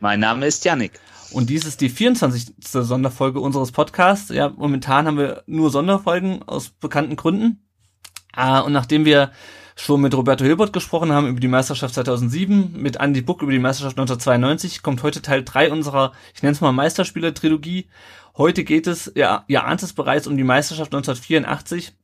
[0.00, 1.00] Mein Name ist Yannick.
[1.30, 2.54] Und dies ist die 24.
[2.60, 4.30] Sonderfolge unseres Podcasts.
[4.30, 7.62] Ja, momentan haben wir nur Sonderfolgen aus bekannten Gründen.
[8.32, 9.32] Ah, und nachdem wir
[9.76, 13.58] schon mit Roberto Hilbert gesprochen haben über die Meisterschaft 2007, mit Andy Buck über die
[13.58, 17.88] Meisterschaft 1992, kommt heute Teil 3 unserer, ich nenne es mal Meisterspieler-Trilogie.
[18.36, 21.94] Heute geht es, ja, ihr ahnt es bereits, um die Meisterschaft 1984.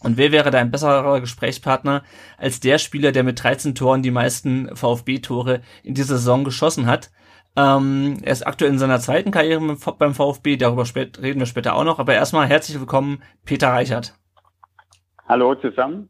[0.00, 2.02] Und wer wäre da ein besserer Gesprächspartner
[2.38, 7.10] als der Spieler, der mit 13 Toren die meisten VfB-Tore in dieser Saison geschossen hat?
[7.56, 11.84] Ähm, er ist aktuell in seiner zweiten Karriere beim VfB, darüber reden wir später auch
[11.84, 11.98] noch.
[11.98, 14.14] Aber erstmal herzlich willkommen, Peter Reichert.
[15.28, 16.08] Hallo zusammen.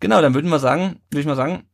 [0.00, 1.64] Genau, dann würden wir sagen, würde ich mal sagen,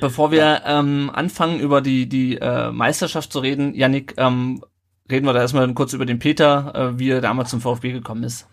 [0.00, 4.62] bevor wir ähm, anfangen über die die äh, Meisterschaft zu reden, Yannick, ähm,
[5.10, 8.24] reden wir da erstmal kurz über den Peter, äh, wie er damals zum VfB gekommen
[8.24, 8.48] ist.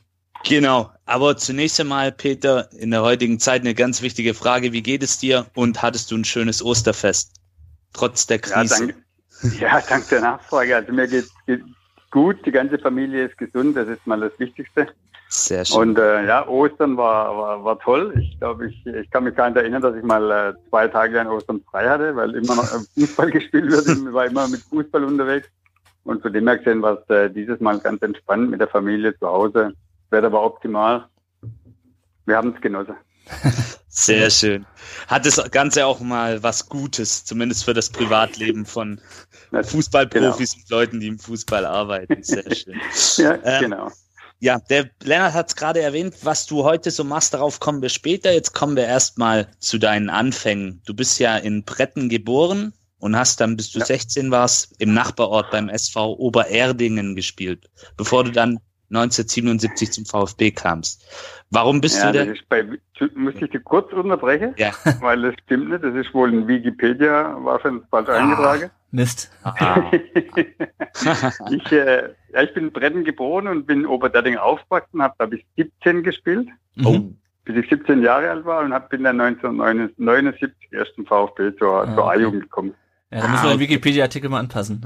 [0.47, 4.73] Genau, aber zunächst einmal, Peter, in der heutigen Zeit eine ganz wichtige Frage.
[4.73, 7.33] Wie geht es dir und hattest du ein schönes Osterfest?
[7.93, 8.87] Trotz der Krise.
[8.87, 8.93] Ja,
[9.41, 10.75] danke, ja, danke der Nachfrage.
[10.75, 11.59] Also mir geht es
[12.09, 14.87] gut, die ganze Familie ist gesund, das ist mal das Wichtigste.
[15.29, 15.77] Sehr schön.
[15.77, 18.13] Und äh, ja, Ostern war, war, war toll.
[18.19, 21.21] Ich glaube, ich, ich kann mich gar nicht erinnern, dass ich mal äh, zwei Tage
[21.21, 23.87] an Ostern frei hatte, weil immer noch Fußball gespielt wird.
[23.87, 25.47] Ich war immer mit Fußball unterwegs.
[26.03, 29.17] Und von dem her gesehen war es äh, dieses Mal ganz entspannt mit der Familie
[29.19, 29.73] zu Hause.
[30.11, 31.07] Wetter war optimal.
[32.25, 32.95] Wir haben es genossen.
[33.87, 34.65] Sehr schön.
[35.07, 39.01] Hat das Ganze auch mal was Gutes, zumindest für das Privatleben von
[39.51, 40.63] Fußballprofis genau.
[40.63, 42.23] und Leuten, die im Fußball arbeiten.
[42.23, 42.79] Sehr schön.
[43.17, 43.91] ja, ähm, genau.
[44.39, 47.89] Ja, der Lennart hat es gerade erwähnt, was du heute so machst, darauf kommen wir
[47.89, 48.33] später.
[48.33, 50.81] Jetzt kommen wir erstmal zu deinen Anfängen.
[50.85, 53.85] Du bist ja in Bretten geboren und hast dann, bis du ja.
[53.85, 58.59] 16 warst, im Nachbarort beim SV Obererdingen gespielt, bevor du dann
[58.91, 61.05] 1977 zum VfB kamst.
[61.49, 62.37] Warum bist ja, du denn?
[62.49, 62.63] Bei,
[63.15, 64.53] muss ich dich kurz unterbrechen?
[64.57, 64.71] Ja.
[64.99, 65.83] Weil das stimmt nicht.
[65.83, 68.69] Das ist wohl in Wikipedia, war schon falsch ah, eingetragen.
[68.91, 69.31] Mist.
[69.43, 69.91] Ah.
[71.51, 75.25] ich, äh, ja, ich bin in Bretten geboren und bin in Oberderding aufgewachsen, habe da
[75.25, 76.47] bis 17 gespielt.
[76.83, 76.99] Oh.
[77.43, 81.87] Bis ich 17 Jahre alt war und hab, bin dann 1979 erst zum VfB zur,
[81.87, 82.73] ah, zur A-Jugend gekommen.
[83.09, 84.85] Ja, da müssen wir den Wikipedia-Artikel mal anpassen.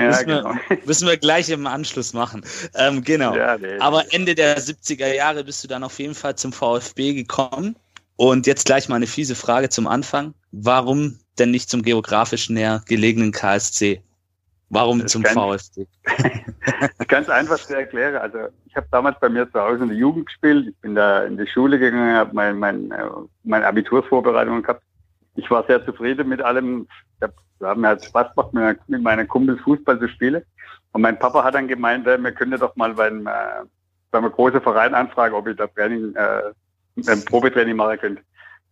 [0.00, 0.54] Ja, müssen, genau.
[0.68, 2.42] wir, müssen wir gleich im Anschluss machen.
[2.74, 3.36] Ähm, genau.
[3.36, 7.14] Ja, nee, Aber Ende der 70er Jahre bist du dann auf jeden Fall zum VfB
[7.14, 7.76] gekommen.
[8.16, 10.34] Und jetzt gleich mal eine fiese Frage zum Anfang.
[10.52, 14.02] Warum denn nicht zum geografisch näher gelegenen KSC?
[14.68, 15.86] Warum zum kann, VfB?
[17.08, 18.16] ganz einfach zu erklären.
[18.16, 20.68] Also ich habe damals bei mir zu Hause in der Jugend gespielt.
[20.68, 23.04] Ich bin da in die Schule gegangen, habe mein, mein, äh,
[23.42, 24.82] meine Abiturvorbereitung gehabt.
[25.34, 26.86] Ich war sehr zufrieden mit allem.
[27.16, 30.42] Ich hab wir haben halt Spaß gemacht, mit, meinen Kumpels Fußball zu spielen.
[30.92, 33.64] Und mein Papa hat dann gemeint, äh, wir können doch mal beim, äh,
[34.10, 36.52] beim großen Verein anfragen, ob ich da Training, äh,
[37.06, 38.22] ein Probetraining machen könnte.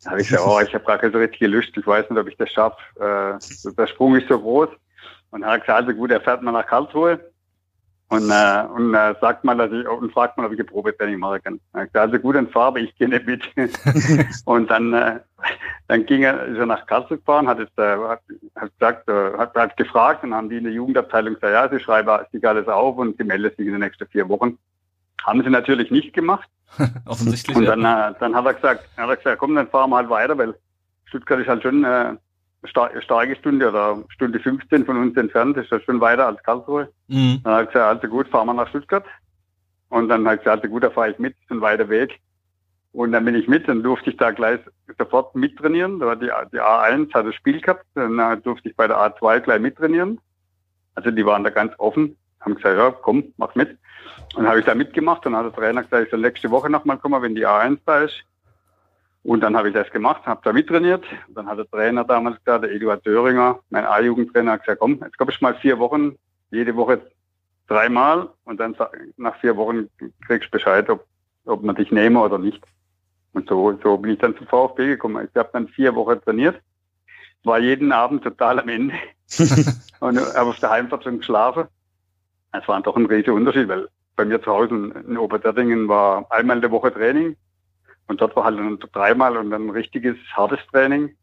[0.02, 2.28] Da habe ich gesagt, oh, ich habe keine so richtige Lust, ich weiß nicht, ob
[2.28, 2.78] ich das schaffe.
[2.96, 4.70] Äh, der Sprung ist so groß.
[5.30, 7.20] Und er hat gesagt, also gut, er fährt mal nach Karlsruhe
[8.10, 11.42] und, äh, und äh, sagt mal, dass ich und fragt mal, ob ich Probetraining machen
[11.42, 11.60] kann.
[11.74, 13.42] Hat gesagt, also gut, dann fahr, aber ich gehe nicht mit.
[14.46, 15.20] und dann, äh,
[15.88, 18.22] dann ging er, ist er nach Karlsruhe gefahren, hat es, äh, hat,
[18.56, 21.84] hat gesagt, äh, hat, hat gefragt und haben die in der Jugendabteilung gesagt, ja, sie
[21.84, 24.56] schreiben sich alles auf und sie melden sich in den nächsten vier Wochen.
[25.26, 26.48] Haben sie natürlich nicht gemacht.
[27.04, 27.58] Offensichtlich.
[27.58, 28.10] Und dann, ja.
[28.10, 30.54] äh, dann hat er gesagt, hat er gesagt, komm, dann fahren wir halt weiter, weil
[31.04, 32.14] Stuttgart ist halt schon äh,
[32.64, 36.88] starke Stunde oder Stunde 15 von uns entfernt, ist das schon weiter als Karlsruhe.
[37.08, 37.40] Mhm.
[37.44, 39.04] Dann hat er gesagt, also gut, fahren wir nach Stuttgart.
[39.90, 42.20] Und dann hat er gesagt, also gut, da fahre ich mit, ist ein weiter Weg.
[42.92, 44.60] Und dann bin ich mit, dann durfte ich da gleich
[44.98, 46.00] sofort mittrainieren.
[46.00, 49.40] Da war die, die A1 hat das Spiel gehabt, dann durfte ich bei der A2
[49.40, 50.20] gleich mittrainieren.
[50.94, 53.78] Also die waren da ganz offen, haben gesagt, ja, komm, mach mit.
[54.34, 56.50] Und dann habe ich da mitgemacht und dann hat der Trainer gesagt, ich soll nächste
[56.50, 58.24] Woche nochmal kommen, wenn die A1 da ist.
[59.28, 61.04] Und dann habe ich das gemacht, habe da mittrainiert.
[61.28, 65.18] Und dann hat der Trainer damals gesagt, der Eduard Döringer, mein A-Jugendtrainer, gesagt, komm, jetzt
[65.18, 66.16] komm ich mal vier Wochen,
[66.50, 67.02] jede Woche
[67.66, 68.74] dreimal und dann
[69.18, 69.90] nach vier Wochen
[70.26, 71.04] kriegst du Bescheid, ob,
[71.44, 72.64] ob man dich nehme oder nicht.
[73.34, 75.28] Und so, so bin ich dann zum VfB gekommen.
[75.30, 76.58] Ich habe dann vier Wochen trainiert,
[77.44, 78.94] war jeden Abend total am Ende
[80.00, 81.64] und habe auf der Heimfahrt schon geschlafen.
[82.52, 84.74] Es war doch ein riesiger Unterschied, weil bei mir zu Hause
[85.06, 87.36] in Oberdettingen war einmal in der Woche Training
[88.08, 91.14] und dort war halt dann dreimal und dann ein richtiges hartes Training.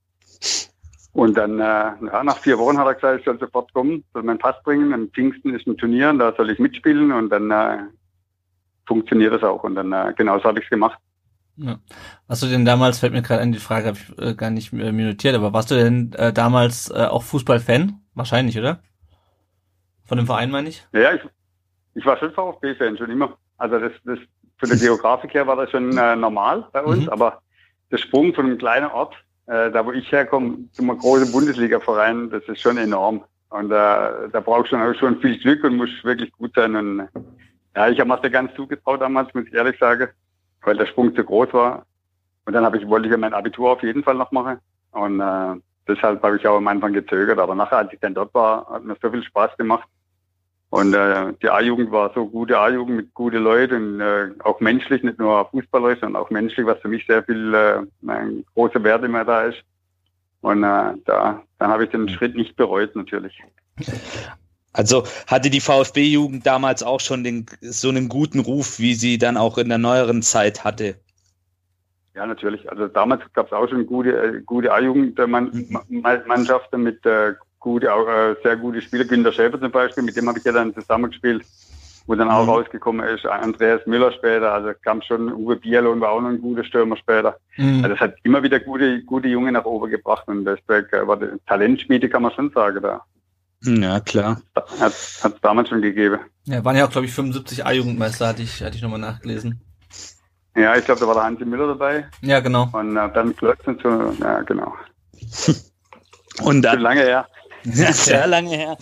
[1.13, 4.23] Und dann, äh, ja, nach vier Wochen hat er gesagt, ich soll sofort kommen, soll
[4.23, 4.93] meinen Pass bringen.
[4.93, 7.77] Am Pfingsten ist ein Turnier, und da soll ich mitspielen und dann äh,
[8.85, 9.63] funktioniert das auch.
[9.63, 10.99] Und dann, äh, genau so habe ich es gemacht.
[11.57, 11.79] Ja.
[12.27, 14.73] Warst du denn damals, fällt mir gerade an, die Frage habe ich äh, gar nicht
[14.73, 18.01] äh, minutiert, aber warst du denn äh, damals äh, auch Fußballfan?
[18.13, 18.81] Wahrscheinlich, oder?
[20.03, 20.85] Von dem Verein meine ich?
[20.91, 21.21] Ja, ich,
[21.95, 23.37] ich war schon VfB-Fan, schon immer.
[23.57, 24.19] Also das, das
[24.57, 27.09] von der Geografik her war das schon äh, normal bei uns, mhm.
[27.09, 27.41] aber
[27.91, 29.15] der Sprung von einem kleinen Ort,
[29.47, 33.23] äh, da wo ich herkomme, zum großen Bundesliga-Verein, das ist schon enorm.
[33.49, 36.75] Und äh, da brauchst du schon, schon viel Glück und musst wirklich gut sein.
[36.75, 37.07] Und
[37.75, 40.09] ja, ich habe mir das ganz zugetraut damals, muss ich ehrlich sagen
[40.65, 41.85] weil der Sprung zu groß war.
[42.45, 44.59] Und dann habe ich, wollte ich ja mein Abitur auf jeden Fall noch machen.
[44.91, 45.55] Und äh,
[45.87, 47.39] deshalb habe ich auch am Anfang gezögert.
[47.39, 49.87] Aber nachher, als ich dann dort war, hat mir so viel Spaß gemacht.
[50.69, 55.03] Und äh, die A-Jugend war so gute A-Jugend mit guten Leuten und äh, auch menschlich,
[55.03, 59.03] nicht nur fußballerisch, sondern auch menschlich, was für mich sehr viel äh, ein großer Wert
[59.03, 59.63] immer da ist.
[60.41, 63.39] Und äh, da, dann habe ich den Schritt nicht bereut natürlich.
[64.73, 69.37] Also hatte die VfB-Jugend damals auch schon den, so einen guten Ruf, wie sie dann
[69.37, 70.95] auch in der neueren Zeit hatte?
[72.13, 72.69] Ja, natürlich.
[72.69, 77.35] Also damals gab es auch schon gute, äh, gute A-Jugendmannschaften mit äh,
[77.65, 79.05] gute, äh, sehr gute Spieler.
[79.05, 81.43] Günter Schäfer zum Beispiel, mit dem habe ich ja dann zusammengespielt,
[82.05, 82.49] wo dann auch mhm.
[82.51, 83.25] rausgekommen ist.
[83.25, 87.37] Andreas Müller später, also kam schon, Uwe Bierlohn war auch noch ein guter Stürmer später.
[87.57, 87.83] Mhm.
[87.83, 92.07] Also das hat immer wieder gute, gute Junge nach oben gebracht und das war Talentschmiede,
[92.07, 93.01] kann man schon sagen da.
[93.63, 94.41] Ja, klar.
[94.79, 96.19] Hat es damals schon gegeben.
[96.45, 99.59] Ja, waren ja auch, glaube ich, 75 A-Jugendmeister, hatte ich, hatte ich nochmal nachgelesen.
[100.55, 102.05] Ja, ich glaube, da war der Hansi Müller dabei.
[102.21, 102.69] Ja, genau.
[102.73, 104.75] Und äh, dann Klötz und so, ja, genau.
[106.43, 106.75] und dann.
[106.75, 107.27] Schon lange her.
[107.73, 108.77] Ja, sehr lange her.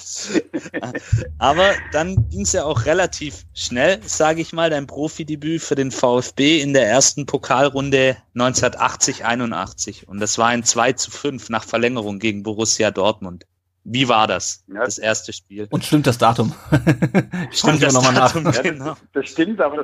[1.37, 5.91] Aber dann ging es ja auch relativ schnell, sage ich mal, dein Profidebüt für den
[5.91, 10.05] VfB in der ersten Pokalrunde 1980-81.
[10.05, 13.45] Und das war ein 2 zu 5 nach Verlängerung gegen Borussia Dortmund.
[13.85, 14.83] Wie war das, ja.
[14.83, 15.67] das erste Spiel?
[15.69, 16.53] Und stimmt das Datum?
[17.51, 18.35] stimmt das nochmal nach.
[18.35, 18.95] Ja, genau.
[19.13, 19.83] das, stimmt, aber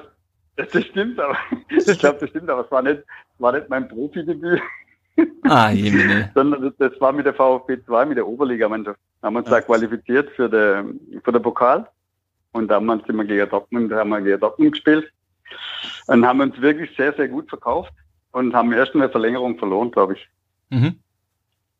[0.56, 1.38] das, das stimmt, aber
[1.69, 3.04] ich glaube, das stimmt, aber es war nicht,
[3.40, 4.62] war nicht mein Profidebüt.
[5.44, 6.31] Ah, jemine.
[6.36, 9.00] Sondern das war mit der VfB 2, mit der Oberligamannschaft.
[9.21, 9.56] Haben wir uns ja.
[9.56, 11.88] da qualifiziert für den, für den Pokal.
[12.51, 15.12] Und damals sind wir gegen Dortmund, haben wir gegen Dortmund gespielt.
[16.07, 17.94] Und haben uns wirklich sehr, sehr gut verkauft
[18.31, 20.30] und haben erst eine Verlängerung verloren, glaube ich.
[20.69, 21.00] Mhm.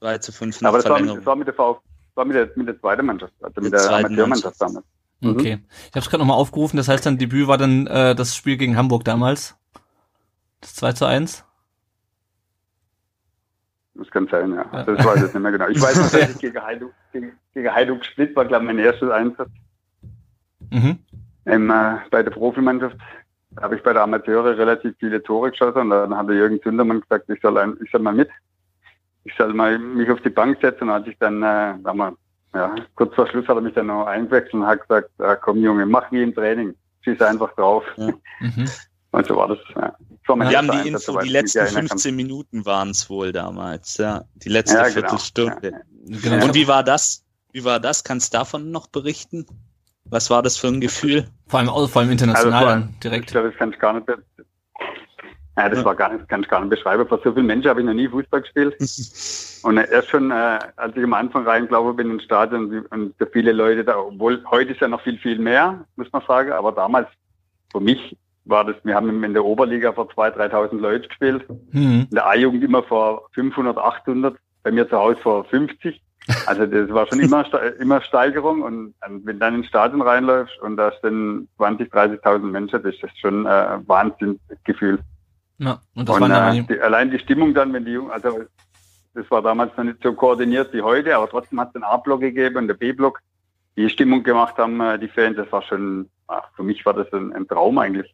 [0.01, 1.89] 3 zu 5 Aber das war, mit, das war mit der VfB
[2.19, 4.85] war mit der, mit der zweiten Mannschaft, also mit, mit der Amateurmannschaft damals.
[5.21, 5.31] Mhm.
[5.31, 5.59] Okay.
[5.69, 8.57] Ich habe es gerade nochmal aufgerufen, das heißt, dein Debüt war dann äh, das Spiel
[8.57, 9.56] gegen Hamburg damals.
[10.62, 11.45] Das 2 zu 1.
[13.99, 14.65] Das kann sein, ja.
[14.71, 14.83] ja.
[14.83, 15.67] Das weiß ich nicht mehr genau.
[15.67, 18.79] Ich weiß noch, dass ich gegen Heiduk, gegen, gegen Heiduk Split war, glaube ich, mein
[18.79, 19.49] erstes Einsatz.
[20.71, 20.99] Mhm.
[21.45, 22.97] Ähm, äh, bei der Profimannschaft
[23.59, 27.01] habe ich bei der Amateure relativ viele Tore geschossen und dann hat der Jürgen Zündermann
[27.01, 28.29] gesagt, ich soll, ein, ich soll mal mit
[29.29, 30.83] ich soll mal mich auf die Bank setzen.
[30.85, 32.13] Und als ich dann, äh, mal,
[32.53, 35.57] ja, kurz vor Schluss hat er mich dann noch eingewechselt und hat gesagt, ah, komm
[35.57, 37.83] Junge, mach wie im Training, schieß einfach drauf.
[37.97, 38.11] Ja.
[38.39, 38.69] Mhm.
[39.19, 39.57] Und so war das.
[39.75, 39.94] Ja.
[40.27, 44.24] Wir haben die Info, die letzten 15 Minuten waren es wohl damals, ja.
[44.36, 44.94] Die letzte ja, genau.
[44.94, 45.71] Viertelstunde.
[46.06, 46.45] Ja, genau.
[46.45, 47.25] Und wie war das?
[47.51, 48.06] Wie war das?
[48.06, 49.45] Kannst du davon noch berichten?
[50.06, 51.27] Was war das für ein Gefühl?
[51.48, 53.25] Vor allem, vor allem international also, direkt.
[53.25, 56.62] Ich glaube, das kann ich gar nicht, ja, das war gar nicht, kann ich gar
[56.62, 57.06] nicht beschreiben.
[57.06, 58.75] Vor so vielen Menschen habe ich noch nie Fußball gespielt.
[59.64, 63.52] und erst schon, äh, als ich am Anfang reingelaufen bin ins Stadion und so viele
[63.52, 67.09] Leute da, obwohl heute ist ja noch viel, viel mehr, muss man sagen, aber damals,
[67.73, 68.16] für mich
[68.49, 72.07] war das, wir haben in der Oberliga vor 2.000, 3.000 Leute gespielt, mhm.
[72.09, 76.01] in der A-Jugend immer vor 500, 800, bei mir zu Hause vor 50.
[76.45, 77.45] Also das war schon immer,
[77.79, 82.95] immer Steigerung und wenn dann ins Stadion reinläufst und da stehen 20, 30.000 Menschen, das
[82.95, 84.99] ist schon äh, Wahnsinnsgefühl.
[85.57, 88.44] Ja, und das und, war äh, die, allein die Stimmung dann, wenn die Jungen, also
[89.13, 92.21] das war damals noch nicht so koordiniert wie heute, aber trotzdem hat es einen A-Block
[92.21, 93.21] gegeben und der B-Block,
[93.75, 97.11] die Stimmung gemacht haben, äh, die Fans, das war schon, ach, für mich war das
[97.13, 98.13] ein, ein Traum eigentlich.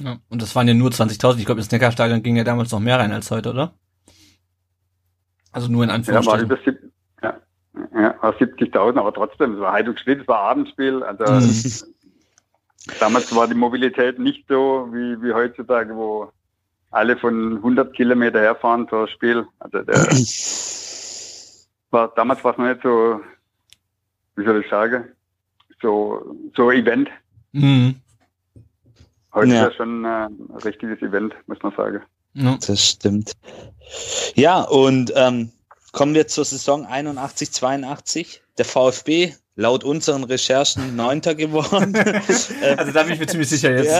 [0.00, 1.38] Ja, und das waren ja nur 20.000.
[1.38, 3.74] Ich glaube, das Neckarstadion ging ja damals noch mehr rein als heute, oder?
[5.52, 6.48] Also nur in Anführungsstrichen.
[6.48, 7.40] Ja, war über
[7.92, 11.02] ja, ja, 70.000, aber trotzdem, es war Heiduk es war Abendspiel.
[11.04, 11.94] Also mhm.
[13.00, 16.32] damals war die Mobilität nicht so wie, wie heutzutage, wo
[16.90, 19.46] alle von 100 Kilometer herfahren für Spiel.
[19.60, 19.94] Also der
[21.90, 23.20] war, damals war es noch nicht so,
[24.36, 25.04] wie soll ich sagen,
[25.80, 27.08] so, so Event.
[27.52, 28.00] Mhm.
[29.34, 29.66] Heute ja.
[29.66, 32.02] ist ja schon äh, ein richtiges Event, muss man sagen.
[32.34, 32.58] Ja.
[32.66, 33.32] Das stimmt.
[34.34, 35.50] Ja, und ähm,
[35.92, 38.42] kommen wir zur Saison 81, 82.
[38.58, 41.96] Der VfB laut unseren Recherchen Neunter geworden.
[42.76, 43.90] also da bin ich mir ziemlich sicher jetzt.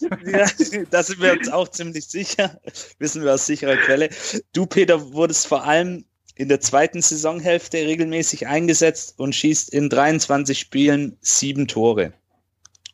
[0.00, 0.46] Ja, ja,
[0.90, 2.58] da sind wir uns auch ziemlich sicher.
[2.98, 4.10] Wissen wir aus sicherer Quelle.
[4.52, 10.58] Du, Peter, wurdest vor allem in der zweiten Saisonhälfte regelmäßig eingesetzt und schießt in 23
[10.58, 12.14] Spielen sieben Tore.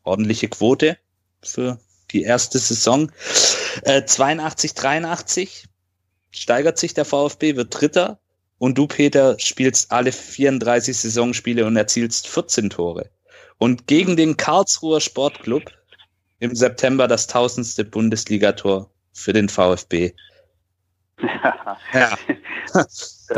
[0.02, 0.96] Ordentliche Quote
[1.42, 1.78] für
[2.10, 3.10] die erste Saison.
[3.82, 5.64] Äh, 82, 83
[6.30, 8.18] steigert sich der VfB, wird Dritter.
[8.58, 13.10] Und du, Peter, spielst alle 34 Saisonspiele und erzielst 14 Tore.
[13.58, 15.64] Und gegen den Karlsruher Sportclub
[16.38, 20.12] im September das tausendste Bundesligator für den VfB.
[21.20, 21.78] Ja.
[21.92, 22.18] ja.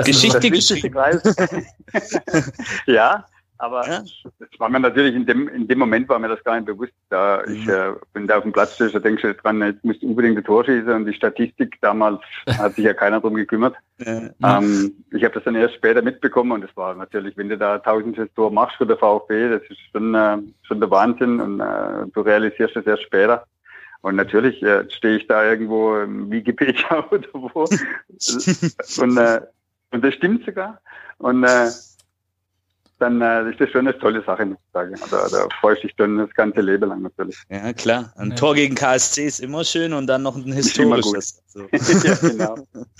[0.03, 0.97] Geschichte geschrieben.
[2.87, 3.27] ja,
[3.59, 4.03] aber ja.
[4.39, 6.93] das war mir natürlich in dem, in dem Moment war mir das gar nicht bewusst.
[7.11, 7.55] Da mhm.
[7.55, 10.07] ich äh, bin da auf dem Platz stehe, da denkst du dran, jetzt musst du
[10.09, 13.75] unbedingt ein Tor schießen und die Statistik damals hat sich ja keiner drum gekümmert.
[13.99, 14.31] Ja.
[14.43, 17.79] Ähm, ich habe das dann erst später mitbekommen und es war natürlich, wenn du da
[17.79, 22.07] tausendstes Tor machst für der VfB, das ist schon, äh, schon der Wahnsinn und äh,
[22.15, 23.45] du realisierst das erst später.
[24.03, 27.65] Und natürlich äh, stehe ich da irgendwo im Wikipedia oder wo.
[29.03, 29.41] und, äh,
[29.91, 30.81] und das stimmt sogar.
[31.19, 31.69] Und äh,
[32.99, 34.95] dann äh, ist das schon eine tolle Sache, muss ich sagen.
[35.11, 37.37] Da, also, da freue ich dich dann das ganze Leben lang natürlich.
[37.49, 38.13] Ja, klar.
[38.17, 38.37] Ein ja.
[38.37, 41.43] Tor gegen KSC ist immer schön und dann noch ein historisches.
[41.51, 41.67] So.
[41.73, 42.57] ja, genau.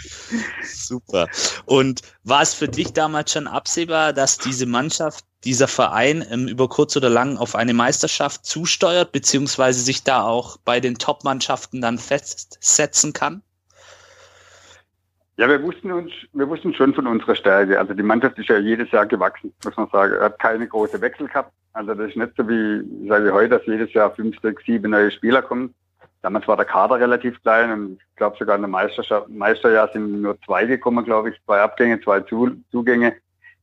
[0.65, 1.29] Super.
[1.67, 6.67] Und war es für dich damals schon absehbar, dass diese Mannschaft, dieser Verein ähm, über
[6.67, 11.99] kurz oder lang auf eine Meisterschaft zusteuert, beziehungsweise sich da auch bei den Top-Mannschaften dann
[11.99, 13.43] festsetzen kann?
[15.39, 17.79] Ja, wir wussten uns, wir wussten schon von unserer Stärke.
[17.79, 20.15] Also die Mannschaft ist ja jedes Jahr gewachsen, muss man sagen.
[20.15, 21.53] Er hat keine große Wechsel gehabt.
[21.75, 24.91] Also das ist nicht so wie, sage ich heute, dass jedes Jahr fünf, sechs, sieben
[24.91, 25.73] neue Spieler kommen.
[26.23, 30.23] Damals war der Kader relativ klein und ich glaube sogar in der Meisterschaft, Meisterjahr sind
[30.23, 33.15] nur zwei gekommen, glaube ich, zwei Abgänge, zwei Zugänge.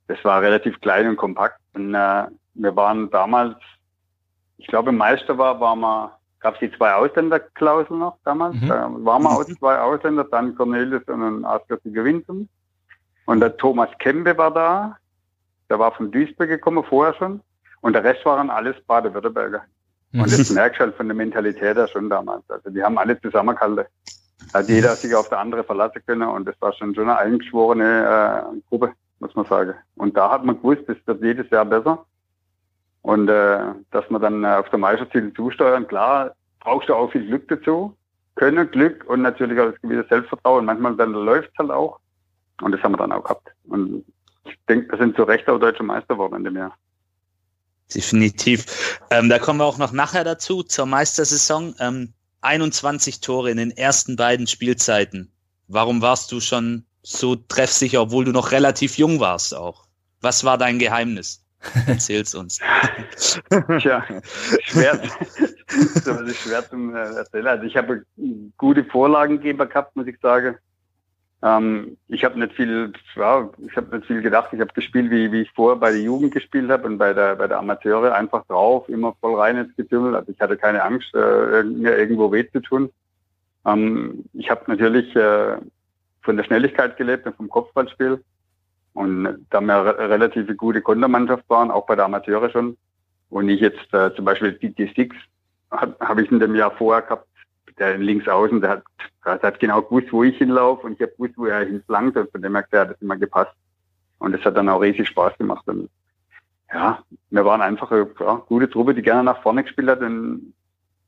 [0.08, 1.60] Das war relativ klein und kompakt.
[1.74, 3.58] Und äh, wir waren damals,
[4.60, 8.56] ich glaube, Meister war, waren wir gab es die zwei Ausländerklauseln noch damals.
[8.62, 8.68] Mhm.
[8.68, 12.48] Da waren wir aus zwei Ausländer, dann Cornelius und Asger Gewinsen.
[13.26, 14.96] Und der Thomas Kempe war da.
[15.72, 17.42] Der war von Duisburg gekommen, vorher schon.
[17.82, 19.64] Und der Rest waren alles Baden-Württemberger.
[20.12, 20.22] Mhm.
[20.22, 22.44] Und das merkst du halt von der Mentalität her schon damals.
[22.48, 23.86] Also die haben alle zusammengehalten.
[24.54, 27.18] Da hat jeder sich auf der andere verlassen können und das war schon, schon eine
[27.18, 29.74] eingeschworene äh, Gruppe, muss man sagen.
[29.96, 32.06] Und da hat man gewusst, das wird jedes Jahr besser.
[33.06, 33.60] Und äh,
[33.92, 37.96] dass man dann äh, auf der Meistertitel zusteuern, klar, brauchst du auch viel Glück dazu.
[38.34, 40.66] Können, Glück und natürlich auch das gewisse Selbstvertrauen.
[40.66, 42.00] Manchmal dann läuft es halt auch.
[42.64, 43.48] Und das haben wir dann auch gehabt.
[43.66, 44.04] Und
[44.46, 46.76] ich denke, wir sind zu Recht auch deutsche Meister geworden in dem Jahr.
[47.94, 49.00] Definitiv.
[49.12, 51.76] Ähm, da kommen wir auch noch nachher dazu, zur Meistersaison.
[51.80, 55.32] Ähm, 21 Tore in den ersten beiden Spielzeiten.
[55.68, 59.86] Warum warst du schon so treffsicher, obwohl du noch relativ jung warst auch?
[60.22, 61.45] Was war dein Geheimnis?
[61.88, 62.60] Erzähl's uns.
[63.80, 64.04] Tja,
[64.64, 65.02] schwer,
[65.68, 67.48] das ist schwer zum äh, erzählen.
[67.48, 68.04] Also ich habe
[68.58, 70.58] gute Vorlagengeber gehabt, muss ich sagen.
[71.44, 74.50] Ähm, ich habe nicht viel, ja, ich habe nicht viel gedacht.
[74.52, 77.36] Ich habe gespielt, wie, wie ich vorher bei der Jugend gespielt habe und bei der
[77.36, 80.16] bei der Amateure einfach drauf, immer voll rein ins Getümmel.
[80.16, 82.90] Also ich hatte keine Angst, äh, mir irgendwo weh zu tun.
[83.66, 85.58] Ähm, ich habe natürlich äh,
[86.22, 88.24] von der Schnelligkeit gelebt und vom Kopfballspiel.
[88.96, 92.78] Und da wir re relativ gute Kontermannschaft waren, auch bei der Amateure schon,
[93.30, 95.16] und ich jetzt äh, zum Beispiel die, Six
[95.70, 97.28] habe hab ich in dem Jahr vorher gehabt,
[97.78, 98.84] der links außen, der hat,
[99.26, 102.32] der hat genau gewusst, wo ich hinlaufe und ich habe gewusst, wo er hinflankt und
[102.32, 103.52] von dem her hat das immer gepasst.
[104.20, 105.68] Und es hat dann auch riesig Spaß gemacht.
[105.68, 105.90] Und
[106.74, 110.54] ja, wir waren einfach eine ja, gute Truppe, die gerne nach vorne gespielt hat und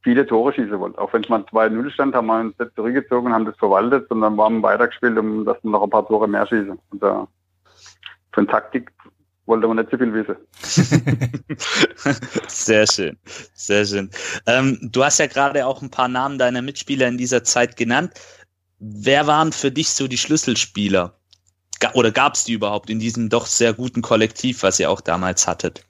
[0.01, 0.99] viele Tore schießen wollte.
[0.99, 4.35] Auch wenn es mal 2-0 stand, haben wir uns zurückgezogen, haben das verwaltet und dann
[4.35, 6.77] waren wir weitergespielt, um dass wir noch ein paar Tore mehr schießen.
[6.89, 7.27] Und da
[8.37, 8.91] von Taktik
[9.47, 10.35] wollte man nicht so viel wissen.
[12.47, 13.17] sehr schön,
[13.55, 14.11] sehr schön.
[14.45, 18.13] Ähm, du hast ja gerade auch ein paar Namen deiner Mitspieler in dieser Zeit genannt.
[18.77, 21.17] Wer waren für dich so die Schlüsselspieler?
[21.95, 25.47] Oder gab es die überhaupt in diesem doch sehr guten Kollektiv, was ihr auch damals
[25.47, 25.83] hattet?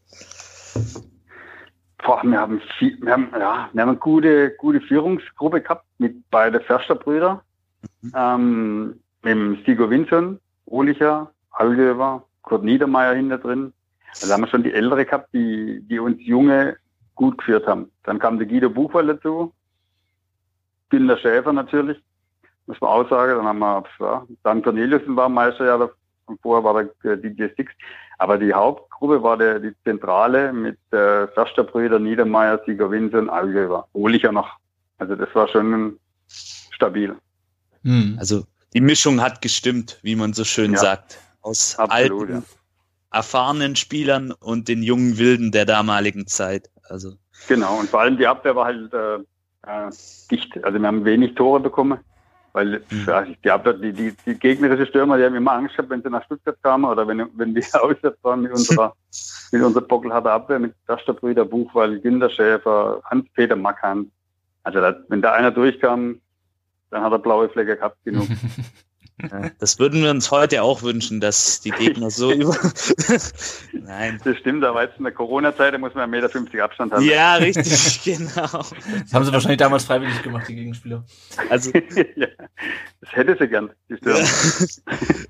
[1.98, 6.30] Boah, wir haben, viel, wir haben, ja, wir haben eine gute, gute Führungsgruppe gehabt mit
[6.30, 7.44] beiden Försterbrüder,
[8.02, 8.14] mhm.
[8.16, 13.74] ähm, mit Stigo Vinson, Olicher, Algeber, Kurt Niedermeyer hinter drin.
[14.22, 16.78] Also haben wir schon die Ältere gehabt, die, die uns Junge
[17.16, 17.92] gut geführt haben.
[18.04, 19.54] Dann kam der Guido Buchwald dazu,
[20.90, 21.98] Günter Schäfer natürlich,
[22.66, 23.36] muss man auch sagen.
[23.36, 25.90] Dann haben wir, ja, dann Corneliusen war Meister, ja,
[26.26, 27.72] und vorher war der DJ Six.
[28.18, 33.88] Aber die Hauptgruppe war der, die Zentrale mit äh, Försterbrüder Niedermeyer, Sieger Winse und Allgeber.
[33.94, 34.50] ja noch.
[34.98, 36.00] Also das war schon
[36.72, 37.16] stabil.
[37.84, 38.18] Hm.
[38.20, 40.78] Also die Mischung hat gestimmt, wie man so schön ja.
[40.78, 42.44] sagt aus Absolut, alten, ja.
[43.18, 46.70] erfahrenen Spielern und den jungen Wilden der damaligen Zeit.
[46.90, 47.14] Also.
[47.48, 49.92] Genau, und vor allem die Abwehr war halt äh, äh,
[50.30, 50.64] dicht.
[50.64, 52.00] Also wir haben wenig Tore bekommen.
[52.54, 53.08] Weil mhm.
[53.30, 56.26] ich glaube, die, die, die gegnerische Stürmer, die haben immer Angst gehabt, wenn sie nach
[56.26, 58.96] Stuttgart kamen oder wenn, wenn wir auswärts waren mit unserer,
[59.52, 60.74] mit unserer Bockelharter Abwehr, mit
[61.20, 64.10] Brüder, Buchwald, Günter Schäfer, Hans-Peter Mackan.
[64.64, 66.20] Also das, wenn da einer durchkam,
[66.90, 68.28] dann hat er blaue Flecke gehabt genug.
[69.58, 72.56] Das würden wir uns heute auch wünschen, dass die Gegner so über.
[73.74, 74.22] Nein.
[74.24, 77.04] Das stimmt, aber jetzt in der Corona-Zeit muss man 1,50 Meter Abstand haben.
[77.04, 78.32] Ja, richtig, genau.
[78.44, 81.04] Das haben sie wahrscheinlich damals freiwillig gemacht, die Gegenspieler.
[81.50, 81.72] Also,
[82.16, 82.28] ja,
[83.02, 84.24] das hätte sie gern, die ja.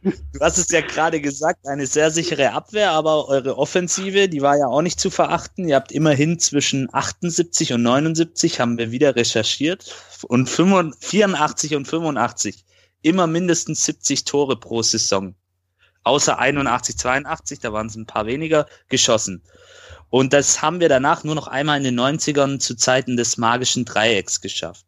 [0.03, 4.57] Du hast es ja gerade gesagt, eine sehr sichere Abwehr, aber eure Offensive, die war
[4.57, 5.65] ja auch nicht zu verachten.
[5.65, 9.95] Ihr habt immerhin zwischen 78 und 79, haben wir wieder recherchiert,
[10.27, 12.65] und 84 und 85
[13.01, 15.35] immer mindestens 70 Tore pro Saison.
[16.03, 19.43] Außer 81, 82, da waren es ein paar weniger, geschossen.
[20.09, 23.83] Und das haben wir danach nur noch einmal in den 90ern zu Zeiten des magischen
[23.83, 24.85] Dreiecks geschafft.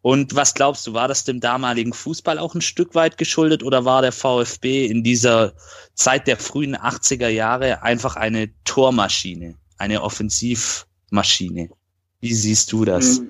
[0.00, 3.84] Und was glaubst du, war das dem damaligen Fußball auch ein Stück weit geschuldet oder
[3.84, 5.52] war der VfB in dieser
[5.94, 11.70] Zeit der frühen 80er Jahre einfach eine Tormaschine, eine Offensivmaschine?
[12.20, 13.22] Wie siehst du das?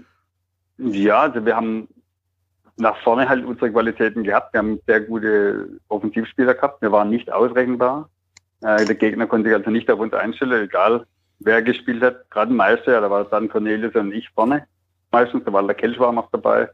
[0.78, 1.88] Ja, also wir haben
[2.78, 4.54] nach vorne halt unsere Qualitäten gehabt.
[4.54, 6.80] Wir haben sehr gute Offensivspieler gehabt.
[6.80, 8.08] Wir waren nicht ausrechenbar.
[8.62, 11.04] Äh, der Gegner konnte sich also nicht auf uns einstellen, egal
[11.40, 12.30] wer gespielt hat.
[12.30, 14.66] Gerade Meister, da war dann Cornelius und ich vorne.
[15.10, 16.68] Meistens, da war der Kelch war noch dabei.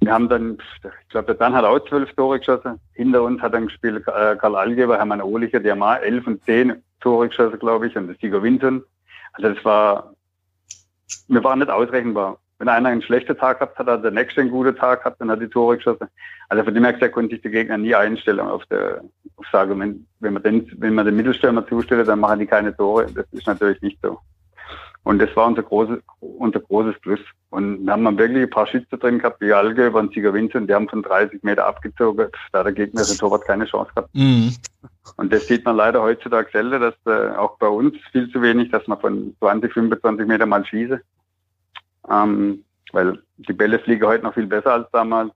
[0.00, 2.80] Wir haben dann, ich glaube, der Dan hat auch zwölf Tore geschossen.
[2.94, 6.82] Hinter uns hat dann gespielt äh, Karl Allgeber, Hermann Ohlicher, die haben elf und zehn
[7.00, 8.82] Tore geschossen, glaube ich, und der Sieger Winton.
[9.34, 10.14] Also das war,
[11.28, 14.50] wir waren nicht ausrechenbar wenn einer einen schlechten Tag hat, hat er der nächste einen
[14.50, 16.08] guten Tag gehabt, dann hat die Tore geschossen.
[16.50, 19.00] Also von dem her konnte sich der Gegner nie einstellen auf der,
[19.36, 22.76] auf sagen, wenn, wenn man den, wenn man den Mittelstürmer zustellt, dann machen die keine
[22.76, 23.06] Tore.
[23.14, 24.18] Das ist natürlich nicht so.
[25.04, 27.20] Und das war unser großes, unser großes Plus.
[27.48, 30.68] Und wir haben wirklich ein paar Schütze drin gehabt, wie Alge über den Sieger Vincent,
[30.68, 32.28] die haben von 30 Meter abgezogen.
[32.52, 34.14] Da hat der Gegner der Torwart keine Chance gehabt.
[34.14, 34.54] Mhm.
[35.16, 38.70] Und das sieht man leider heutzutage selten, dass äh, auch bei uns viel zu wenig,
[38.70, 41.00] dass man von 20, 25 Meter mal schieße.
[42.08, 45.32] Ähm, weil die Bälle fliegen heute noch viel besser als damals.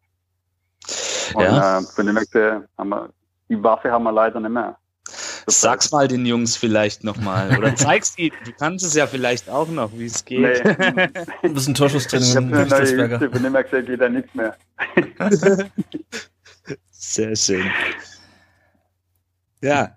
[1.35, 1.79] Und ja.
[1.79, 3.11] äh, von dem her haben wir,
[3.49, 4.77] die Waffe haben wir leider nicht mehr.
[5.47, 7.57] Sag's mal den Jungs vielleicht nochmal.
[7.59, 8.35] Oder zeig's ihnen.
[8.45, 10.65] Du kannst es ja vielleicht auch noch, wie es geht.
[10.65, 11.09] Nee.
[11.43, 12.29] ein bisschen Torschusstraining.
[12.29, 14.57] Ich habe eine neue Hüfte, von dem her gesagt, geht da nichts mehr.
[16.91, 17.71] Sehr schön.
[19.61, 19.97] Ja.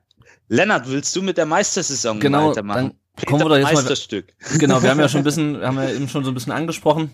[0.49, 2.89] Lennart, willst du mit der Meistersaison genau, weitermachen?
[2.89, 4.33] Peter kommen wir doch jetzt Meisterstück.
[4.39, 4.57] mal.
[4.59, 7.11] Genau, wir haben ja schon ein bisschen, haben ja eben schon so ein bisschen angesprochen,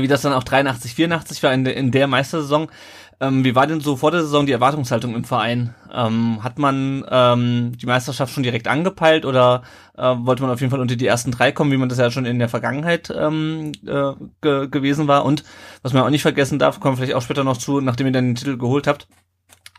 [0.00, 2.68] wie das dann auch 83, 84 war in, de, in der Meistersaison.
[3.20, 5.74] Ähm, wie war denn so vor der Saison die Erwartungshaltung im Verein?
[5.92, 9.62] Ähm, hat man ähm, die Meisterschaft schon direkt angepeilt oder
[9.96, 12.10] äh, wollte man auf jeden Fall unter die ersten drei kommen, wie man das ja
[12.10, 15.24] schon in der Vergangenheit ähm, äh, ge gewesen war?
[15.24, 15.44] Und
[15.82, 18.12] was man auch nicht vergessen darf, kommen wir vielleicht auch später noch zu, nachdem ihr
[18.12, 19.06] dann den Titel geholt habt.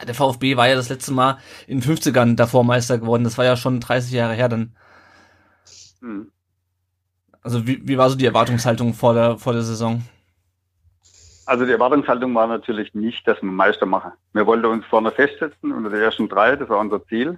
[0.06, 3.24] Der VfB war ja das letzte Mal in den 50ern davor Meister geworden.
[3.24, 4.76] Das war ja schon 30 Jahre her dann.
[6.06, 6.32] Hm.
[7.41, 10.04] Also wie, wie war so die Erwartungshaltung vor der, vor der Saison?
[11.48, 14.12] Also die Erwartungshaltung war natürlich nicht, dass wir Meister machen.
[14.34, 17.38] Wir wollten uns vorne festsetzen unter die ersten drei, das war unser Ziel.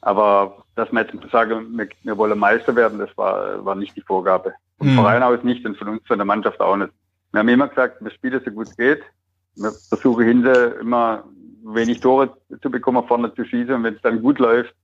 [0.00, 4.02] Aber dass wir jetzt sagen, wir, wir wollen Meister werden, das war, war nicht die
[4.02, 4.54] Vorgabe.
[4.78, 4.96] Vom mhm.
[4.96, 6.92] Verein aus nicht und von uns, von der Mannschaft auch nicht.
[7.32, 9.02] Wir haben immer gesagt, wir spielen so gut es geht.
[9.56, 11.24] Wir versuchen hinter immer
[11.64, 13.74] wenig Tore zu bekommen, vorne zu schießen.
[13.74, 14.74] Und wenn es dann gut läuft,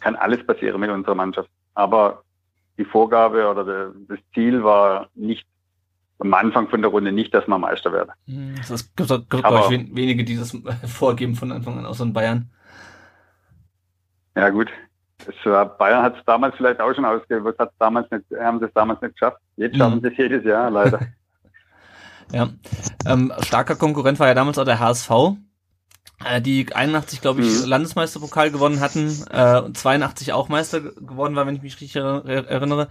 [0.00, 1.48] kann alles passieren mit unserer Mannschaft.
[1.74, 2.22] Aber
[2.78, 5.46] die Vorgabe oder der, das Ziel war nicht
[6.18, 8.12] am Anfang von der Runde nicht, dass man Meister werde.
[8.26, 10.56] Hm, es gibt, gibt glaube ich, wenige, die das
[10.86, 12.50] vorgeben von Anfang an, außer in Bayern.
[14.36, 14.70] Ja gut,
[15.26, 18.72] das, Bayern hat es damals vielleicht auch schon was hat damals nicht, haben sie es
[18.72, 19.38] damals nicht geschafft.
[19.56, 20.02] Jetzt schaffen mhm.
[20.02, 21.00] sie es jedes Jahr, leider.
[22.32, 22.48] ja,
[23.06, 25.10] ähm, starker Konkurrent war ja damals auch der HSV.
[26.28, 27.66] Äh, die 81, glaube ich, mhm.
[27.66, 32.88] Landesmeisterpokal gewonnen hatten, äh, 82 auch Meister geworden war, wenn ich mich richtig erinnere.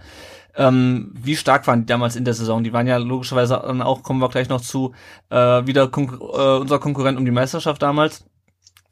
[0.54, 2.62] Ähm, wie stark waren die damals in der Saison?
[2.62, 4.94] Die waren ja logischerweise dann auch, kommen wir gleich noch zu,
[5.30, 8.24] äh, wieder Konkur äh, unser Konkurrent um die Meisterschaft damals.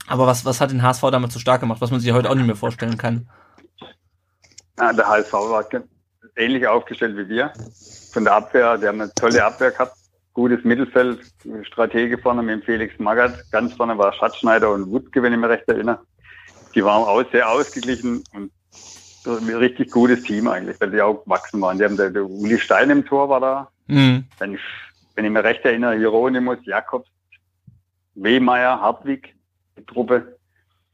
[0.06, 2.34] Aber was, was hat den HSV damals so stark gemacht, was man sich heute auch
[2.34, 3.28] nicht mehr vorstellen kann?
[4.78, 5.64] Ja, der HSV war
[6.36, 7.52] ähnlich aufgestellt wie wir.
[8.12, 9.99] Von der Abwehr, die haben eine tolle Abwehr gehabt
[10.32, 11.20] gutes Mittelfeld,
[11.62, 13.50] Stratege vorne mit dem Felix Magath.
[13.50, 16.00] Ganz vorne war Schatzschneider und Wutke, wenn ich mich recht erinnere.
[16.74, 18.50] Die waren auch sehr ausgeglichen und
[19.26, 21.78] ein richtig gutes Team eigentlich, weil die auch gewachsen waren.
[21.78, 23.68] Die haben der, der Uli Stein im Tor war da.
[23.88, 24.24] Mhm.
[24.38, 24.60] Wenn, ich,
[25.14, 27.08] wenn ich mich recht erinnere, Hieronymus, Jakobs,
[28.14, 29.34] Wehmeier, Hartwig,
[29.76, 30.36] die Truppe.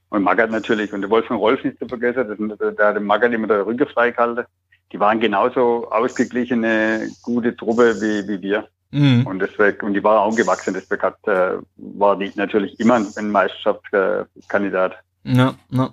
[0.08, 0.92] Und Magath natürlich.
[0.92, 3.86] Und der Wolfgang Rolf nicht zu vergessen, das, der hat den Magath immer der Rücken
[3.86, 4.44] freigehalten.
[4.92, 8.68] Die waren genauso ausgeglichene, gute Truppe wie, wie wir.
[8.96, 9.26] Mhm.
[9.26, 13.30] Und deswegen, und die war auch gewachsen, deswegen hat, äh, war die natürlich immer ein
[13.30, 14.94] Meisterschaftskandidat.
[15.22, 15.90] Ja, ja.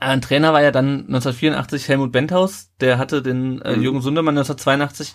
[0.00, 3.82] Ein Trainer war ja dann 1984 Helmut Benthaus, der hatte den äh, mhm.
[3.82, 5.14] Jürgen Sundermann 1982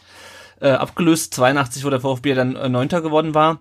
[0.61, 1.33] äh, abgelöst.
[1.33, 3.59] 82, wo der VfB dann äh, Neunter geworden war.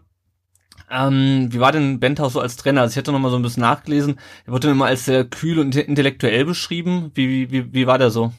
[0.88, 2.82] Ähm, wie war denn Benthaus so als Trainer?
[2.82, 4.20] Also ich hatte noch mal so ein bisschen nachgelesen.
[4.46, 7.10] Er wurde immer als sehr kühl und intellektuell beschrieben.
[7.14, 8.32] Wie, wie, wie war der so?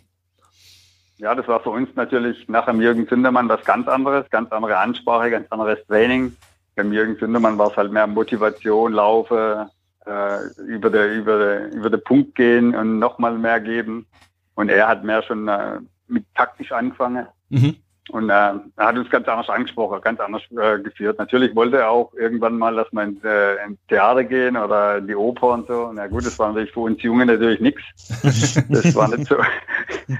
[1.19, 4.77] Ja, das war für uns natürlich nach dem Jürgen Zündermann was ganz anderes, ganz andere
[4.77, 6.35] Ansprache, ganz anderes Training.
[6.77, 9.69] Beim Jürgen Zündermann war es halt mehr Motivation, Laufe,
[10.05, 14.07] äh, über, der, über, der, über den Punkt gehen und nochmal mehr geben.
[14.55, 17.27] Und er hat mehr schon äh, mit taktisch angefangen.
[17.49, 17.75] Mhm.
[18.09, 21.19] Und äh, er hat uns ganz anders angesprochen, ganz anders äh, geführt.
[21.19, 25.07] Natürlich wollte er auch irgendwann mal, dass wir ins, äh, ins Theater gehen oder in
[25.07, 25.91] die Oper und so.
[25.93, 27.83] Na gut, das war natürlich für uns Jungen natürlich nichts.
[28.69, 29.35] Das war nicht so,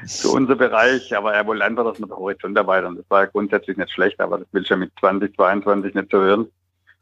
[0.06, 2.96] so unser Bereich, aber er wollte einfach, dass wir den Horizont erweitern.
[2.96, 6.12] Das war ja grundsätzlich nicht schlecht, aber das will ich ja mit 20, 22 nicht
[6.12, 6.48] so hören.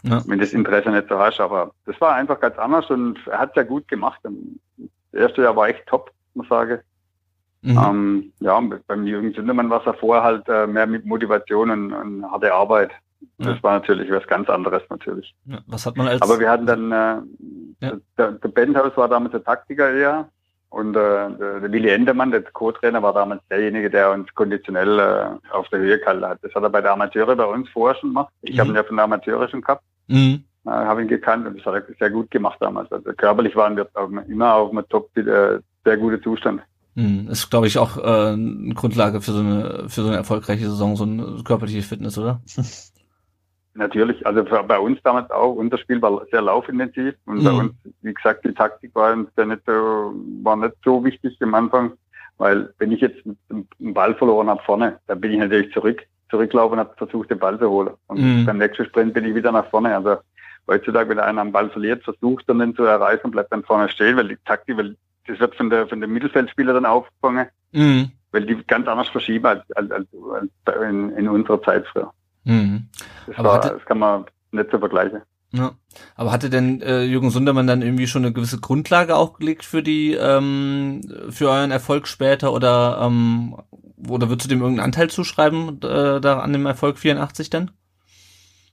[0.04, 0.24] Ja.
[0.28, 1.40] Wenn das Interesse nicht so hast.
[1.40, 4.20] Aber das war einfach ganz anders und er hat es ja gut gemacht.
[4.24, 6.80] Das erste Jahr war echt top, muss ich sagen.
[7.62, 7.78] Mhm.
[7.78, 11.94] Ähm, ja, beim Jürgen Sündermann war es ja vorher halt äh, mehr mit Motivation und,
[11.94, 12.92] und harte Arbeit.
[13.40, 13.64] Das ja.
[13.64, 15.36] war natürlich was ganz anderes natürlich.
[15.46, 17.94] Ja, was hat man als Aber wir hatten dann, äh, ja.
[18.18, 20.30] der, der war damals der Taktiker eher
[20.70, 25.70] und äh, der, Willi Endermann, der Co-Trainer, war damals derjenige, der uns konditionell äh, auf
[25.70, 26.40] der Höhe gehalten hat.
[26.42, 28.34] Das hat er bei der Amateure bei uns vorher schon gemacht.
[28.42, 28.60] Ich mhm.
[28.60, 29.84] habe ihn ja von der Amateure schon gehabt.
[30.08, 30.44] Mhm.
[30.66, 32.92] Äh, habe ihn gekannt und das hat er sehr gut gemacht damals.
[32.92, 33.88] Also körperlich waren wir
[34.28, 36.62] immer auf einem top, äh, sehr guten Zustand.
[36.98, 40.66] Hm, ist, glaube ich, auch äh, eine Grundlage für so eine für so eine erfolgreiche
[40.66, 42.42] Saison, so eine körperliche Fitness, oder?
[43.76, 47.44] Natürlich, also für, bei uns damals auch, unser Spiel war sehr laufintensiv und mhm.
[47.44, 51.38] bei uns, wie gesagt, die Taktik war uns ja nicht so, war nicht so wichtig
[51.42, 51.92] am Anfang,
[52.40, 56.80] weil wenn ich jetzt einen Ball verloren habe vorne, dann bin ich natürlich zurück, zurücklaufen
[56.80, 57.92] und habe versucht, den Ball zu holen.
[58.08, 58.46] Und mhm.
[58.48, 59.96] beim nächsten Sprint bin ich wieder nach vorne.
[59.96, 60.16] Also
[60.68, 63.88] heutzutage, wenn einer einen Ball verliert, versucht dann den zu erreichen und bleibt dann vorne
[63.90, 64.96] stehen, weil die Taktik, weil
[65.28, 68.12] das wird von der von dem Mittelfeldspieler dann aufgefangen, mhm.
[68.32, 70.08] weil die ganz anders verschieben als, als, als
[70.90, 72.12] in, in unserer Zeit früher.
[72.44, 72.90] Mhm.
[73.28, 75.22] Das, war, hatte, das kann man nicht so vergleichen.
[75.52, 75.72] Ja.
[76.16, 80.14] Aber hatte denn äh, Jürgen Sundermann dann irgendwie schon eine gewisse Grundlage aufgelegt für die
[80.14, 83.56] ähm, für euren Erfolg später oder ähm,
[84.10, 87.72] oder würdest du dem irgendeinen Anteil zuschreiben äh, da an dem Erfolg 84 dann?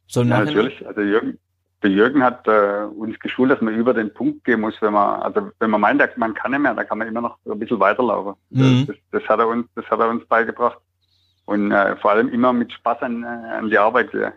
[0.06, 0.86] So ja, natürlich.
[0.86, 1.38] Also Jürgen,
[1.84, 5.20] der Jürgen hat äh, uns geschult, dass man über den Punkt gehen muss, wenn man,
[5.20, 7.78] also wenn man meint, man kann nicht mehr, dann kann man immer noch ein bisschen
[7.78, 8.34] weiterlaufen.
[8.50, 8.86] Mhm.
[8.86, 10.78] Das, das, hat er uns, das hat er uns beigebracht.
[11.44, 14.32] Und äh, vor allem immer mit Spaß an, äh, an die Arbeit gehen.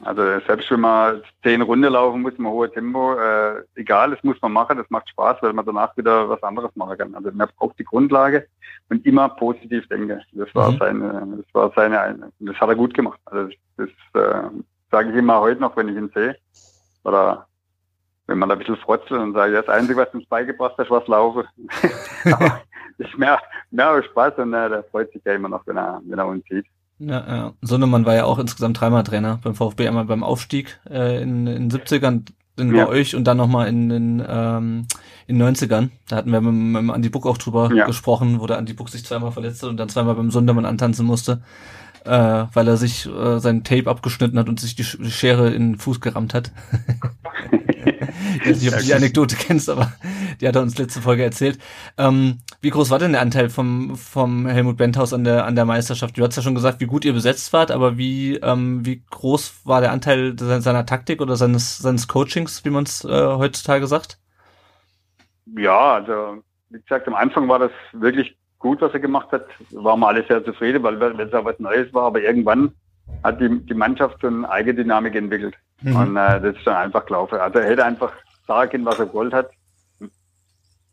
[0.00, 4.40] Also selbst wenn man zehn Runden laufen muss, man hohe Tempo, äh, egal, das muss
[4.40, 7.14] man machen, das macht Spaß, weil man danach wieder was anderes machen kann.
[7.14, 8.46] Also man braucht die Grundlage
[8.88, 10.22] und immer positiv denken.
[10.32, 10.78] Das war mhm.
[10.78, 13.20] seine, das war seine, das hat er gut gemacht.
[13.26, 14.48] Also das, das äh,
[14.90, 16.34] sage ich immer heute noch, wenn ich ihn sehe.
[17.08, 17.46] Oder
[18.26, 20.74] wenn man da ein bisschen frotzelt und sagt, ja, das Einzige, was du uns beigebracht
[20.78, 21.44] hast, was laufen.
[22.24, 22.60] Aber
[22.98, 23.40] ist mehr,
[23.70, 26.44] mehr Spaß und äh, der freut sich ja immer noch, wenn er, wenn er uns
[26.48, 26.66] sieht.
[26.98, 27.52] Ja, ja.
[27.62, 31.68] Sonnemann war ja auch insgesamt dreimal Trainer beim VfB, einmal beim Aufstieg äh, in, in
[31.68, 32.84] den 70ern, dann ja.
[32.84, 34.86] bei euch und dann nochmal in den ähm,
[35.28, 35.90] in 90ern.
[36.08, 37.86] Da hatten wir mit, mit Andi Buck auch drüber ja.
[37.86, 41.06] gesprochen, wo der Andi Buck sich zweimal verletzt hat und dann zweimal beim Sondermann antanzen
[41.06, 41.40] musste
[42.04, 45.72] äh, weil er sich äh, sein Tape abgeschnitten hat und sich die, die Schere in
[45.72, 46.52] den Fuß gerammt hat.
[48.40, 49.92] ich weiß nicht, ob du die Anekdote kennst, aber
[50.40, 51.58] die hat er uns letzte Folge erzählt.
[51.96, 55.64] Ähm, wie groß war denn der Anteil vom, vom Helmut Benthaus an der, an der
[55.64, 56.16] Meisterschaft?
[56.16, 59.62] Du hast ja schon gesagt, wie gut ihr besetzt wart, aber wie, ähm, wie groß
[59.64, 64.18] war der Anteil seiner Taktik oder seines, seines Coachings, wie man es äh, heutzutage sagt?
[65.56, 69.46] Ja, also wie gesagt, am Anfang war das wirklich gut, was er gemacht hat.
[69.70, 72.04] Waren wir alle sehr zufrieden, weil es auch was Neues war.
[72.04, 72.72] Aber irgendwann
[73.22, 75.54] hat die, die Mannschaft so eine Eigendynamik entwickelt.
[75.82, 75.96] Mhm.
[75.96, 77.38] Und äh, das ist dann einfach gelaufen.
[77.38, 78.12] Also er hätte einfach
[78.46, 79.50] sagen können, was er gewollt hat.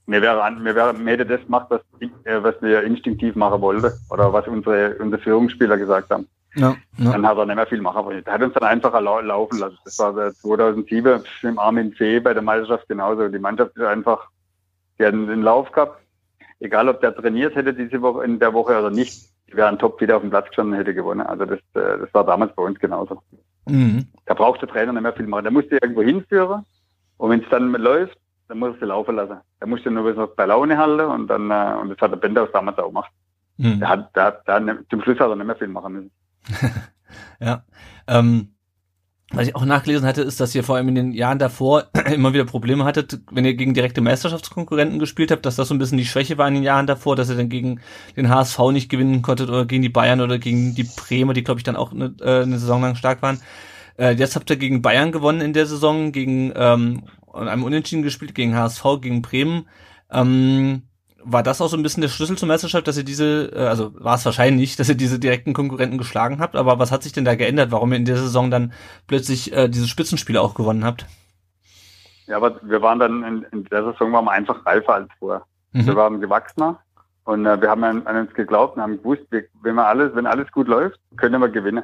[0.08, 1.82] Mir wäre, mir wäre, mir hätte das gemacht, was,
[2.26, 3.92] äh, was wir instinktiv machen wollten.
[4.10, 6.28] Oder was unsere, unsere Führungsspieler gesagt haben.
[6.56, 7.12] Ja, ja.
[7.12, 8.26] Dann hat er nicht mehr viel machen wollen.
[8.26, 9.78] Er hat uns dann einfach laufen lassen.
[9.84, 13.28] Das war 2007 im Armin Fee bei der Meisterschaft genauso.
[13.28, 14.30] Die Mannschaft ist einfach,
[14.98, 16.05] die hatten den Lauf gehabt
[16.60, 20.00] egal ob der trainiert hätte diese Woche in der Woche oder nicht, die wären top
[20.02, 21.22] wieder auf dem Platz gestanden und hätte gewonnen.
[21.22, 23.22] Also das, äh, das war damals bei uns genauso.
[23.68, 24.08] Mhm.
[24.26, 25.44] Da braucht der Trainer nicht mehr viel machen.
[25.44, 26.66] Der musste irgendwo hinführen
[27.18, 29.38] und wenn es dann läuft, dann muss er sie laufen lassen.
[29.60, 32.48] Der musste nur noch bei Laune halten und dann äh, und das hat der Bender
[32.48, 33.12] damals auch gemacht.
[33.58, 33.80] Mhm.
[33.80, 36.12] Der hat, der der zum Schluss hat er nicht mehr viel machen müssen.
[37.40, 37.64] ja.
[38.08, 38.55] Ähm
[39.36, 42.34] was ich auch nachgelesen hatte, ist, dass ihr vor allem in den Jahren davor immer
[42.34, 45.98] wieder Probleme hattet, wenn ihr gegen direkte Meisterschaftskonkurrenten gespielt habt, dass das so ein bisschen
[45.98, 47.82] die Schwäche war in den Jahren davor, dass ihr dann gegen
[48.16, 51.60] den HSV nicht gewinnen konntet oder gegen die Bayern oder gegen die Bremer, die glaube
[51.60, 53.40] ich dann auch eine, äh, eine Saison lang stark waren.
[53.98, 58.36] Äh, jetzt habt ihr gegen Bayern gewonnen in der Saison, gegen ähm, einem Unentschieden gespielt,
[58.36, 59.68] gegen HSV, gegen Bremen.
[60.12, 60.84] Ähm,
[61.26, 63.92] war das auch so ein bisschen der Schlüssel zur Meisterschaft, dass ihr diese, äh, also
[63.96, 67.26] war es wahrscheinlich, dass ihr diese direkten Konkurrenten geschlagen habt, aber was hat sich denn
[67.26, 68.74] da geändert, warum ihr in der Saison dann
[69.08, 71.06] plötzlich äh, diese Spitzenspiele auch gewonnen habt?
[72.28, 75.44] Ja, aber wir waren dann in, in der Saison waren wir einfach reifer als vorher.
[75.74, 75.86] Mhm.
[75.86, 76.80] Wir waren gewachsener
[77.24, 80.16] und äh, wir haben an, an, uns geglaubt und haben gewusst, wir, wenn wir alles,
[80.16, 81.84] wenn alles gut läuft, können wir gewinnen.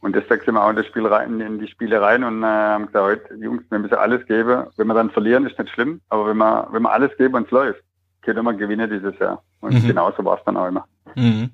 [0.00, 2.46] Und deswegen sind wir auch in das Spiel rein, in die Spiele rein und äh,
[2.46, 4.66] haben gesagt, heute, Jungs, wir müssen alles geben.
[4.76, 7.46] Wenn wir dann verlieren, ist nicht schlimm, aber wenn wir, wenn wir alles geben und
[7.46, 7.82] es läuft,
[8.26, 9.42] können wir gewinnen dieses Jahr.
[9.60, 9.86] Und mhm.
[9.86, 10.86] genauso war es dann auch immer.
[11.14, 11.50] Mhm.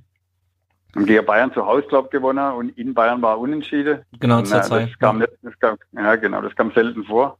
[0.94, 4.00] Und gegen Bayern zu Hause, glaube gewonnen und in Bayern war unentschieden.
[4.18, 7.38] Genau, und, äh, das kam nicht, das kam, ja genau, das kam selten vor.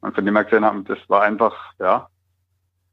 [0.00, 2.08] Und von dem wir gesehen haben, das war einfach, ja,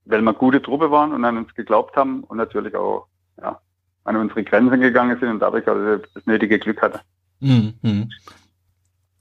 [0.05, 3.07] weil wir gute Truppe waren und an uns geglaubt haben und natürlich auch,
[3.41, 3.59] ja,
[4.03, 7.01] an unsere Grenzen gegangen sind und dadurch also das nötige Glück hatte.
[7.39, 8.09] Mhm.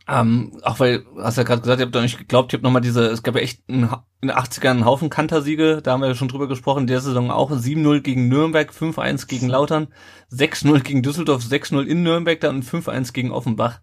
[0.08, 2.82] Ähm, auch weil, hast ja gerade gesagt, ihr habt doch nicht geglaubt, ich habe nochmal
[2.82, 3.88] diese, es gab ja echt in
[4.22, 7.32] den 80ern einen Haufen Kantersiege, da haben wir ja schon drüber gesprochen, in der Saison
[7.32, 9.88] auch 7-0 gegen Nürnberg, 5-1 gegen Lautern,
[10.32, 13.80] 6-0 gegen Düsseldorf, 6-0 in Nürnberg dann und 5-1 gegen Offenbach.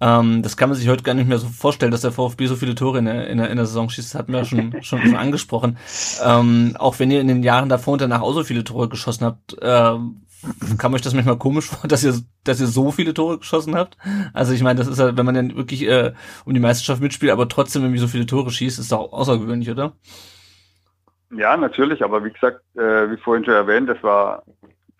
[0.00, 2.56] Ähm, das kann man sich heute gar nicht mehr so vorstellen, dass der VfB so
[2.56, 4.14] viele Tore in der, in der, in der Saison schießt.
[4.14, 5.76] Das hatten wir ja schon, schon, schon angesprochen.
[6.24, 9.26] Ähm, auch wenn ihr in den Jahren davor und danach auch so viele Tore geschossen
[9.26, 9.98] habt, äh,
[10.78, 13.96] kam euch das manchmal komisch vor, dass ihr, dass ihr so viele Tore geschossen habt?
[14.32, 16.12] Also ich meine, das ist ja, wenn man dann wirklich äh,
[16.44, 19.92] um die Meisterschaft mitspielt, aber trotzdem irgendwie so viele Tore schießt, ist doch außergewöhnlich, oder?
[21.32, 24.42] Ja, natürlich, aber wie gesagt, äh, wie vorhin schon erwähnt, das war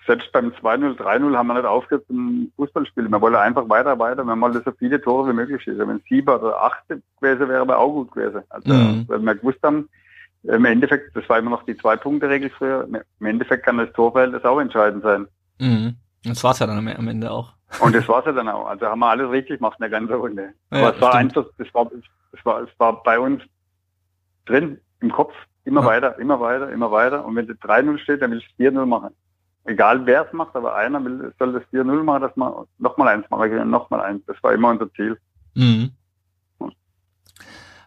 [0.07, 3.11] selbst beim 2-0, 3-0 haben wir nicht aufgehört zum Fußballspielen.
[3.11, 4.25] Wir wollen einfach weiter, weiter.
[4.25, 5.87] Wir wollen so viele Tore wie möglich schießen.
[5.87, 8.43] Wenn sieben oder acht gewesen wäre, wäre auch gut gewesen.
[8.49, 9.05] Also, mhm.
[9.09, 9.89] weil wir gewusst haben,
[10.43, 12.89] im Endeffekt, das war immer noch die Zwei-Punkte-Regel früher,
[13.21, 15.27] im Endeffekt kann das Torverhältnis auch entscheidend sein.
[15.59, 15.97] Mhm.
[16.25, 17.53] Das war's ja dann am Ende auch.
[17.79, 18.67] Und das war's ja dann auch.
[18.67, 20.53] Also haben wir alles richtig gemacht in der ganzen Runde.
[20.73, 21.91] Ja, Aber es war einfach, das war,
[22.33, 23.43] das war, es war bei uns
[24.47, 25.33] drin, im Kopf,
[25.65, 25.87] immer ja.
[25.87, 27.25] weiter, immer weiter, immer weiter.
[27.25, 29.15] Und wenn das 3-0 steht, dann will ich 4-0 machen.
[29.65, 33.29] Egal wer es macht, aber einer will, soll das 4-0 machen, dass man nochmal eins
[33.31, 34.25] machen, nochmal eins.
[34.27, 35.19] Das war immer unser Ziel.
[35.55, 35.93] Mhm.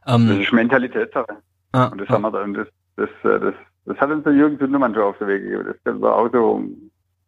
[0.05, 1.37] Um, das ist Mentalitätssache.
[1.73, 2.13] Ah, und das ah.
[2.13, 3.55] haben wir dann, das, das, äh, das,
[3.86, 5.75] das hat uns der Jürgen Sündermann schon auf den Weg gegeben.
[5.83, 6.63] Das war auch so,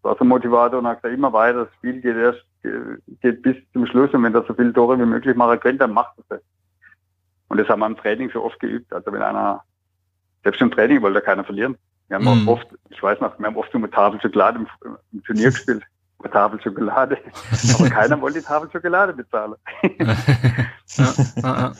[0.01, 2.45] war so ein Motivator und hat gesagt, immer weiter, das Spiel geht erst,
[3.21, 5.91] geht bis zum Schluss und wenn das so viele Tore wie möglich machen könnt, dann
[5.91, 6.41] macht es das.
[7.47, 8.91] Und das haben wir im Training so oft geübt.
[8.91, 9.62] Also wenn einer,
[10.43, 11.77] selbst im Training wollte keiner verlieren.
[12.08, 12.47] Wir haben mm.
[12.47, 14.67] oft, ich weiß noch, wir haben oft eine Tafel Schokolade im,
[15.12, 15.84] im Turnier gespielt.
[16.19, 17.17] Eine Tafel Schokolade.
[17.79, 19.55] Aber keiner wollte die Tafel Schokolade bezahlen.
[21.41, 21.73] ja,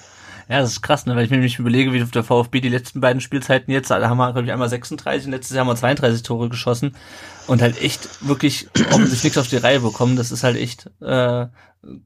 [0.48, 1.16] ja, das ist krass, ne?
[1.16, 4.08] Wenn ich mir nämlich überlege, wie auf der VfB die letzten beiden Spielzeiten jetzt, da
[4.08, 6.96] haben wir, glaube ich, einmal 36 und letztes Jahr haben wir 32 Tore geschossen
[7.48, 10.16] und halt echt wirklich offensichtlich nichts auf die Reihe bekommen.
[10.16, 11.48] Das ist halt echt äh,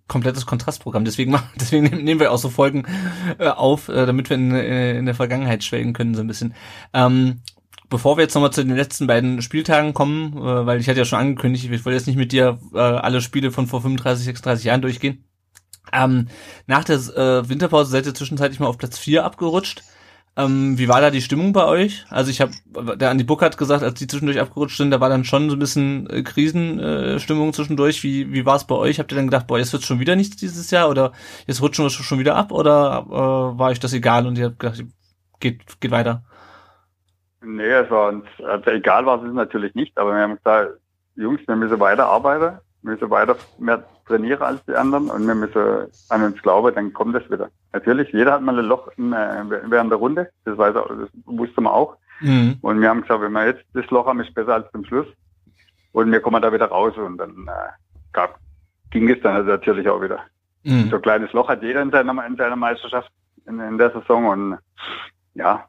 [0.07, 1.05] komplettes Kontrastprogramm.
[1.05, 2.85] Deswegen, deswegen nehmen wir auch so Folgen
[3.37, 6.53] äh, auf, äh, damit wir in, äh, in der Vergangenheit schwelgen können, so ein bisschen.
[6.93, 7.41] Ähm,
[7.89, 11.05] bevor wir jetzt nochmal zu den letzten beiden Spieltagen kommen, äh, weil ich hatte ja
[11.05, 14.65] schon angekündigt, ich wollte jetzt nicht mit dir äh, alle Spiele von vor 35, 36
[14.65, 15.25] Jahren durchgehen.
[15.93, 16.27] Ähm,
[16.67, 19.83] nach der äh, Winterpause seid ihr zwischenzeitlich mal auf Platz 4 abgerutscht.
[20.37, 22.05] Ähm, wie war da die Stimmung bei euch?
[22.09, 22.51] Also ich habe,
[22.97, 25.55] der Andi Buck hat gesagt, als die zwischendurch abgerutscht sind, da war dann schon so
[25.55, 28.03] ein bisschen äh, Krisenstimmung äh, zwischendurch.
[28.03, 28.99] Wie, wie war es bei euch?
[28.99, 31.11] Habt ihr dann gedacht, boah, jetzt wird schon wieder nichts dieses Jahr oder
[31.47, 34.59] jetzt rutschen wir schon wieder ab oder äh, war euch das egal und ihr habt
[34.59, 34.81] gedacht,
[35.39, 36.23] geht, geht weiter?
[37.41, 40.71] Nee, es war uns, also egal war es natürlich nicht, aber wir haben gesagt,
[41.15, 45.35] Jungs, wir müssen weiter arbeiten wir müssen weiter mehr trainieren als die anderen und wir
[45.35, 47.49] müssen an uns glauben, dann kommt es wieder.
[47.71, 51.71] Natürlich, jeder hat mal ein Loch während der Runde, das, weiß er, das wusste man
[51.71, 51.95] auch.
[52.19, 52.57] Mhm.
[52.61, 55.07] Und wir haben gesagt, wenn wir jetzt das Loch haben, ist besser als zum Schluss.
[55.93, 57.69] Und wir kommen da wieder raus und dann äh,
[58.11, 58.37] gab,
[58.91, 60.19] ging es dann also natürlich auch wieder.
[60.63, 60.89] Mhm.
[60.89, 63.09] So ein kleines Loch hat jeder in seiner, in seiner Meisterschaft
[63.45, 64.57] in, in der Saison und
[65.35, 65.65] ja,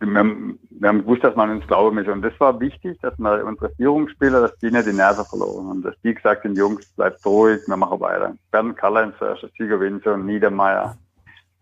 [0.00, 2.08] wir haben, wir haben gewusst, dass man uns glauben muss.
[2.08, 5.82] Und das war wichtig, dass wir unsere Führungsspieler, dass die nicht die Nerven verloren und
[5.82, 8.34] dass die gesagt haben, Jungs, bleibt ruhig, wir machen weiter.
[8.50, 10.96] Bernd Karl-Heinz zuerst, Sieger Winzer und Niedermeyer.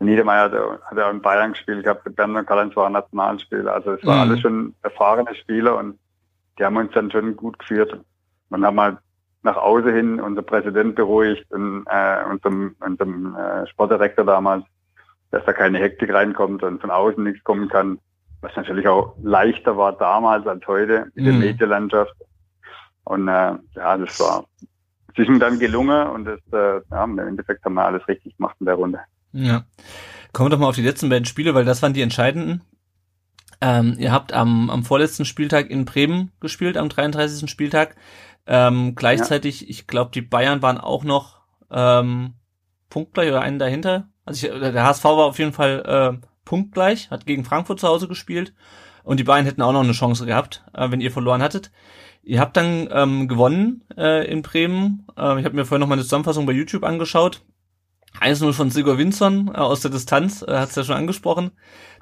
[0.00, 3.72] Niedermeyer hat, hat ja in Bayern gespielt gehabt, Bernd und Karl-Heinz waren Nationalspieler.
[3.72, 4.32] Also es waren mhm.
[4.32, 5.98] alle schon erfahrene Spieler und
[6.58, 7.98] die haben uns dann schon gut geführt.
[8.50, 8.98] Und haben halt
[9.42, 14.64] nach außen hin unser Präsident beruhigt und äh, unserem, unserem äh, Sportdirektor damals,
[15.30, 17.98] dass da keine Hektik reinkommt und von außen nichts kommen kann
[18.44, 21.40] was natürlich auch leichter war damals als heute in der mhm.
[21.40, 22.14] Medienlandschaft.
[23.04, 24.44] Und äh, ja, das war
[25.14, 28.36] es ist ihm dann gelungen und das, äh, ja, im Endeffekt haben wir alles richtig
[28.36, 29.00] gemacht in der Runde.
[29.32, 29.64] Ja.
[30.32, 32.62] Kommen wir doch mal auf die letzten beiden Spiele, weil das waren die entscheidenden.
[33.60, 37.48] Ähm, ihr habt am, am vorletzten Spieltag in Bremen gespielt, am 33.
[37.48, 37.94] Spieltag.
[38.46, 39.66] Ähm, gleichzeitig, ja.
[39.70, 42.34] ich glaube, die Bayern waren auch noch ähm,
[42.90, 44.08] punktgleich oder einen dahinter.
[44.24, 48.08] Also ich, der HSV war auf jeden Fall äh, punktgleich, hat gegen Frankfurt zu Hause
[48.08, 48.54] gespielt
[49.02, 51.70] und die Bayern hätten auch noch eine Chance gehabt, äh, wenn ihr verloren hattet.
[52.22, 55.06] Ihr habt dann ähm, gewonnen äh, in Bremen.
[55.16, 57.42] Äh, ich habe mir vorhin noch mal eine Zusammenfassung bei YouTube angeschaut.
[58.20, 61.50] 1-0 von Sigurd Winson äh, aus der Distanz, äh, hat es ja schon angesprochen.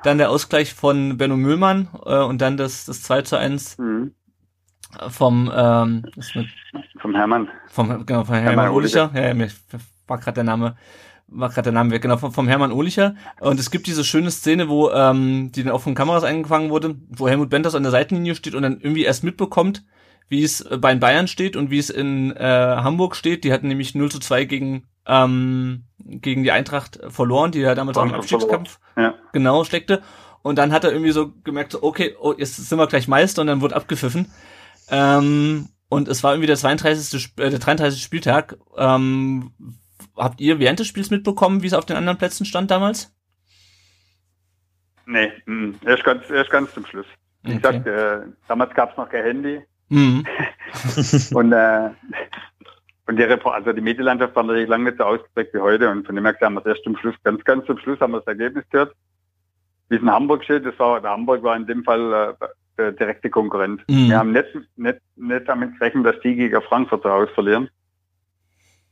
[0.05, 4.15] Dann der Ausgleich von Benno Müllmann äh, und dann das, das 2 zu 1 mhm.
[5.09, 6.47] vom ähm, mit,
[7.01, 7.49] vom Hermann.
[7.69, 9.11] Vom, genau, von Hermann, Hermann Olicher.
[9.15, 9.49] Ja, ja, mir
[10.07, 10.77] war gerade der Name
[11.35, 13.15] war gerade der Name weg, genau, vom, vom Hermann Ohlicher.
[13.41, 16.97] Und es gibt diese schöne Szene, wo ähm, die dann auch von Kameras eingefangen wurde,
[17.09, 19.85] wo Helmut Benters an der Seitenlinie steht und dann irgendwie erst mitbekommt,
[20.29, 23.45] wie es bei den Bayern steht und wie es in äh, Hamburg steht.
[23.45, 27.99] Die hatten nämlich 0 zu 2 gegen, ähm, gegen die Eintracht verloren, die ja damals
[27.99, 29.15] auch im Abstiegskampf ja.
[29.33, 30.03] genau steckte.
[30.43, 33.43] Und dann hat er irgendwie so gemerkt, so, okay, oh, jetzt sind wir gleich Meister
[33.43, 34.31] und dann wurde abgepfiffen.
[34.91, 37.33] Ähm, und es war irgendwie der 32.
[37.37, 38.03] Äh, der 33.
[38.03, 38.57] Spieltag.
[38.77, 39.53] Ähm,
[40.17, 43.15] habt ihr während des Spiels mitbekommen, wie es auf den anderen Plätzen stand damals?
[45.07, 47.07] Nee, mh, erst, ganz, erst ganz zum Schluss.
[47.43, 47.61] Wie okay.
[47.61, 49.61] gesagt, äh, damals gab es noch kein Handy.
[49.89, 50.25] Mhm.
[51.35, 51.91] und, äh,
[53.07, 56.15] und die, also die Medienlandschaft war natürlich lange nicht so ausgeprägt wie heute und von
[56.15, 58.27] dem her haben wir es erst zum Schluss, ganz, ganz zum Schluss haben wir das
[58.29, 58.95] Ergebnis gehört.
[59.89, 62.47] Wie es in Hamburg steht, das war, Hamburg war in dem Fall äh,
[62.79, 63.83] der direkte Konkurrent.
[63.89, 64.09] Mhm.
[64.09, 67.69] Wir haben nicht, nicht, nicht damit gerechnet, dass die gegen Frankfurt zu Hause verlieren.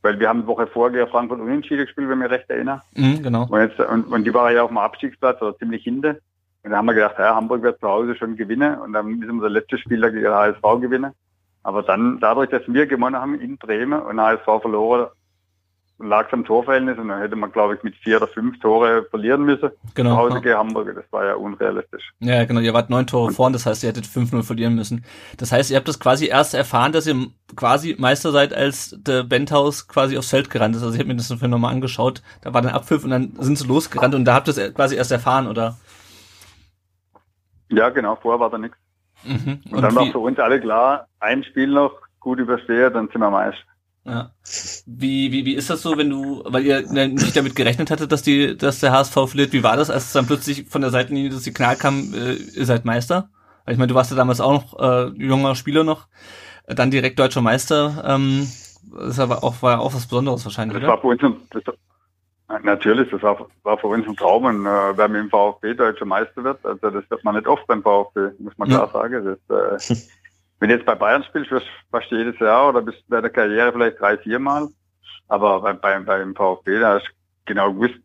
[0.03, 2.83] Weil wir haben eine Woche vorher Frankfurt unentschieden gespielt, wenn ich mich recht erinnere.
[2.95, 3.47] Mhm, genau.
[3.49, 6.17] Und, jetzt, und, und die war ja auf dem Abstiegsplatz oder ziemlich hinten.
[6.63, 9.37] Und da haben wir gedacht, ja, Hamburg wird zu Hause schon gewinnen und dann müssen
[9.37, 11.13] wir das letzte Spiel gegen HSV gewinnen.
[11.63, 15.09] Aber dann, dadurch, dass wir gewonnen haben in Bremen und HSV verloren,
[16.01, 19.45] lag am Torverhältnis und dann hätte man, glaube ich, mit vier oder fünf Tore verlieren
[19.45, 19.71] müssen.
[19.95, 20.11] Genau.
[20.11, 20.41] Zu Hause ja.
[20.41, 22.13] gegen Hamburg, das war ja unrealistisch.
[22.21, 25.05] Ja, genau, ihr wart neun Tore und vorn, das heißt, ihr hättet 5-0 verlieren müssen.
[25.37, 27.17] Das heißt, ihr habt das quasi erst erfahren, dass ihr
[27.55, 30.83] quasi Meister seid, als der Benthaus quasi aufs Feld gerannt ist.
[30.83, 33.59] Also ich habe mir das vorhin nochmal angeschaut, da war dann Abpfiff und dann sind
[33.59, 35.77] sie losgerannt und da habt ihr es quasi erst erfahren, oder?
[37.69, 38.77] Ja, genau, vorher war da nichts.
[39.25, 39.61] Mhm.
[39.67, 43.21] Und, und, dann war für uns alle klar, ein Spiel noch, gut überstehe, dann sind
[43.21, 43.70] wir Meister.
[44.05, 44.31] Ja.
[44.87, 48.23] Wie, wie, wie ist das so, wenn du, weil ihr nicht damit gerechnet hattet, dass
[48.23, 51.31] die, dass der HSV verliert, wie war das, als es dann plötzlich von der Seitenlinie
[51.31, 53.29] das Signal kam, äh, ihr seid Meister?
[53.65, 56.09] Weil ich meine, du warst ja damals auch noch äh, junger Spieler noch,
[56.67, 58.03] dann direkt deutscher Meister.
[58.07, 58.49] Ähm,
[58.91, 60.93] das aber auch, war ja auch was Besonderes wahrscheinlich, das oder?
[60.95, 61.63] War für uns ein, das,
[62.65, 66.07] natürlich, das war, war für uns ein Traum, und, äh, wer mit dem VfB deutscher
[66.07, 66.65] Meister wird.
[66.65, 68.93] Also das wird man nicht oft beim VfB, muss man klar ja.
[68.93, 69.39] sagen.
[69.49, 69.97] Das, äh,
[70.61, 73.31] Wenn du jetzt bei Bayern spielst, wirst du fast jedes Jahr oder bis bei der
[73.31, 74.69] Karriere vielleicht drei, vier Mal.
[75.29, 77.13] Aber bei, bei, beim VfB, da hast du
[77.47, 78.01] genau gewusst,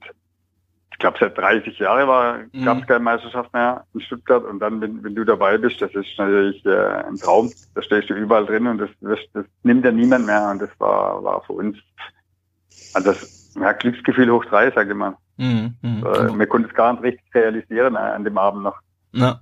[0.92, 2.64] ich glaube seit 30 Jahren war, mhm.
[2.64, 5.94] gab es keine Meisterschaft mehr in Stuttgart und dann, wenn, wenn du dabei bist, das
[5.94, 7.52] ist natürlich äh, ein Traum.
[7.74, 10.70] Da stehst du überall drin und das, das, das nimmt ja niemand mehr und das
[10.80, 11.78] war, war für uns
[12.94, 15.18] also das ja, Glücksgefühl hoch drei, sage ich mal.
[15.38, 18.80] Mhm, mh, äh, wir konnten es gar nicht richtig realisieren äh, an dem Abend noch.
[19.12, 19.42] Ja.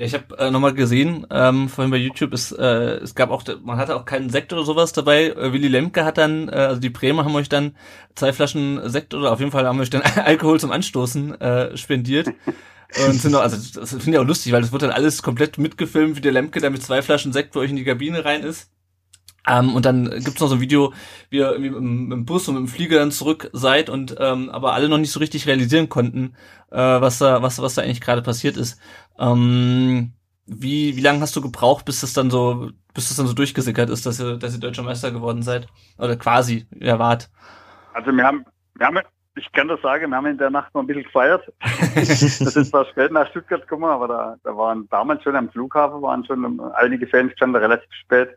[0.00, 2.64] Ja, ich habe äh, nochmal gesehen, ähm, vorhin bei YouTube, es, äh,
[3.02, 5.26] es gab auch, man hatte auch keinen Sekt oder sowas dabei.
[5.26, 7.76] Äh, Willy Lemke hat dann, äh, also die Bremer haben euch dann
[8.14, 12.28] zwei Flaschen Sekt oder auf jeden Fall haben euch dann Alkohol zum Anstoßen äh, spendiert.
[13.06, 15.58] Und sind auch, also das finde ich auch lustig, weil das wird dann alles komplett
[15.58, 18.42] mitgefilmt, wie der Lemke da mit zwei Flaschen Sekt bei euch in die Kabine rein
[18.42, 18.70] ist.
[19.50, 20.92] Ähm, und dann gibt's noch so ein Video,
[21.28, 24.48] wie ihr irgendwie mit dem Bus und mit dem Flieger dann zurück seid und ähm,
[24.50, 26.34] aber alle noch nicht so richtig realisieren konnten,
[26.70, 28.80] äh, was da, was, was da eigentlich gerade passiert ist.
[29.18, 30.12] Ähm,
[30.46, 33.90] wie, wie lange hast du gebraucht, bis das dann so, bis das dann so durchgesickert
[33.90, 35.66] ist, dass ihr, dass ihr deutscher Meister geworden seid?
[35.98, 37.30] Oder quasi, ihr wart?
[37.92, 38.98] Also wir haben, wir haben,
[39.36, 41.52] ich kann das sagen, wir haben in der Nacht noch ein bisschen gefeiert.
[41.94, 42.22] das
[42.56, 46.24] ist zwar spät nach Stuttgart gekommen, aber da, da waren damals schon am Flughafen waren
[46.24, 48.36] schon einige Fans gestanden, relativ spät.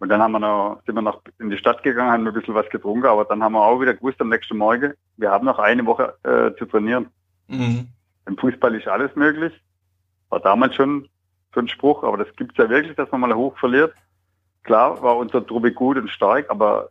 [0.00, 2.54] Und dann haben wir noch, sind wir noch in die Stadt gegangen, haben ein bisschen
[2.54, 5.58] was getrunken, aber dann haben wir auch wieder gewusst am nächsten Morgen, wir haben noch
[5.58, 7.08] eine Woche äh, zu trainieren.
[7.48, 7.88] Mhm.
[8.26, 9.52] Im Fußball ist alles möglich.
[10.30, 11.06] War damals schon
[11.54, 13.92] so ein Spruch, aber das gibt's ja wirklich, dass man mal hoch verliert.
[14.62, 16.88] Klar war unser Truppe gut und stark, aber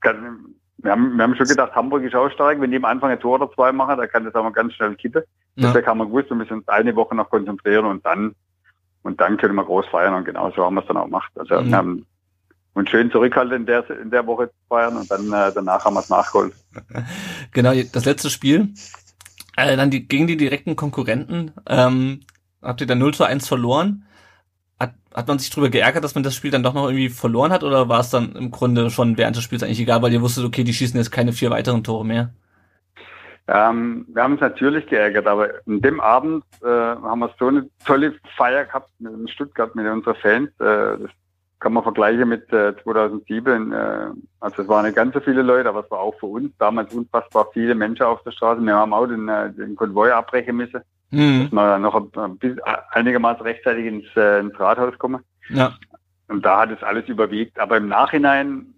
[0.00, 2.60] kann, wir, haben, wir haben schon gedacht, Hamburg ist auch stark.
[2.60, 4.96] Wenn die am Anfang ein Tor oder zwei machen, dann kann das aber ganz schnell
[4.96, 5.22] kippen.
[5.54, 5.68] Ja.
[5.68, 8.34] Deswegen haben wir gewusst, wir müssen uns eine Woche noch konzentrieren und dann
[9.06, 11.30] und dann können wir groß feiern und genau so haben wir es dann auch gemacht.
[11.36, 11.74] Also mhm.
[11.74, 12.06] haben
[12.74, 16.00] uns schön zurückhalten in der, in der Woche feiern und dann äh, danach haben wir
[16.00, 16.52] es nachgeholt.
[17.52, 18.74] Genau, das letzte Spiel,
[19.56, 22.20] äh, dann die, gegen die direkten Konkurrenten, ähm,
[22.60, 24.04] habt ihr dann 0 zu 1 verloren.
[24.78, 27.52] hat, hat man sich darüber geärgert, dass man das Spiel dann doch noch irgendwie verloren
[27.52, 30.20] hat oder war es dann im Grunde schon während des Spiels eigentlich egal, weil ihr
[30.20, 32.34] wusstet, okay, die schießen jetzt keine vier weiteren Tore mehr?
[33.48, 37.68] Ähm, wir haben uns natürlich geärgert, aber in dem Abend äh, haben wir so eine
[37.84, 40.50] tolle Feier gehabt mit in Stuttgart mit unseren Fans.
[40.58, 41.10] Äh, das
[41.60, 43.72] kann man vergleichen mit äh, 2007.
[43.72, 43.76] Äh,
[44.40, 46.92] also es waren nicht ganz so viele Leute, aber es war auch für uns damals
[46.92, 48.60] unfassbar viele Menschen auf der Straße.
[48.60, 51.44] Wir haben auch den, äh, den Konvoi abbrechen müssen, mhm.
[51.44, 52.58] dass wir noch ein, ein,
[52.90, 55.22] einigermaßen rechtzeitig ins, äh, ins Rathaus kommen.
[55.50, 55.72] Ja.
[56.28, 57.58] Und da hat es alles überwiegt.
[57.60, 58.74] Aber im Nachhinein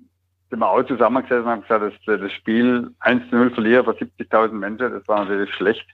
[0.50, 4.92] sind wir auch zusammengesessen und haben gesagt, dass das Spiel 1-0 verlieren vor 70.000 Menschen,
[4.92, 5.86] das war natürlich schlecht.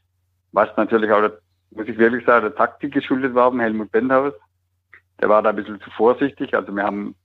[0.52, 1.28] Was natürlich auch,
[1.70, 4.32] muss ich wirklich sagen, der Taktik geschuldet war von Helmut Benthaus.
[5.20, 6.54] Der war da ein bisschen zu vorsichtig.
[6.54, 7.16] Also wir haben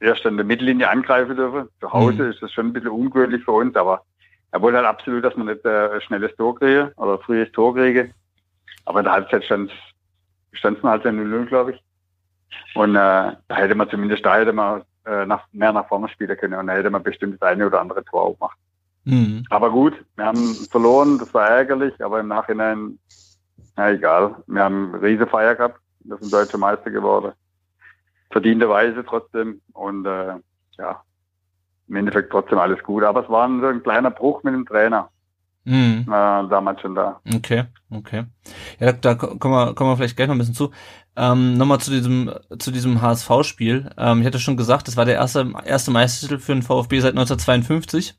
[0.00, 1.68] erst an der Mittellinie angreifen dürfen.
[1.80, 2.30] Zu Hause mhm.
[2.30, 4.02] ist das schon ein bisschen ungewöhnlich für uns, aber
[4.50, 7.52] er wollte halt absolut, dass man nicht äh, ein schnelles Tor kriege oder ein frühes
[7.52, 8.12] Tor kriege.
[8.86, 9.70] Aber in der Halbzeit stand
[10.52, 11.82] es halt 0-0, glaube ich.
[12.74, 16.36] Und äh, da hätte man zumindest da hätte man äh, nach, mehr nach vorne spielen
[16.36, 18.58] können und dann hätte man bestimmt das eine oder andere Tor auch gemacht.
[19.04, 19.44] Mhm.
[19.50, 22.98] Aber gut, wir haben verloren, das war ärgerlich, aber im Nachhinein,
[23.76, 24.36] na egal.
[24.46, 27.32] Wir haben eine riese Feier gehabt, wir sind deutscher Meister geworden.
[28.30, 30.34] Verdienterweise trotzdem und äh,
[30.78, 31.02] ja,
[31.88, 33.02] im Endeffekt trotzdem alles gut.
[33.02, 35.10] Aber es war ein, so ein kleiner Bruch mit dem Trainer.
[35.64, 36.06] Mhm.
[36.08, 37.20] Äh, damals schon da.
[37.34, 38.24] Okay, okay.
[38.80, 40.70] Ja, da, da kommen, wir, kommen wir vielleicht gleich noch ein bisschen zu.
[41.14, 43.90] Ähm, Nochmal zu diesem, zu diesem HSV-Spiel.
[43.96, 47.12] Ähm, ich hatte schon gesagt, das war der erste, erste Meistertitel für den VfB seit
[47.12, 48.14] 1952.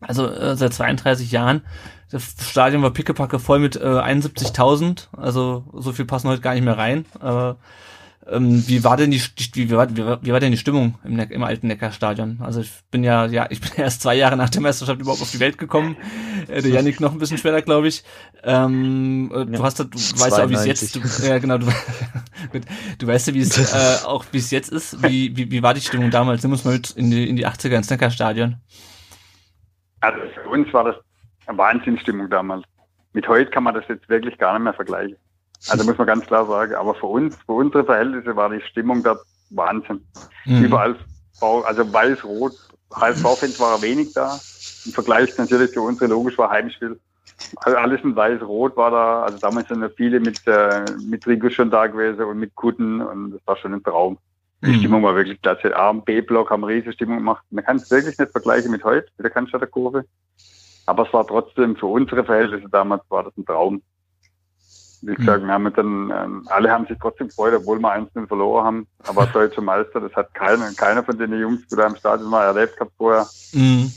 [0.00, 1.62] Also äh, seit 32 Jahren.
[2.10, 5.08] Das Stadion war pickepacke voll mit äh, 71.000.
[5.16, 7.04] Also so viel passen heute gar nicht mehr rein.
[7.22, 7.54] Äh,
[8.26, 10.98] ähm, wie war denn die, wie, wie, war, wie, war, wie war denn die Stimmung
[11.04, 12.38] im, ne im alten Neckarstadion?
[12.42, 15.30] Also ich bin ja, ja, ich bin erst zwei Jahre nach der Meisterschaft überhaupt auf
[15.30, 15.96] die Welt gekommen.
[16.48, 18.04] Äh, der Janik noch ein bisschen später, glaube ich.
[18.42, 21.56] Ähm, äh, du hast, du, du weißt ja auch, wie es jetzt, du, ja genau,
[21.56, 21.66] du,
[22.98, 25.02] du weißt ja, wie es äh, auch wie es jetzt ist.
[25.02, 26.42] Wie, wie, wie war die Stimmung damals?
[26.42, 28.56] Nimm uns mal mit in die, in die 80er ins Neckarstadion.
[30.00, 30.96] Also für uns war das
[31.46, 32.64] eine Wahnsinnsstimmung damals.
[33.14, 35.16] Mit heute kann man das jetzt wirklich gar nicht mehr vergleichen.
[35.68, 36.74] Also muss man ganz klar sagen.
[36.74, 40.04] Aber für uns, für unsere Verhältnisse war die Stimmung dort Wahnsinn.
[40.46, 40.64] Mhm.
[40.64, 40.96] Überall,
[41.40, 42.52] also weiß-rot,
[42.94, 44.38] HSV-Fans waren wenig da.
[44.86, 46.98] Im Vergleich natürlich zu unsere logisch war Heimspiel.
[47.56, 49.22] Also alles in weiß-rot war da.
[49.24, 53.00] Also damals sind ja viele mit, äh, mit Rico schon da gewesen und mit Kutten
[53.00, 54.18] und das war schon ein Traum.
[54.62, 54.74] Die mhm.
[54.74, 55.74] Stimmung war wirklich klasse.
[55.74, 57.42] A und B-Block haben riesige Stimmung gemacht.
[57.50, 60.04] Man kann es wirklich nicht vergleichen mit heute, mit der Cannstatter Kurve.
[60.84, 63.80] Aber es war trotzdem für unsere Verhältnisse damals war das ein Traum
[65.02, 65.46] wie gesagt, mhm.
[65.46, 68.86] wir haben dann, ähm, alle haben sich trotzdem gefreut, obwohl wir einzeln verloren haben.
[69.06, 72.44] Aber deutscher Meister, das hat keiner, keiner von den Jungs, die da im Stadion mal
[72.44, 73.26] erlebt gehabt vorher.
[73.52, 73.92] Mhm.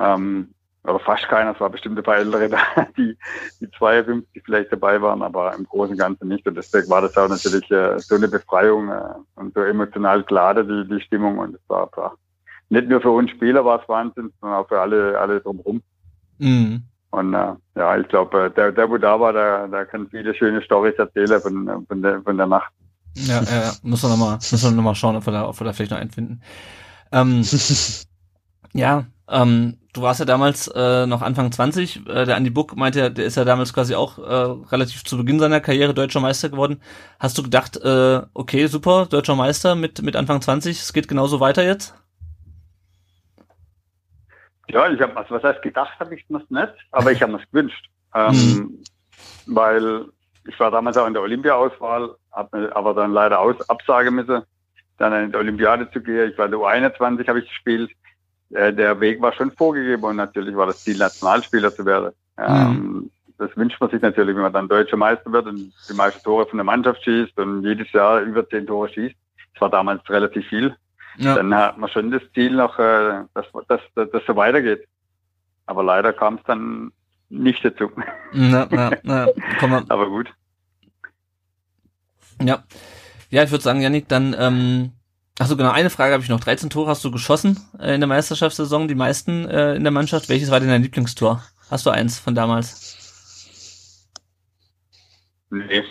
[0.00, 0.54] Ähm,
[0.84, 2.58] oder fast keiner, es war bestimmt ein paar Ältere da,
[2.96, 3.16] die,
[3.60, 6.46] die 52 vielleicht dabei waren, aber im Großen und Ganzen nicht.
[6.46, 10.68] Und deswegen war das auch natürlich äh, so eine Befreiung äh, und so emotional geladen,
[10.68, 11.38] die, die Stimmung.
[11.38, 12.16] Und es war, war
[12.68, 15.82] nicht nur für uns Spieler war es Wahnsinn, sondern auch für alle, alle drumherum.
[16.38, 16.82] Mhm.
[17.14, 20.34] Und äh, ja, ich glaube, äh, der, der, wo da war, der, der kann viele
[20.34, 22.72] schöne Storys erzählen von, von, der, von der Nacht.
[23.14, 25.64] Ja, ja, muss man nochmal, muss man noch mal schauen, ob wir da, ob wir
[25.64, 26.42] da vielleicht noch einen finden.
[27.12, 27.44] Ähm,
[28.72, 32.08] ja, ähm, du warst ja damals äh, noch Anfang 20.
[32.08, 35.16] Äh, der Andy Buck meinte ja, der ist ja damals quasi auch äh, relativ zu
[35.16, 36.80] Beginn seiner Karriere deutscher Meister geworden.
[37.20, 41.38] Hast du gedacht, äh, okay, super, deutscher Meister mit, mit Anfang 20, es geht genauso
[41.38, 41.94] weiter jetzt?
[44.68, 47.40] Ja, ich habe, also was heißt gedacht habe ich das nicht, aber ich habe mir
[47.50, 47.88] gewünscht.
[48.16, 48.78] Ähm, mhm.
[49.46, 50.04] Weil
[50.46, 54.42] ich war damals auch in der Olympia-Auswahl, habe aber dann leider aus, absagen müssen,
[54.98, 56.30] dann in die Olympiade zu gehen.
[56.30, 57.90] Ich war der U21, habe ich gespielt.
[58.50, 62.12] Äh, der Weg war schon vorgegeben und natürlich war das Ziel, Nationalspieler zu werden.
[62.38, 63.10] Ähm, mhm.
[63.36, 66.46] Das wünscht man sich natürlich, wenn man dann deutscher Meister wird und die meisten Tore
[66.46, 69.16] von der Mannschaft schießt und jedes Jahr über zehn Tore schießt.
[69.54, 70.76] Das war damals relativ viel
[71.18, 71.34] ja.
[71.34, 74.86] dann hat man schon das Ziel noch, äh, dass, dass, dass, dass so weitergeht.
[75.66, 76.92] Aber leider kam es dann
[77.28, 77.90] nicht dazu.
[78.32, 80.32] Na, na, na, komm Aber gut.
[82.42, 82.64] Ja.
[83.30, 84.92] Ja, ich würde sagen, Janik, dann, ähm,
[85.38, 86.40] achso, genau, eine Frage habe ich noch.
[86.40, 90.28] 13 Tore hast du geschossen äh, in der Meisterschaftssaison, die meisten äh, in der Mannschaft.
[90.28, 91.42] Welches war denn dein Lieblingstor?
[91.70, 93.48] Hast du eins von damals?
[95.50, 95.84] Nee,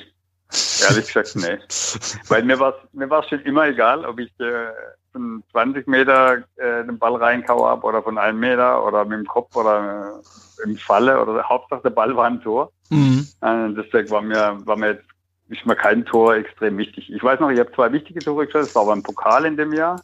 [0.88, 1.58] ehrlich gesagt, nee.
[2.28, 4.68] Weil mir war mir war's schon immer egal, ob ich äh,
[5.14, 9.26] von 20 Meter äh, den Ball reinkaue ab oder von einem Meter oder mit dem
[9.26, 10.20] Kopf oder
[10.60, 12.72] äh, im Falle oder Hauptsache der Ball war ein Tor.
[12.90, 13.26] Mhm.
[13.42, 15.06] Äh, deswegen war mir, war mir jetzt
[15.50, 17.12] ist mir kein Tor extrem wichtig.
[17.12, 18.66] Ich weiß noch, ich habe zwei wichtige Tore geschossen.
[18.66, 20.02] Das war beim Pokal in dem Jahr.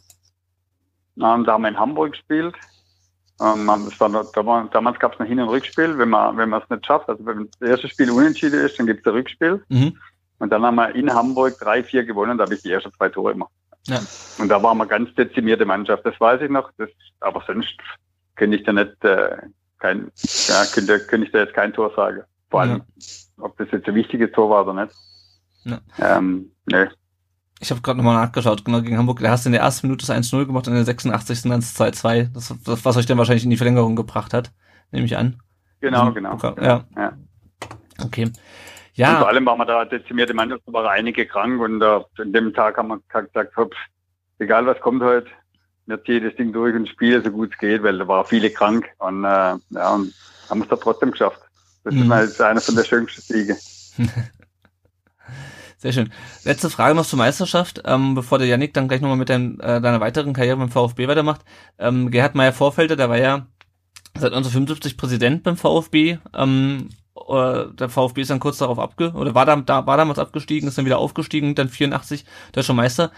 [1.16, 2.54] Ähm, da haben wir in Hamburg gespielt.
[3.40, 5.98] Ähm, war damals gab es noch Hin- und Rückspiel.
[5.98, 8.86] Wenn man wenn man es nicht schafft, also wenn das erste Spiel unentschieden ist, dann
[8.86, 9.64] gibt es ein Rückspiel.
[9.68, 9.96] Mhm.
[10.38, 13.08] Und dann haben wir in Hamburg drei, vier gewonnen, da habe ich die ersten zwei
[13.08, 13.52] Tore gemacht.
[13.86, 14.00] Ja.
[14.38, 16.70] Und da waren wir ganz dezimierte Mannschaft, das weiß ich noch.
[16.78, 17.76] Das, aber sonst
[18.36, 19.36] könnte ich da nicht, äh,
[19.78, 20.10] kein,
[20.48, 22.22] ja, könnte, könnte ich da jetzt kein Tor sagen.
[22.50, 23.44] Vor allem, ja.
[23.44, 24.94] ob das jetzt ein wichtiges Tor war oder nicht.
[25.64, 25.80] Ja.
[25.98, 26.86] Ähm, nee.
[27.60, 29.20] Ich habe gerade nochmal nachgeschaut, genau gegen Hamburg.
[29.20, 31.42] Da hast du in der ersten Minute das 1-0 gemacht und in der 86.
[31.42, 32.32] dann das 2-2.
[32.32, 34.50] Das, das, was euch dann wahrscheinlich in die Verlängerung gebracht hat,
[34.90, 35.42] nehme ich an.
[35.80, 36.38] Genau, genau.
[36.60, 36.84] Ja.
[36.96, 37.12] ja.
[38.02, 38.30] Okay.
[39.00, 39.12] Ja.
[39.12, 42.32] Und vor allem waren wir da dezimierte Mannschaft, da waren einige krank und uh, an
[42.34, 43.74] dem Tag haben wir gesagt, hopp,
[44.38, 45.26] egal was kommt heute,
[45.86, 48.50] wir ziehen das Ding durch und spielen so gut es geht, weil da waren viele
[48.50, 50.12] krank und, uh, ja, und
[50.50, 51.40] haben es da trotzdem geschafft.
[51.82, 52.12] Das mhm.
[52.12, 53.56] ist einer von der schönsten Siege.
[55.78, 56.12] Sehr schön.
[56.44, 59.80] Letzte Frage noch zur Meisterschaft, ähm, bevor der Yannick dann gleich nochmal mit dein, äh,
[59.80, 61.40] deiner weiteren Karriere beim VfB weitermacht.
[61.78, 63.46] Ähm, Gerhard Meyer-Vorfelder, der war ja
[64.14, 66.18] seit 1975 Präsident beim VfB.
[66.34, 70.68] Ähm, der VfB ist dann kurz darauf abge oder war da, da war damals abgestiegen,
[70.68, 73.10] ist dann wieder aufgestiegen, dann 84 deutscher Meister.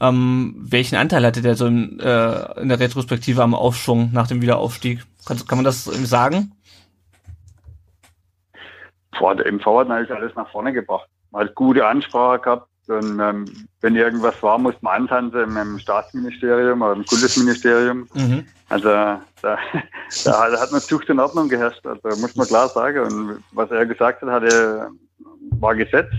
[0.00, 4.40] Ähm, welchen Anteil hatte der so in, äh, in der Retrospektive am Aufschwung nach dem
[4.40, 5.04] Wiederaufstieg?
[5.26, 6.52] Kann, kann man das sagen?
[9.18, 11.06] Boah, der MV hat natürlich alles nach vorne gebracht.
[11.30, 12.66] Man hat gute Ansprache gehabt.
[12.88, 13.44] Und ähm,
[13.82, 18.08] wenn irgendwas war, musste man antanzen im Staatsministerium oder im Kultusministerium.
[18.14, 18.46] Mhm.
[18.70, 19.20] Also da,
[20.24, 21.84] da, hat man Zucht und Ordnung geherrscht.
[21.86, 23.00] Also muss man klar sagen.
[23.00, 24.88] Und was er gesagt hat, hatte,
[25.58, 26.10] war Gesetz.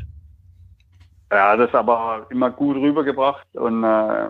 [1.29, 4.27] Er hat es aber immer gut rübergebracht und äh,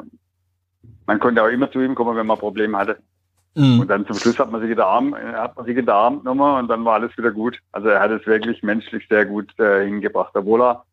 [1.08, 3.00] man konnte auch immer zu ihm kommen, wenn man Probleme hatte.
[3.56, 3.80] Mhm.
[3.80, 5.96] Und dann zum Schluss hat man sich in der Arm, hat man sich in der
[5.96, 7.58] Arm genommen und dann war alles wieder gut.
[7.72, 10.86] Also er hat es wirklich menschlich sehr gut äh, hingebracht, obwohl er,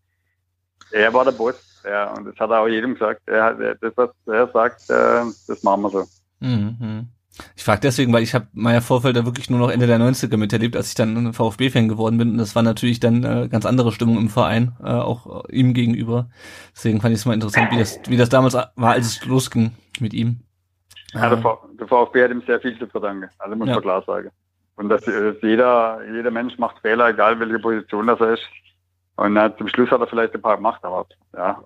[0.93, 1.83] er war der Boss.
[1.85, 3.21] Ja, und das hat er auch jedem gesagt.
[3.27, 6.05] Er hat, das, was er sagt, äh, das machen wir so.
[6.41, 7.09] Mhm.
[7.57, 10.77] Ich frage deswegen, weil ich habe Meier Vorfelder wirklich nur noch Ende der 90er miterlebt,
[10.77, 12.33] als ich dann VfB-Fan geworden bin.
[12.33, 16.29] Und das war natürlich dann äh, ganz andere Stimmung im Verein, äh, auch ihm gegenüber.
[16.75, 19.73] Deswegen fand ich es mal interessant, wie das, wie das damals war, als es losging
[20.01, 20.41] mit ihm.
[21.15, 23.31] Ja, der, der, VfB hat ihm sehr viel zu verdanken.
[23.39, 23.75] Also muss ja.
[23.75, 24.31] man klar sagen.
[24.77, 28.43] Und dass, dass, jeder, jeder Mensch macht Fehler, egal welche Position das ist.
[29.17, 31.63] Und äh, zum Schluss hat er vielleicht ein paar gemacht, aber ja,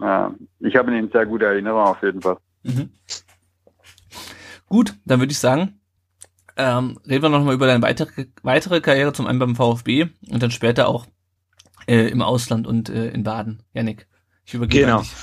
[0.00, 0.30] äh,
[0.66, 2.38] ich habe ihn in sehr gute Erinnerung auf jeden Fall.
[2.64, 2.90] Mhm.
[4.68, 5.80] Gut, dann würde ich sagen,
[6.56, 10.42] ähm, reden wir noch mal über deine weitere, weitere Karriere, zum einen beim VfB und
[10.42, 11.06] dann später auch
[11.86, 13.62] äh, im Ausland und äh, in Baden.
[13.72, 14.06] Janik,
[14.44, 15.02] ich übergebe genau.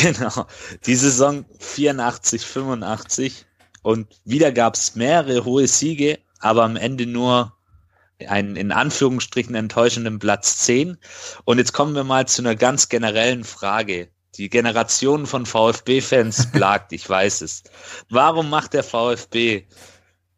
[0.00, 0.46] Genau.
[0.86, 3.46] Die Saison 84, 85
[3.82, 7.56] und wieder gab es mehrere hohe Siege, aber am Ende nur
[8.28, 10.98] einen in Anführungsstrichen enttäuschenden Platz 10.
[11.44, 14.08] Und jetzt kommen wir mal zu einer ganz generellen Frage.
[14.36, 17.64] Die Generation von VfB-Fans plagt, ich weiß es.
[18.08, 19.66] Warum macht der VfB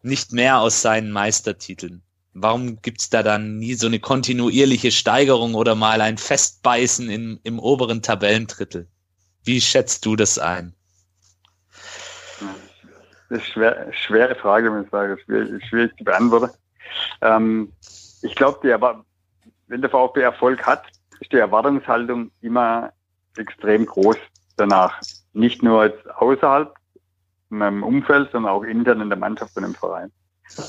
[0.02, 2.02] nicht mehr aus seinen Meistertiteln?
[2.32, 7.60] Warum gibt's da dann nie so eine kontinuierliche Steigerung oder mal ein Festbeißen im, im
[7.60, 8.88] oberen Tabellendrittel?
[9.44, 10.74] Wie schätzt du das ein?
[13.28, 15.18] Das ist schwer, schwere Frage, muss ich sagen.
[15.24, 16.50] Schwierig, schwierig zu beantworten.
[17.20, 17.72] Ähm,
[18.22, 19.04] ich glaube,
[19.68, 20.84] wenn der VfB Erfolg hat,
[21.20, 22.92] ist die Erwartungshaltung immer
[23.38, 24.16] extrem groß
[24.56, 25.00] danach.
[25.32, 26.74] Nicht nur außerhalb
[27.50, 30.10] in meinem Umfeld, sondern auch intern in der Mannschaft und im Verein.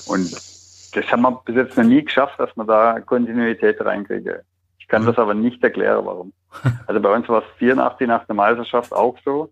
[0.08, 4.44] Und das haben wir bis jetzt noch nie geschafft, dass man da Kontinuität reinkriege.
[4.80, 6.34] Ich kann das aber nicht erklären, warum.
[6.88, 9.50] Also bei uns war es 84 nach der Meisterschaft auch so.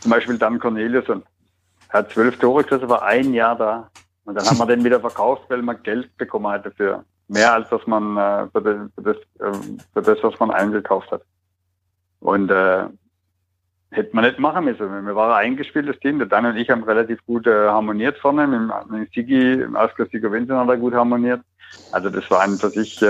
[0.00, 1.22] Zum Beispiel Dan Corneliusson.
[1.88, 3.90] Er hat zwölf Tore geschossen, war ein Jahr da.
[4.24, 7.04] Und dann haben wir den wieder verkauft, weil man Geld bekommen hat dafür.
[7.28, 9.58] Mehr als dass man äh, für, das, für, das, äh,
[9.92, 11.22] für das, was man eingekauft hat.
[12.26, 12.88] Und äh,
[13.92, 15.06] hätte man nicht machen müssen.
[15.06, 16.18] Wir waren ein eingespieltes Team.
[16.18, 18.48] Der Dan und ich haben relativ gut äh, harmoniert vorne.
[18.48, 21.40] Mit, mit Sigi, im Ausgleich Vincent hat er gut harmoniert.
[21.92, 23.06] Also das war an für sich, äh,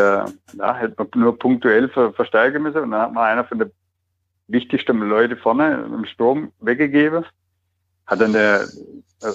[0.52, 2.82] ja, hätte man nur punktuell ver verstärken müssen.
[2.82, 3.72] Und dann hat man einer von den
[4.48, 7.24] wichtigsten Leute vorne im Sturm weggegeben.
[8.06, 8.64] Hat dann der
[9.22, 9.32] äh,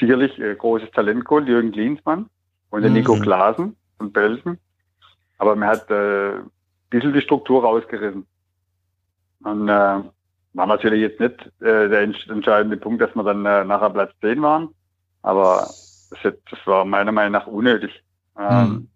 [0.00, 2.30] sicherlich äh, großes Talent geholt, Jürgen Klinsmann
[2.70, 2.96] und der mhm.
[2.96, 4.56] Nico Glasen und Belsen.
[5.36, 6.50] Aber man hat äh, ein
[6.88, 8.24] bisschen die Struktur rausgerissen.
[9.44, 10.02] Und äh,
[10.54, 14.42] war natürlich jetzt nicht äh, der entscheidende Punkt, dass wir dann äh, nachher Platz 10
[14.42, 14.68] waren.
[15.22, 15.68] Aber
[16.10, 18.02] das, das war meiner Meinung nach unnötig
[18.38, 18.88] ähm, hm.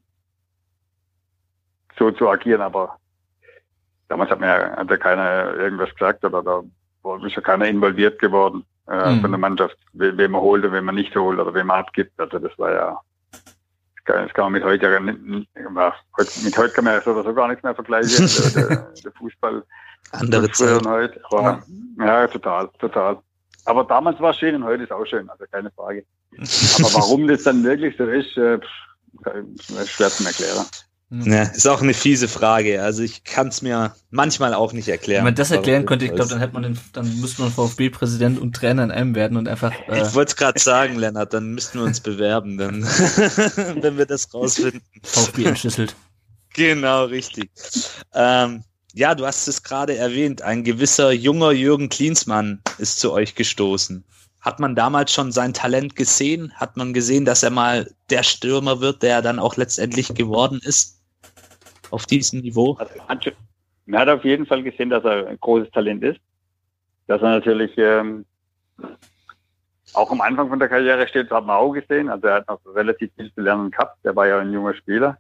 [1.99, 2.63] so zu agieren.
[2.63, 2.97] Aber
[4.09, 6.63] damals hat mir hat ja keiner irgendwas gesagt oder da
[7.25, 9.21] ist ja keiner involviert geworden äh, hm.
[9.21, 12.19] von der Mannschaft, wen man holt und wen man nicht holt oder wen man abgibt.
[12.19, 13.01] Also das war ja
[14.05, 17.63] das kann man mit heute ja nicht, mit heute kann man ja sowieso gar nichts
[17.63, 19.63] mehr vergleichen, der, der, der Fußball.
[20.11, 20.87] Andere Zeit.
[20.87, 21.21] Heute.
[21.31, 21.63] Aber,
[21.99, 22.07] ja.
[22.07, 23.19] ja, total, total.
[23.65, 26.05] Aber damals war es schön und heute ist auch schön, also keine Frage.
[26.37, 28.59] Aber warum das dann wirklich so ist, äh,
[29.87, 30.67] schwer zu erklären.
[31.15, 32.83] Ja, ist auch eine fiese Frage.
[32.83, 35.19] Also ich kann es mir manchmal auch nicht erklären.
[35.19, 38.41] Wenn man das erklären könnte, ich glaube, dann hätte man den, dann müsste man VfB-Präsident
[38.41, 39.73] und Trainer in einem werden und einfach.
[39.89, 42.83] Äh ich wollte es gerade sagen, Lennart, dann müssten wir uns bewerben, dann,
[43.83, 44.81] wenn wir das rausfinden.
[45.03, 45.95] VfB entschlüsselt.
[46.55, 47.51] Genau, richtig.
[48.15, 50.43] Ähm, ja, du hast es gerade erwähnt.
[50.43, 54.05] Ein gewisser junger Jürgen Klinsmann ist zu euch gestoßen.
[54.41, 56.53] Hat man damals schon sein Talent gesehen?
[56.57, 60.61] Hat man gesehen, dass er mal der Stürmer wird, der er dann auch letztendlich geworden
[60.63, 61.03] ist?
[61.93, 62.77] auf diesem Niveau?
[62.79, 63.31] Also,
[63.87, 66.21] man hat auf jeden Fall gesehen, dass er ein großes Talent ist.
[67.07, 68.25] Dass er natürlich ähm,
[69.93, 72.09] auch am Anfang von der Karriere steht, hat man auch gesehen.
[72.09, 73.99] Also er hat noch relativ viel zu lernen gehabt.
[74.05, 75.19] Der war ja ein junger Spieler.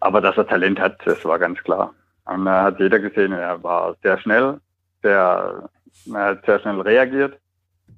[0.00, 1.92] Aber dass er Talent hat, das war ganz klar.
[2.28, 4.60] Und da hat jeder gesehen, er war sehr schnell,
[5.02, 5.68] sehr,
[6.12, 7.38] er hat sehr schnell reagiert.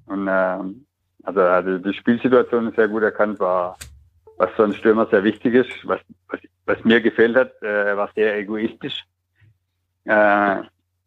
[0.05, 0.57] Und äh,
[1.23, 3.77] also die, die Spielsituation sehr gut erkannt, war,
[4.37, 7.97] was für ein Stürmer sehr wichtig ist, was, was was mir gefällt hat, äh, er
[7.97, 9.03] war sehr egoistisch.
[10.05, 10.57] Äh,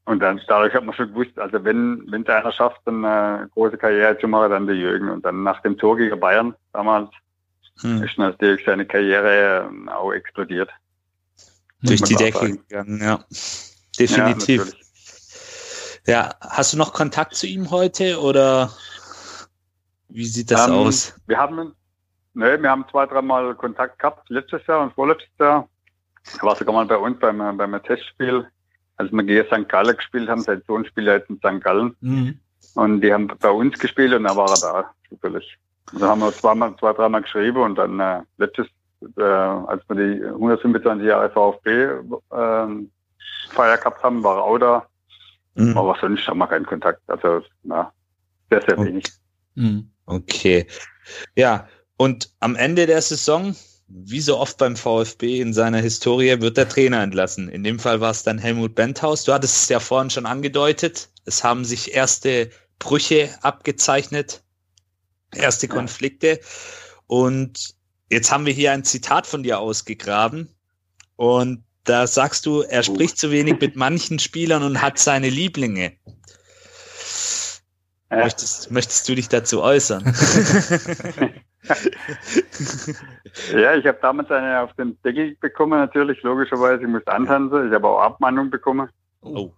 [0.04, 3.48] und dann dadurch hat man schon gewusst, also wenn wenn es einer schafft, dann eine
[3.54, 5.08] große Karriere zu machen, dann der Jürgen.
[5.08, 7.10] Und dann nach dem Tor gegen Bayern damals
[7.80, 8.02] hm.
[8.02, 10.70] ist natürlich seine Karriere ähm, auch explodiert.
[11.84, 13.24] Durch die Decke gegangen, ja.
[13.98, 14.72] Definitiv.
[16.06, 18.72] Ja, ja, hast du noch Kontakt zu ihm heute oder
[20.08, 21.14] wie sieht das um, ähm, aus?
[21.26, 21.74] Wir haben
[22.34, 25.68] Nee, wir haben zwei, dreimal Kontakt gehabt, letztes Jahr und vorletztes Jahr.
[26.36, 28.44] Er war sogar mal bei uns beim, beim Testspiel,
[28.96, 29.68] als wir gegen St.
[29.68, 30.40] Gallen gespielt haben.
[30.42, 31.62] Sein Sohn spielt jetzt in St.
[31.62, 31.94] Gallen.
[32.00, 32.40] Mhm.
[32.74, 35.58] Und die haben bei uns gespielt und dann war er da, zufällig.
[35.92, 38.66] Und dann haben wir zweimal, zwei, dreimal geschrieben und dann äh, letztes,
[39.16, 42.66] äh, als wir die 125 Jahre VfB äh,
[43.50, 44.86] Feier gehabt haben, war er auch da.
[45.54, 45.76] Mhm.
[45.76, 47.00] Aber sonst haben wir keinen Kontakt.
[47.06, 47.92] Also, na,
[48.50, 49.04] sehr, sehr wenig.
[49.54, 49.90] Mhm.
[50.06, 50.66] Okay.
[51.36, 53.54] Ja, und am Ende der Saison,
[53.88, 57.48] wie so oft beim VfB in seiner Historie, wird der Trainer entlassen.
[57.48, 59.24] In dem Fall war es dann Helmut Benthaus.
[59.24, 61.10] Du hattest es ja vorhin schon angedeutet.
[61.24, 64.42] Es haben sich erste Brüche abgezeichnet,
[65.32, 66.40] erste Konflikte.
[67.06, 67.74] Und
[68.10, 70.48] jetzt haben wir hier ein Zitat von dir ausgegraben.
[71.16, 75.92] Und da sagst du, er spricht zu wenig mit manchen Spielern und hat seine Lieblinge.
[78.10, 80.04] Möchtest, möchtest du dich dazu äußern?
[83.52, 86.82] ja, ich habe damals eine auf den Deckel bekommen, natürlich, logischerweise.
[86.82, 87.68] Ich musste antanzen.
[87.68, 88.88] Ich habe auch Abmahnung bekommen.
[89.22, 89.50] Oh.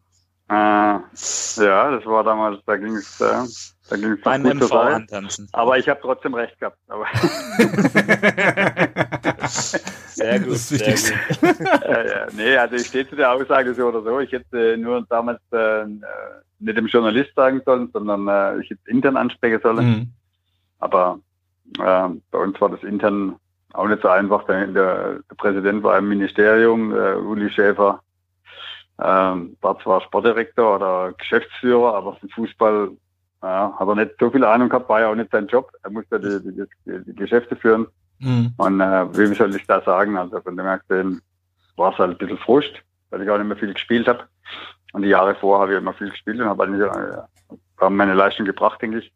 [0.49, 3.43] Äh, ja, das war damals, da ging es äh,
[3.89, 5.49] da ging's Beim gut MV antanzen.
[5.53, 6.79] Aber ich habe trotzdem recht gehabt.
[6.89, 7.07] Aber
[9.49, 11.13] sehr gut, sehr gut.
[11.83, 14.21] äh, ja, nee, also ich stehe zu der Aussage so oder so.
[14.21, 15.85] Ich hätte nur damals äh,
[16.59, 19.87] nicht dem Journalist sagen sollen, sondern äh, ich hätte intern ansprechen sollen.
[19.87, 20.13] Mhm.
[20.81, 21.21] Aber
[21.79, 23.37] äh, bei uns war das intern
[23.73, 24.45] auch nicht so einfach.
[24.47, 28.01] Der, der, Präsident war im Ministerium, äh, Uli Schäfer
[29.03, 32.91] ähm, war zwar Sportdirektor oder Geschäftsführer, aber vom Fußball
[33.43, 35.71] ja, hat er nicht so viel Ahnung gehabt, war ja auch nicht sein Job.
[35.83, 37.87] Er musste die, die, die, die Geschäfte führen.
[38.19, 38.55] Mhm.
[38.57, 40.17] Und äh, wie soll ich da sagen?
[40.17, 41.21] Also von dem her gesehen
[41.77, 42.73] war es halt ein bisschen Frust,
[43.11, 44.25] weil ich auch nicht mehr viel gespielt habe.
[44.93, 46.91] Und die Jahre vorher habe ich immer viel gespielt und habe eigentlich
[47.81, 49.13] äh, meine Leistung gebracht, denke ich.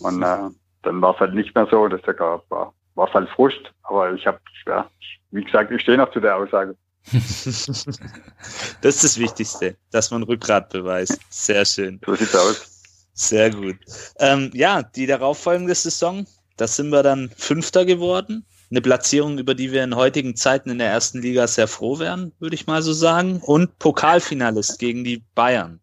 [0.00, 0.48] Und äh,
[0.82, 1.86] dann war es halt nicht mehr so.
[1.88, 3.72] Das war, war halt Frust.
[3.82, 4.88] Aber ich habe, ja,
[5.30, 6.74] wie gesagt, ich stehe noch zu der Aussage.
[7.12, 11.18] Das ist das Wichtigste, dass man Rückgrat beweist.
[11.30, 12.00] Sehr schön.
[12.04, 12.74] So sieht's aus.
[13.12, 13.76] Sehr gut.
[14.18, 16.26] Ähm, ja, die darauffolgende Saison,
[16.56, 18.44] da sind wir dann Fünfter geworden.
[18.70, 22.32] Eine Platzierung, über die wir in heutigen Zeiten in der ersten Liga sehr froh wären,
[22.40, 23.40] würde ich mal so sagen.
[23.42, 25.80] Und Pokalfinalist gegen die Bayern.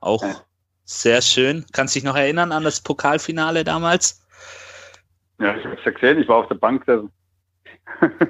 [0.00, 0.24] Auch
[0.84, 1.64] sehr schön.
[1.72, 4.22] Kannst dich noch erinnern an das Pokalfinale damals?
[5.38, 6.18] Ja, ich habe es ja gesehen.
[6.18, 6.86] Ich war auf der Bank.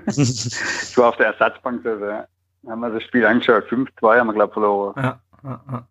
[0.06, 1.82] Ich war auf der Ersatzbank.
[1.84, 2.26] Da
[2.68, 3.64] haben wir das Spiel angeschaut.
[3.64, 4.94] 5-2 haben wir, glaube ich, verloren.
[4.96, 5.88] Ja, ja, ja.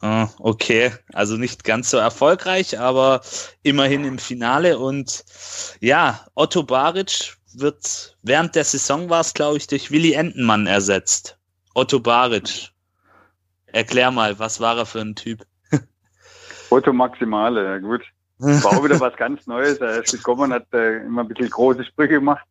[0.00, 3.20] Ah, okay, also nicht ganz so erfolgreich, aber
[3.64, 4.78] immerhin im Finale.
[4.78, 5.24] Und
[5.80, 11.36] ja, Otto Baric wird während der Saison war es, glaube ich, durch Willy Entenmann ersetzt.
[11.74, 12.70] Otto Baric,
[13.72, 15.44] Erklär mal, was war er für ein Typ?
[16.70, 18.02] Otto Maximale, ja gut.
[18.38, 19.78] War auch wieder was ganz Neues.
[19.78, 22.44] Er ist gekommen, hat äh, immer ein bisschen große Sprüche gemacht.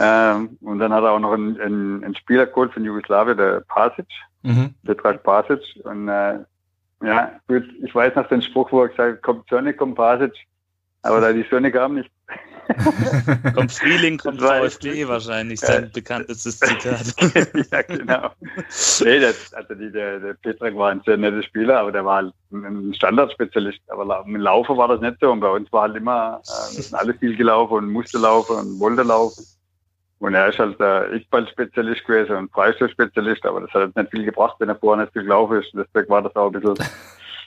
[0.00, 3.60] ähm, und dann hat er auch noch einen, einen, einen Spieler geholt von Jugoslawien, der
[3.68, 4.06] Pasic,
[4.42, 4.74] mhm.
[4.84, 5.60] Petraj Pasic.
[5.84, 6.38] Und äh,
[7.02, 10.32] ja, gut, ich weiß noch den Spruch, wo er gesagt hat, kommt Sonne, kommt Pasic.
[11.02, 12.10] Aber da die Sonne kam nicht,
[13.54, 15.90] kommt Frühling, kommt VfB wahrscheinlich, sein ja.
[15.92, 17.14] bekanntestes Zitat.
[17.70, 18.30] ja, genau.
[19.04, 22.16] Nee, das, also die, der, der Petrak war ein sehr netter Spieler, aber der war
[22.16, 23.80] halt ein Standardspezialist.
[23.88, 25.30] Aber mit Laufen war das nicht so.
[25.30, 26.40] Und bei uns war halt immer,
[26.76, 29.44] äh, alle viel gelaufen und musste laufen und wollte laufen.
[30.18, 34.56] Und er ist halt der Eckball-Spezialist gewesen und Freistoß-Spezialist, aber das hat nicht viel gebracht,
[34.58, 35.70] wenn er vorher nicht viel gelaufen ist.
[35.74, 36.74] Deswegen war das auch ein bisschen,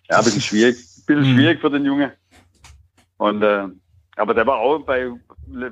[0.09, 1.35] ja, ein bisschen schwierig, ein bisschen mhm.
[1.35, 2.11] schwierig für den Jungen.
[3.17, 3.67] Und, äh,
[4.19, 5.11] aber der war auch bei,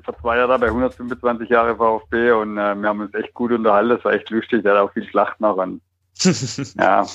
[0.03, 3.89] vor zwei Jahren bei 125 Jahre VfB und äh, wir haben uns echt gut unterhalten.
[3.89, 4.63] Das war echt lustig.
[4.63, 5.81] Der hat auch viel Schlacht noch an.
[6.79, 7.05] ja,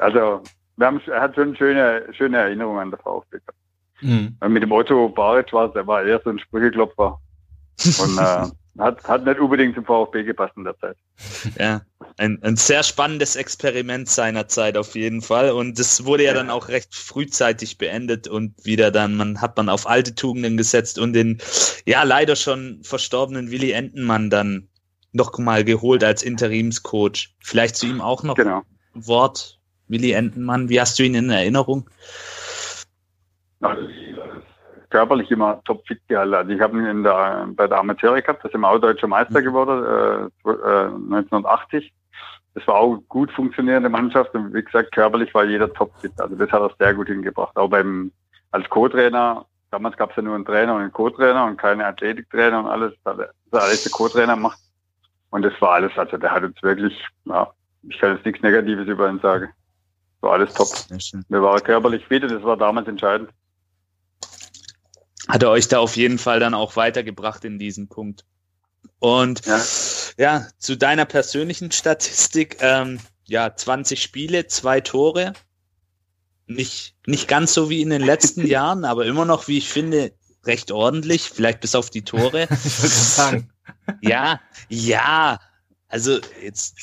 [0.00, 0.42] also
[0.76, 3.38] wir haben, er hat schon schöne, schöne Erinnerungen an der VfB.
[4.00, 4.36] Mhm.
[4.48, 7.18] Mit dem Otto Baric war es, der war eher so ein Sprücheklopfer.
[8.02, 8.46] Und äh,
[8.78, 10.96] hat, hat nicht unbedingt zum VfB gepasst in der Zeit.
[11.58, 11.82] Ja,
[12.16, 15.50] ein, ein sehr spannendes Experiment seiner Zeit auf jeden Fall.
[15.50, 19.68] Und das wurde ja dann auch recht frühzeitig beendet und wieder dann, man hat man
[19.68, 21.38] auf alte Tugenden gesetzt und den
[21.86, 24.68] ja leider schon verstorbenen Willi Entenmann dann
[25.12, 27.34] noch mal geholt als Interimscoach.
[27.40, 28.62] Vielleicht zu ihm auch noch genau.
[28.94, 29.58] ein Wort,
[29.88, 30.68] Willi Entenmann.
[30.68, 31.88] Wie hast du ihn in Erinnerung?
[33.60, 33.82] Also,
[34.92, 36.34] körperlich immer topfit gehalten.
[36.34, 39.40] Also ich habe ihn in der, bei der Amateure gehabt, das ist auch deutscher Meister
[39.40, 39.44] mhm.
[39.44, 41.92] geworden, äh, 1980.
[42.54, 46.12] Das war auch gut funktionierende Mannschaft und wie gesagt, körperlich war jeder topfit.
[46.20, 47.56] Also das hat er sehr gut hingebracht.
[47.56, 48.12] Auch beim,
[48.50, 52.60] als Co-Trainer, damals gab es ja nur einen Trainer und einen Co-Trainer und keine Athletiktrainer
[52.60, 52.92] und alles.
[53.04, 54.58] Das hat alles der Co-Trainer gemacht.
[55.30, 57.50] Und das war alles, also der hat uns wirklich, ja,
[57.88, 59.48] ich kann jetzt nichts Negatives über ihn sagen.
[60.20, 60.68] War alles top.
[61.28, 63.30] Wir waren körperlich fit und das war damals entscheidend
[65.28, 68.24] hat er euch da auf jeden Fall dann auch weitergebracht in diesem Punkt.
[68.98, 69.60] Und ja,
[70.18, 75.32] ja zu deiner persönlichen Statistik, ähm, ja, 20 Spiele, zwei Tore.
[76.46, 80.12] Nicht, nicht ganz so wie in den letzten Jahren, aber immer noch, wie ich finde,
[80.44, 82.48] recht ordentlich, vielleicht bis auf die Tore.
[84.00, 85.40] Ja, ja.
[85.88, 86.76] Also jetzt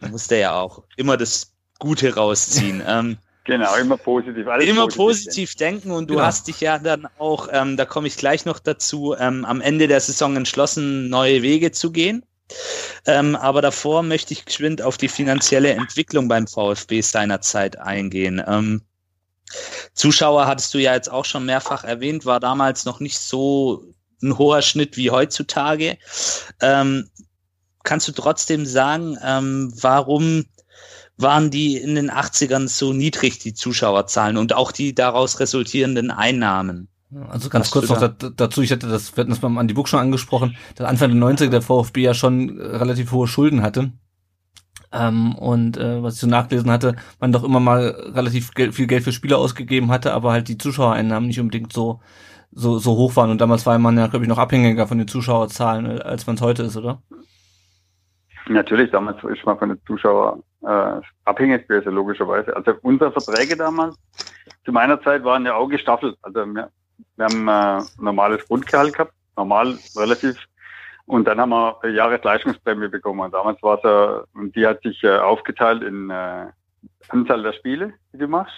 [0.00, 2.82] muss der ja auch immer das Gute rausziehen.
[2.86, 4.46] ähm, Genau, immer positiv.
[4.48, 6.26] Alles immer positiv, positiv denken und du genau.
[6.26, 9.86] hast dich ja dann auch, ähm, da komme ich gleich noch dazu, ähm, am Ende
[9.86, 12.24] der Saison entschlossen, neue Wege zu gehen.
[13.06, 18.42] Ähm, aber davor möchte ich geschwind auf die finanzielle Entwicklung beim VfB seinerzeit eingehen.
[18.46, 18.82] Ähm,
[19.94, 23.84] Zuschauer hattest du ja jetzt auch schon mehrfach erwähnt, war damals noch nicht so
[24.22, 25.98] ein hoher Schnitt wie heutzutage.
[26.60, 27.08] Ähm,
[27.84, 30.46] kannst du trotzdem sagen, ähm, warum
[31.18, 36.88] waren die in den 80ern so niedrig, die Zuschauerzahlen und auch die daraus resultierenden Einnahmen.
[37.30, 38.08] Also ganz Hast kurz noch da?
[38.08, 41.20] dazu, ich hatte das, wir hatten das beim Andi Buch schon angesprochen, dass Anfang der
[41.20, 43.92] 90er der VfB ja schon relativ hohe Schulden hatte.
[44.92, 48.86] Ähm, und äh, was ich so nachgelesen hatte, man doch immer mal relativ Geld, viel
[48.86, 52.00] Geld für Spieler ausgegeben hatte, aber halt die Zuschauereinnahmen nicht unbedingt so
[52.56, 53.30] so, so hoch waren.
[53.30, 56.42] Und damals war man ja, glaube ich, noch abhängiger von den Zuschauerzahlen, als man es
[56.42, 57.02] heute ist, oder?
[58.48, 62.54] Natürlich, damals ist man von den Zuschauern äh, abhängig gewesen, logischerweise.
[62.54, 63.96] Also unsere Verträge damals
[64.64, 66.16] zu meiner Zeit waren ja auch gestaffelt.
[66.22, 66.70] Also wir,
[67.16, 70.36] wir haben äh, normales Grundgehalt gehabt, normal relativ.
[71.06, 73.20] Und dann haben wir Jahresleistungsprämie bekommen.
[73.20, 76.46] Und damals war es ja, und die hat sich äh, aufgeteilt in äh,
[77.08, 78.56] Anzahl der Spiele, die du machst,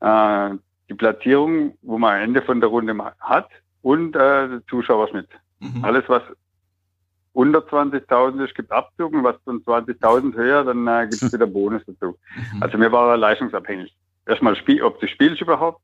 [0.00, 0.50] äh,
[0.88, 3.48] die Platzierung, wo man am Ende von der Runde hat
[3.82, 5.28] und äh, Zuschauerschnitt.
[5.60, 5.84] Mhm.
[5.84, 6.22] Alles, was
[7.32, 11.46] unter 20.000 ist, gibt Abzug und was von 20.000 höher, dann äh, gibt es wieder
[11.46, 12.18] Bonus dazu.
[12.54, 12.62] Mhm.
[12.62, 13.94] Also mir war leistungsabhängig.
[14.26, 15.80] Erstmal, Spiel, ob du spielst überhaupt,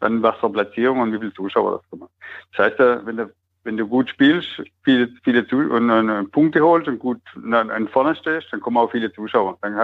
[0.00, 2.10] dann was für Platzierung und wie viele Zuschauer das gemacht.
[2.56, 3.30] Das heißt, äh, wenn du,
[3.64, 7.20] wenn du gut spielst, viele, viele Zu und, und, und Punkte holst und gut
[7.50, 9.58] an vorne stehst, dann kommen auch viele Zuschauer.
[9.62, 9.74] Dann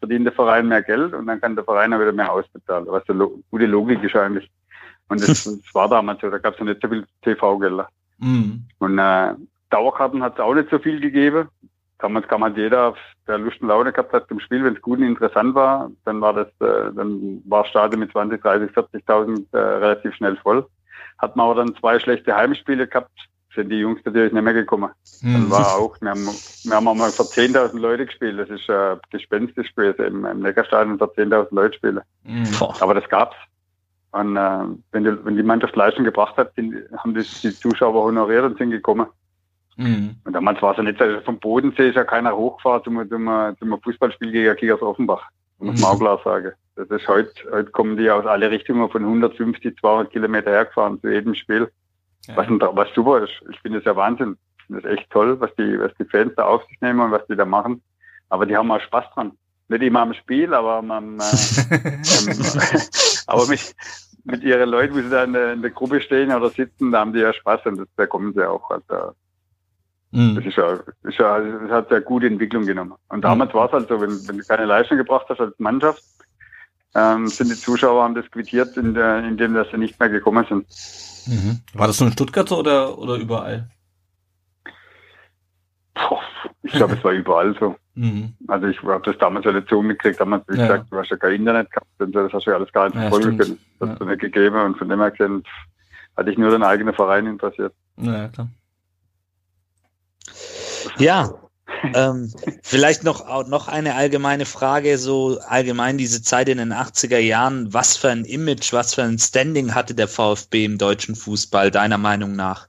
[0.00, 3.08] verdient der Verein mehr Geld und dann kann der Verein auch wieder mehr ausbezahlen, was
[3.08, 4.50] eine gute Logik ist eigentlich.
[5.08, 7.88] Und das, das war damals so, da gab es ja nicht so viel TV-Gelder.
[8.18, 8.64] Mhm.
[8.78, 9.34] Und äh,
[9.70, 11.48] Dauerkarten hat es auch nicht so viel gegeben.
[11.98, 12.94] Damals kann man jeder,
[13.26, 16.20] der Lust und Laune gehabt hat zum Spiel, wenn es gut und interessant war, dann
[16.20, 20.64] war das, äh, dann war Stadion mit 20, 30, 40.000 äh, relativ schnell voll.
[21.18, 23.10] Hat man aber dann zwei schlechte Heimspiele gehabt,
[23.52, 24.90] sind die Jungs natürlich nicht mehr gekommen.
[25.22, 25.32] Mhm.
[25.32, 28.38] Dann war auch, wir haben, wir haben einmal vor 10.000 Leute gespielt.
[28.38, 32.00] Das ist äh, gespenstisch gewesen, im, im Neckarstadion vor 10.000 Leute spielen.
[32.22, 32.46] Mhm.
[32.80, 33.36] Aber das gab's.
[34.12, 38.04] Und äh, wenn, die, wenn die Mannschaft Leistung gebracht hat, sind, haben die, die Zuschauer
[38.04, 39.06] honoriert und sind gekommen.
[39.78, 40.16] Mhm.
[40.24, 43.56] Und damals war es ja nicht, also vom Bodensee ist ja keiner hochgefahren zum, zum,
[43.58, 45.22] zum Fußballspiel gegen Kickers Offenbach.
[45.58, 46.52] Muss man auch klar sagen.
[46.76, 51.08] Das ist heute, heute kommen die aus alle Richtungen von 150, 200 Kilometer hergefahren zu
[51.08, 51.70] jedem Spiel.
[52.26, 52.36] Ja.
[52.36, 53.32] Was, was super ist.
[53.50, 54.36] Ich finde es ja Wahnsinn.
[54.58, 57.10] Ich finde es echt toll, was die, was die Fans da auf sich nehmen und
[57.10, 57.82] was die da machen.
[58.28, 59.32] Aber die haben auch Spaß dran.
[59.68, 61.22] Nicht immer am Spiel, aber am, am, äh,
[63.26, 63.74] aber mit,
[64.24, 67.00] mit ihren Leuten, wo sie da in der, in der Gruppe stehen oder sitzen, da
[67.00, 68.70] haben die ja Spaß und das, da kommen sie auch.
[68.70, 69.14] Also,
[70.10, 70.36] Mhm.
[70.36, 72.94] Das ist ja, ist ja, das hat ja gute Entwicklung genommen.
[73.08, 76.02] Und damals war es halt so, wenn, wenn du keine Leistung gebracht hast als Mannschaft,
[76.94, 80.46] ähm, sind die Zuschauer haben das quittiert, in der, indem dass sie nicht mehr gekommen
[80.48, 80.66] sind.
[81.26, 81.60] Mhm.
[81.74, 83.68] War das nur in Stuttgart oder, oder überall?
[86.78, 87.76] glaube, es war überall so.
[87.94, 88.34] Mhm.
[88.46, 90.66] Also ich habe das damals ja nicht so mitgekriegt, damals, wie ja.
[90.66, 92.98] gesagt, du hast ja kein Internet gehabt und das hast du ja alles gar nicht
[92.98, 93.58] verfolgen ja, können.
[93.78, 95.42] Das hast du nicht gegeben und von dem her gesehen
[96.16, 97.74] hatte ich nur den eigenen Verein interessiert.
[97.96, 98.48] Ja, klar.
[100.98, 101.32] Ja,
[101.94, 107.72] ähm, vielleicht noch, noch eine allgemeine Frage, so allgemein diese Zeit in den 80er Jahren.
[107.72, 111.98] Was für ein Image, was für ein Standing hatte der VfB im deutschen Fußball, deiner
[111.98, 112.68] Meinung nach?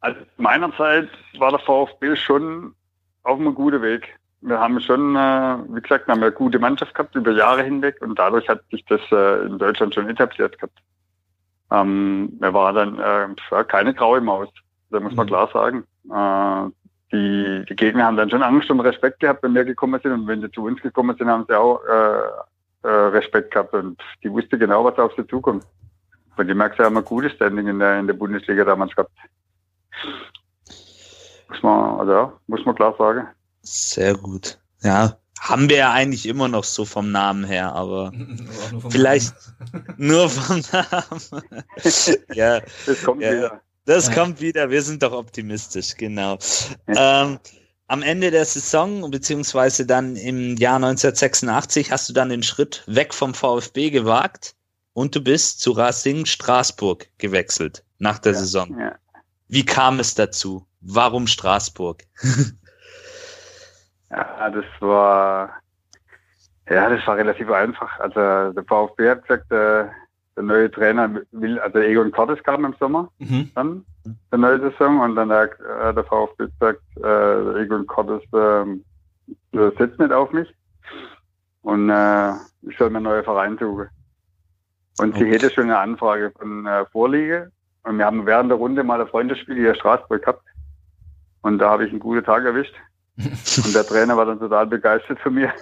[0.00, 1.08] Also meiner Zeit
[1.38, 2.74] war der VfB schon
[3.22, 4.18] auf einem guten Weg.
[4.42, 7.96] Wir haben schon, äh, wie gesagt, wir haben eine gute Mannschaft gehabt über Jahre hinweg
[8.02, 10.78] und dadurch hat sich das äh, in Deutschland schon etabliert gehabt.
[11.70, 14.50] Ähm, er war dann äh, keine graue Maus,
[14.94, 15.28] da muss man mhm.
[15.28, 15.84] klar sagen.
[16.10, 16.70] Äh,
[17.12, 20.12] die, die Gegner haben dann schon Angst und Respekt gehabt, wenn wir gekommen sind.
[20.12, 23.72] Und wenn sie zu uns gekommen sind, haben sie auch äh, äh, Respekt gehabt.
[23.74, 25.64] Und die wusste genau, was auf sie zukommt.
[26.36, 29.12] Von dem her haben wir ein gutes Standing in der, in der Bundesliga damals gehabt.
[31.48, 33.28] Muss man, also ja, muss man klar sagen.
[33.62, 34.58] Sehr gut.
[34.82, 38.12] Ja, haben wir ja eigentlich immer noch so vom Namen her, aber
[38.72, 39.34] nur vielleicht
[39.72, 39.94] Namen.
[39.96, 41.44] nur vom Namen.
[42.34, 43.30] ja, das kommt ja.
[43.32, 43.60] wieder.
[43.86, 46.38] Das kommt wieder, wir sind doch optimistisch, genau.
[46.86, 47.38] Ähm,
[47.86, 53.12] am Ende der Saison, beziehungsweise dann im Jahr 1986, hast du dann den Schritt weg
[53.12, 54.54] vom VfB gewagt
[54.94, 58.78] und du bist zu Racing Straßburg gewechselt nach der ja, Saison.
[58.78, 58.94] Ja.
[59.48, 60.66] Wie kam es dazu?
[60.80, 62.04] Warum Straßburg?
[64.10, 65.60] ja, das war
[66.70, 68.00] ja, das war relativ einfach.
[68.00, 69.84] Also der VfB hat gesagt, äh,
[70.36, 73.50] der neue Trainer will, also Egon Cortes kam im Sommer mhm.
[73.54, 73.84] dann,
[74.30, 79.98] der neue Saison, und dann hat äh, der VfB gesagt, äh, Egon Cortes äh, setzt
[79.98, 80.52] nicht auf mich
[81.62, 82.32] und äh,
[82.62, 83.88] ich soll mir einen neuen Verein suchen.
[84.98, 85.24] Und okay.
[85.24, 87.50] sie hätte schon eine Anfrage von äh, Vorliege
[87.84, 90.44] und wir haben während der Runde mal ein Freundesspiel hier in Straßburg gehabt
[91.42, 92.74] und da habe ich einen guten Tag erwischt.
[93.16, 95.52] und der Trainer war dann total begeistert von mir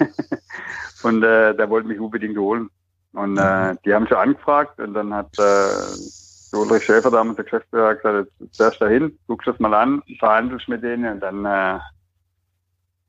[1.02, 2.70] und äh, der wollte mich unbedingt holen.
[3.12, 7.94] Und äh, die haben schon angefragt und dann hat äh, Ulrich Schäfer damals der Geschäftsführer
[7.94, 11.78] gesagt, jetzt fährst du hin, guckst das mal an, verhandelst mit denen und dann äh,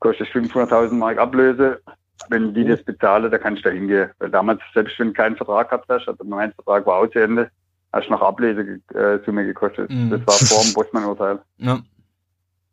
[0.00, 1.80] kostet 500.000 Mark Ablöse.
[2.28, 4.10] Wenn die das bezahlen, dann kannst du da hingehen.
[4.18, 7.18] Weil damals, selbst wenn du keinen Vertrag gehabt hast, also mein Vertrag war auch zu
[7.18, 7.50] Ende,
[7.92, 9.90] hast du noch Ablösesumme äh, gekostet.
[9.90, 10.10] Mhm.
[10.10, 11.40] Das war vor dem Bossmann-Urteil.
[11.58, 11.80] Ja.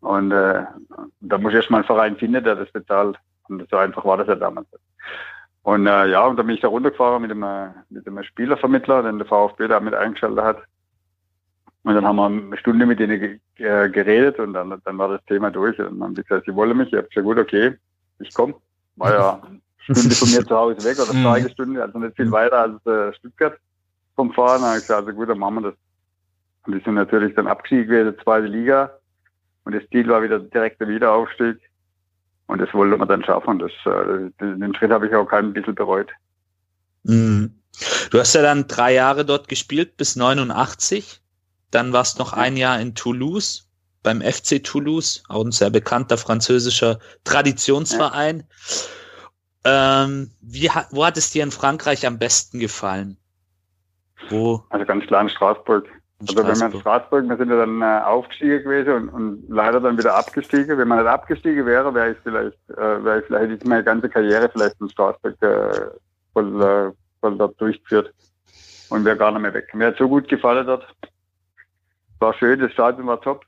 [0.01, 0.63] Und äh,
[1.21, 3.17] da muss ich erst mal einen Verein finden, der das bezahlt.
[3.47, 4.67] Und so einfach war das ja damals.
[5.63, 9.03] Und äh, ja, und dann bin ich da runtergefahren mit dem, äh, mit dem Spielervermittler,
[9.03, 10.63] den der VfB da mit eingeschaltet hat.
[11.83, 15.25] Und dann haben wir eine Stunde mit denen äh, geredet und dann, dann war das
[15.25, 15.77] Thema durch.
[15.79, 16.87] Und dann haben sie gesagt, sie wollen mich.
[16.89, 17.75] Ich habe gesagt, gut, okay,
[18.19, 18.55] ich komme.
[18.95, 19.61] War ja eine
[19.95, 21.49] Stunde von mir zu Hause weg oder zwei mhm.
[21.49, 23.57] Stunden, also nicht viel weiter als äh, Stuttgart
[24.15, 24.61] vom Fahren.
[24.61, 25.75] Dann habe ich gesagt, also gut, dann machen wir das.
[26.67, 28.91] Und die sind natürlich dann abgestiegen gewesen, zweite Liga.
[29.63, 31.57] Und das Ziel war wieder direkt der Wiederaufstieg.
[32.51, 33.59] Und das wollte man dann schaffen.
[33.59, 36.09] Das, äh, den Schritt habe ich auch kein bisschen bereut.
[37.03, 37.61] Mhm.
[38.11, 41.21] Du hast ja dann drei Jahre dort gespielt bis 89.
[41.71, 43.69] Dann warst noch ein Jahr in Toulouse
[44.03, 48.43] beim FC Toulouse, auch ein sehr bekannter französischer Traditionsverein.
[49.63, 50.03] Ja.
[50.03, 53.15] Ähm, wie, wo hat es dir in Frankreich am besten gefallen?
[54.27, 54.65] Wo?
[54.71, 55.87] Also ganz klar in Straßburg.
[56.27, 59.79] Also wenn man in Straßburg, wir sind ja dann äh, aufgestiegen gewesen und, und leider
[59.79, 60.77] dann wieder abgestiegen.
[60.77, 63.83] Wenn man nicht abgestiegen wäre, wäre ich vielleicht, äh, wäre ich vielleicht hätte ich meine
[63.83, 65.87] ganze Karriere vielleicht in Straßburg äh,
[66.33, 66.91] voll, äh,
[67.21, 68.13] voll dort durchgeführt
[68.89, 69.73] und wäre gar nicht mehr weg.
[69.73, 70.85] Mir hat so gut gefallen dort.
[72.19, 73.43] War schön, das Stadion war top,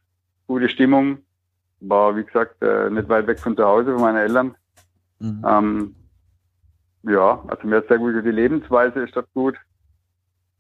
[0.47, 1.19] gute Stimmung,
[1.80, 4.55] war wie gesagt äh, nicht weit weg von zu Hause von meinen Eltern.
[5.19, 5.45] Mhm.
[5.47, 5.95] Ähm,
[7.03, 9.55] ja, also mir hat sehr gut die Lebensweise ist dort gut.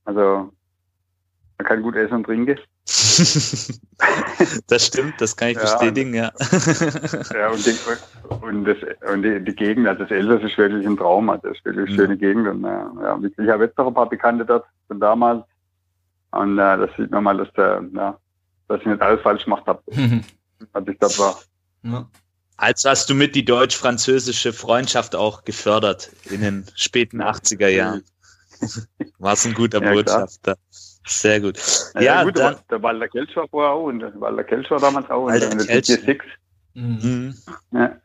[0.05, 0.51] Also
[1.63, 2.59] man kann gut essen und trinken.
[4.67, 6.31] das stimmt, das kann ich ja, bestätigen, ja.
[7.33, 7.75] ja, und, die,
[8.41, 8.77] und, das,
[9.11, 11.87] und die, die Gegend, also das Elsass ist wirklich ein Traum, also das ist wirklich
[11.87, 12.47] eine schöne Gegend.
[12.47, 15.45] Und, äh, ja, ich habe jetzt noch ein paar Bekannte dort von damals.
[16.31, 18.17] Und äh, das sieht man mal, dass, der, ja,
[18.67, 19.81] dass ich nicht alles falsch gemacht habe,
[20.73, 21.39] als ich dort war.
[21.83, 22.09] Ja.
[22.57, 28.03] Also hast du mit die deutsch-französische Freundschaft auch gefördert in den späten 80er Jahren.
[29.17, 30.55] Warst ein guter ja, Botschafter.
[30.55, 30.57] Klar.
[31.05, 31.59] Sehr gut.
[31.95, 34.79] Ja, ja gut, dann, der Walter Kelch war vorher auch und der Walter Kelch war
[34.79, 36.25] damals auch Walter in der Six.
[36.73, 37.35] Mhm.
[37.71, 37.95] Ja.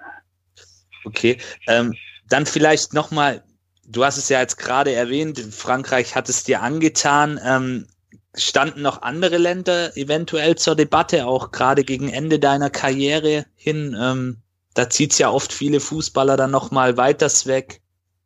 [1.04, 1.38] Okay.
[1.66, 1.94] Ähm,
[2.28, 3.42] dann vielleicht nochmal,
[3.86, 7.40] du hast es ja jetzt gerade erwähnt, Frankreich hat es dir angetan.
[7.44, 7.86] Ähm,
[8.34, 13.96] standen noch andere Länder eventuell zur Debatte, auch gerade gegen Ende deiner Karriere hin?
[13.98, 14.38] Ähm,
[14.74, 17.80] da zieht's ja oft viele Fußballer dann nochmal weiters weg,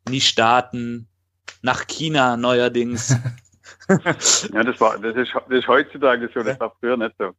[0.07, 1.09] in die Staaten,
[1.62, 3.14] nach China neuerdings.
[3.89, 7.30] ja, das war, das ist, das ist heutzutage so, das war früher nicht so.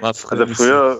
[0.00, 0.98] War früher also früher,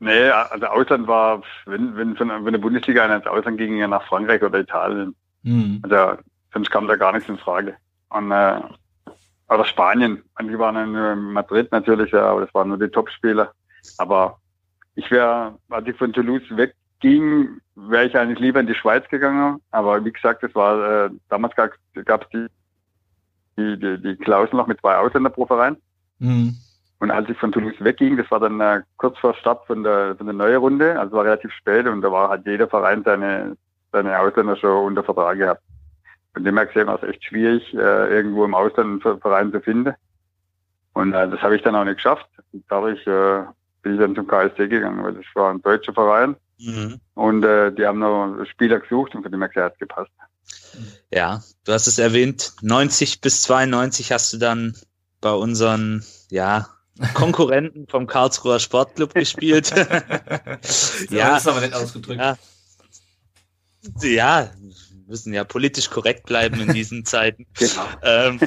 [0.00, 4.06] Nee, also Ausland war, wenn, wenn, von, wenn der Bundesliga ins Ausland ging, ja nach
[4.06, 5.14] Frankreich oder Italien.
[5.42, 5.80] Mhm.
[5.82, 6.22] Also
[6.52, 7.76] sonst kam da gar nichts in Frage.
[8.10, 8.60] Und, äh,
[9.48, 10.22] oder Spanien.
[10.38, 13.52] Manche waren in Madrid natürlich, ja, aber das waren nur die Topspieler.
[13.96, 14.38] Aber
[14.94, 19.60] ich wäre, als ich von Toulouse wegging, wäre ich eigentlich lieber in die Schweiz gegangen.
[19.72, 22.46] Aber wie gesagt, das war äh, damals gab es die,
[23.58, 25.76] die, die, die Klausel noch mit zwei Ausländer pro Verein.
[26.18, 26.56] Mhm.
[27.00, 30.16] Und als ich von Toulouse wegging, das war dann äh, kurz vor Start von der,
[30.16, 33.56] von der neuen Runde, also war relativ spät und da war halt jeder Verein seine,
[33.92, 35.62] seine Ausländer schon unter Vertrag gehabt.
[36.34, 39.60] Von dem her gesehen war es echt schwierig, äh, irgendwo im Ausland einen Verein zu
[39.60, 39.94] finden.
[40.94, 42.28] Und äh, das habe ich dann auch nicht geschafft.
[42.52, 43.44] Und dadurch äh,
[43.82, 46.34] bin ich dann zum KSC gegangen, weil das war ein deutscher Verein.
[46.58, 47.00] Mhm.
[47.14, 50.10] Und äh, die haben noch Spieler gesucht und von dem her gesehen hat es gepasst.
[51.10, 54.76] Ja, du hast es erwähnt, 90 bis 92 hast du dann
[55.20, 56.68] bei unseren, ja,
[57.14, 59.70] Konkurrenten vom Karlsruher Sportclub gespielt.
[59.76, 62.20] ja, das ist aber nicht ausgedrückt.
[62.20, 62.36] Ja,
[64.02, 64.50] ja,
[65.08, 67.46] müssen ja politisch korrekt bleiben in diesen Zeiten.
[67.54, 67.86] Genau.
[68.02, 68.40] Ähm,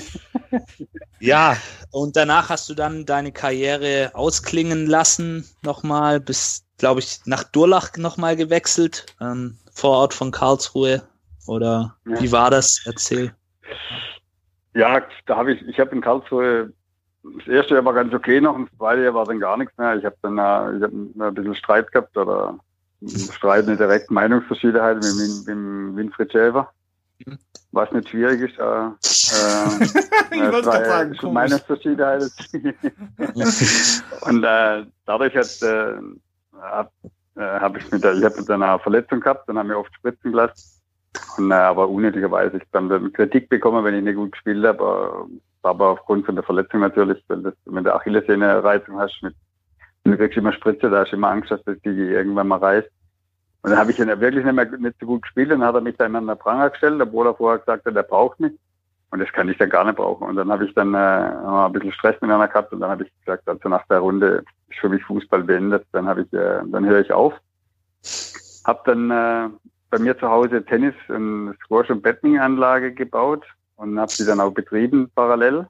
[1.19, 1.57] ja,
[1.91, 7.95] und danach hast du dann deine Karriere ausklingen lassen, nochmal, bis, glaube ich, nach Durlach
[7.97, 11.03] nochmal gewechselt, ähm, vor Ort von Karlsruhe.
[11.51, 12.21] Oder ja.
[12.21, 12.81] wie war das?
[12.85, 13.33] Erzähl.
[14.73, 16.71] Ja, da habe ich, ich habe in Karlsruhe
[17.23, 19.77] das erste Jahr war ganz okay noch, und das zweite Jahr war dann gar nichts
[19.77, 19.95] mehr.
[19.95, 22.57] Ich habe dann äh, ich hab ein bisschen Streit gehabt oder
[23.31, 26.71] Streit, eine direkte Meinungsverschiedenheit mit, mit, mit Winfried Schäfer.
[27.25, 27.37] Mhm.
[27.73, 28.63] Was nicht schwierig ist, äh,
[30.35, 32.23] äh, äh sagen, Meinungsverschiedenheit.
[34.21, 35.93] und äh, dadurch hat, äh,
[36.59, 36.91] hab,
[37.35, 39.93] äh, hab ich mit der, ich habe mit einer Verletzung gehabt, dann haben wir oft
[39.93, 40.80] spritzen gelassen.
[41.39, 45.27] Äh, aber unnötigerweise, ich dann Kritik bekommen, wenn ich nicht gut gespielt habe,
[45.63, 49.35] aber aufgrund von der Verletzung natürlich, wenn, das, wenn du Achillessehne-Reizung hast, mit,
[50.03, 52.89] du kriegst immer Spritze, da hast du immer Angst, dass das die irgendwann mal reißt.
[53.63, 55.81] Und dann habe ich ihn wirklich nicht mehr nicht so gut gespielt, dann hat er
[55.81, 58.53] mich dann an der Pranger gestellt, obwohl er vorher gesagt hat, er braucht mich.
[59.11, 60.25] Und das kann ich dann gar nicht brauchen.
[60.27, 63.11] Und dann habe ich dann äh, ein bisschen Stress miteinander gehabt und dann habe ich
[63.19, 66.85] gesagt, also nach der Runde ist für mich Fußball beendet, dann habe ich, äh, dann
[66.85, 67.33] höre ich auf.
[68.63, 69.49] Hab dann äh,
[69.91, 73.43] bei mir zu Hause Tennis und Squash und Badminton-Anlage gebaut
[73.75, 75.67] und habe sie dann auch betrieben parallel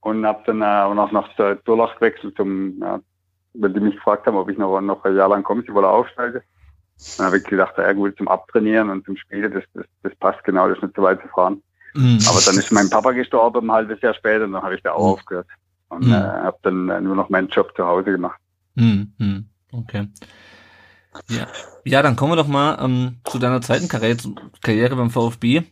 [0.00, 1.28] und habe dann auch noch nach
[1.64, 3.00] Durlach gewechselt, zum, ja,
[3.54, 5.86] weil die mich gefragt haben, ob ich noch, noch ein Jahr lang komme, sie wollen
[5.86, 6.42] aufsteigen.
[7.16, 10.44] Dann habe ich gedacht, ja gut, zum Abtrainieren und zum Spielen, das, das, das passt
[10.44, 11.62] genau, das ist nicht so weit zu fahren.
[11.94, 12.18] Mhm.
[12.28, 14.92] Aber dann ist mein Papa gestorben, ein halbes Jahr später, und dann habe ich da
[14.92, 15.12] auch mhm.
[15.14, 15.46] aufgehört.
[15.88, 16.12] Und mhm.
[16.12, 18.40] äh, habe dann äh, nur noch meinen Job zu Hause gemacht.
[18.74, 19.12] Mhm.
[19.18, 19.46] mhm.
[19.72, 20.08] Okay.
[21.28, 21.46] Ja.
[21.84, 24.18] ja, dann kommen wir doch mal ähm, zu deiner zweiten Karriere,
[24.62, 25.62] Karriere beim VfB.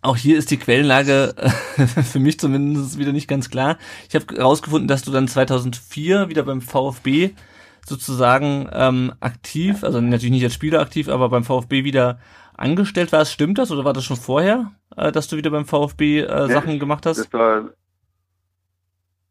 [0.00, 3.78] Auch hier ist die Quellenlage äh, für mich zumindest wieder nicht ganz klar.
[4.08, 7.30] Ich habe herausgefunden, dass du dann 2004 wieder beim VfB
[7.86, 12.18] sozusagen ähm, aktiv, also natürlich nicht als Spieler aktiv, aber beim VfB wieder
[12.56, 13.32] angestellt warst.
[13.32, 16.52] Stimmt das oder war das schon vorher, äh, dass du wieder beim VfB äh, nee,
[16.52, 17.18] Sachen gemacht hast?
[17.18, 17.70] Das war,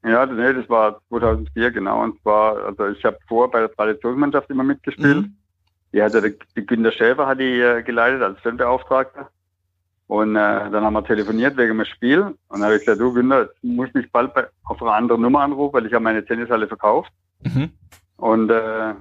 [0.04, 2.04] ja, nee, das war 2004 genau.
[2.04, 5.18] Und zwar, also ich habe vor bei der Traditionsmannschaft immer mitgespielt.
[5.18, 5.38] Mhm.
[5.94, 9.30] Die hatte die, die Günter Schäfer hat die äh, geleitet als Filmbeauftragter.
[10.08, 12.22] Und äh, dann haben wir telefoniert wegen dem Spiel.
[12.22, 15.20] Und dann habe ich gesagt, du Günther, ich muss mich bald bei, auf eine andere
[15.20, 17.12] Nummer anrufen, weil ich habe meine Tennishalle verkauft.
[17.42, 17.72] Mhm.
[18.16, 18.94] Und äh,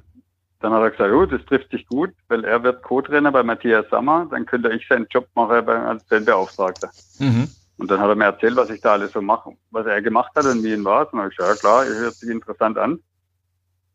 [0.60, 3.88] dann hat er gesagt, oh, das trifft sich gut, weil er wird Co-Trainer bei Matthias
[3.90, 6.90] Sammer, dann könnte ich seinen Job machen bei, als Fanbeauftragter.
[7.18, 7.48] Mhm.
[7.78, 10.32] Und dann hat er mir erzählt, was ich da alles so mache, was er gemacht
[10.34, 11.00] hat und wie ihn war.
[11.00, 13.00] Und dann habe ich gesagt, ja klar, hört sich interessant an.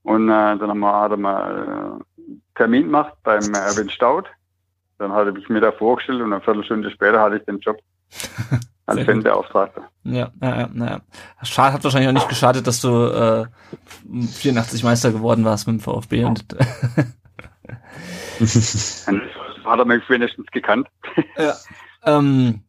[0.03, 4.27] Und äh, dann haben wir, hat er mal äh, Termin gemacht beim Erwin Staud.
[4.97, 7.77] Dann hatte ich mir da vorgestellt und eine Viertelstunde später hatte ich den Job
[8.86, 9.89] als Fanbeauftragter.
[10.03, 11.01] Ja, ja, ja.
[11.43, 13.47] Schade, hat wahrscheinlich auch nicht geschadet, dass du äh,
[14.27, 16.25] 84 Meister geworden warst mit dem VfB.
[16.25, 16.45] Und
[19.65, 20.88] hat er mich wenigstens gekannt.
[21.38, 21.55] ja.
[22.03, 22.63] Ähm,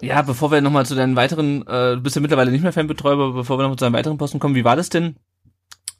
[0.00, 3.14] ja, bevor wir nochmal zu deinen weiteren, äh, du bist ja mittlerweile nicht mehr Fanbetreuer,
[3.14, 5.16] aber bevor wir nochmal zu deinen weiteren Posten kommen, wie war das denn?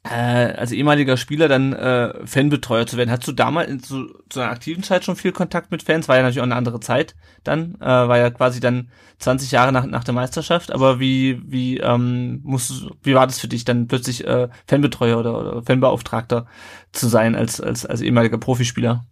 [0.03, 3.11] äh, als ehemaliger Spieler dann äh, Fanbetreuer zu werden.
[3.11, 6.07] Hattest du damals in, zu, zu einer aktiven Zeit schon viel Kontakt mit Fans?
[6.07, 8.89] War ja natürlich auch eine andere Zeit dann, äh, war ja quasi dann
[9.19, 10.71] 20 Jahre nach, nach der Meisterschaft.
[10.71, 15.37] Aber wie wie ähm, musst wie war das für dich dann plötzlich äh, Fanbetreuer oder,
[15.37, 16.47] oder Fanbeauftragter
[16.91, 19.05] zu sein als als als ehemaliger Profispieler?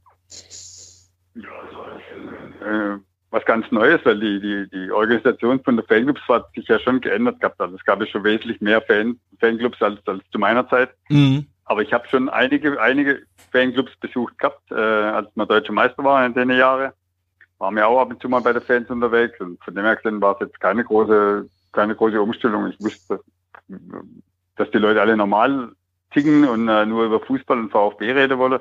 [1.36, 3.00] Ja, also, äh,
[3.30, 7.02] was ganz Neues, weil die, die, die Organisation von der Fanclubs hat sich ja schon
[7.02, 7.60] geändert gehabt.
[7.60, 10.92] Also es gab ja schon wesentlich mehr Fan, Fanclubs als, als zu meiner Zeit.
[11.10, 11.46] Mhm.
[11.66, 16.28] Aber ich habe schon einige, einige Fanclubs besucht gehabt, äh, als wir deutsche Meister waren
[16.28, 16.94] in den Jahren.
[17.60, 19.96] Waren wir auch ab und zu mal bei den Fans unterwegs und von dem her
[19.96, 22.68] gesehen war es jetzt keine große, keine große Umstellung.
[22.68, 23.20] Ich wusste,
[24.56, 25.72] dass die Leute alle normal
[26.12, 28.60] ticken und äh, nur über Fußball und VfB reden wollen.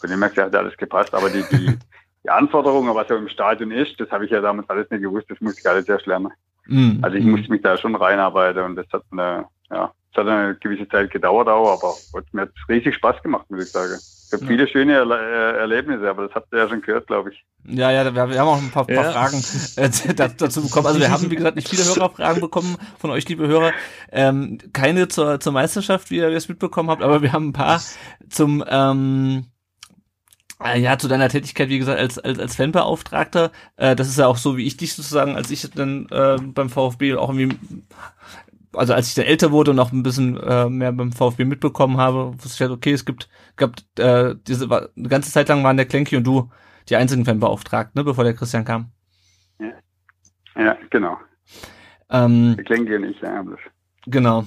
[0.00, 1.14] Von dem her hat alles gepasst.
[1.14, 1.78] Aber die, die,
[2.24, 5.26] die Anforderungen, was ja im Stadion ist, das habe ich ja damals alles nicht gewusst,
[5.28, 6.32] das musste ich alles erst lernen.
[6.66, 7.00] Mhm.
[7.02, 10.54] Also ich musste mich da schon reinarbeiten und das hat eine, ja, es hat eine
[10.56, 11.94] gewisse Zeit gedauert auch, aber
[12.32, 13.98] mir hat riesig Spaß gemacht, muss ich sagen.
[14.26, 14.48] Ich habe ja.
[14.48, 17.44] viele schöne Erle äh, Erlebnisse, aber das habt ihr ja schon gehört, glaube ich.
[17.66, 19.02] Ja, ja, wir, haben auch ein paar, ja.
[19.02, 19.44] paar Fragen
[19.76, 20.86] äh, dazu bekommen.
[20.86, 23.72] Also wir haben, wie gesagt, nicht viele Hörerfragen bekommen von euch, liebe Hörer.
[24.10, 27.82] Ähm, keine zur, zur Meisterschaft, wie ihr es mitbekommen habt, aber wir haben ein paar
[28.30, 29.53] zum ähm, äh,
[30.72, 34.36] ja, zu deiner Tätigkeit, wie gesagt, als, als, als Fanbeauftragter, äh, das ist ja auch
[34.36, 37.56] so, wie ich dich sozusagen, als ich dann äh, beim VfB auch irgendwie,
[38.72, 41.98] also als ich dann älter wurde und auch ein bisschen äh, mehr beim VfB mitbekommen
[41.98, 45.76] habe, wusste ich halt, okay, es gibt, gab äh, diese eine ganze Zeit lang waren
[45.76, 46.50] der Klenki und du
[46.88, 48.90] die einzigen Fanbeauftragten, ne, bevor der Christian kam.
[49.58, 49.72] Ja,
[50.56, 51.18] ja genau.
[52.10, 53.60] Ähm, der Klenki und ich, ja, das.
[54.06, 54.44] Genau.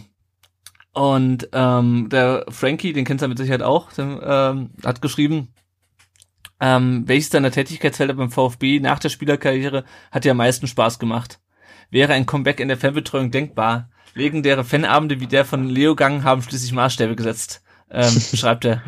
[0.93, 5.53] Und ähm, der Frankie, den kennst du mit Sicherheit auch, der, ähm, hat geschrieben,
[6.59, 11.39] ähm, welches deiner Tätigkeitsfelder beim VfB nach der Spielerkarriere hat dir am meisten Spaß gemacht?
[11.89, 13.89] Wäre ein Comeback in der Fanbetreuung denkbar?
[14.13, 18.81] Legendäre Fanabende wie der von Leo Gang haben schließlich Maßstäbe gesetzt, ähm, schreibt er.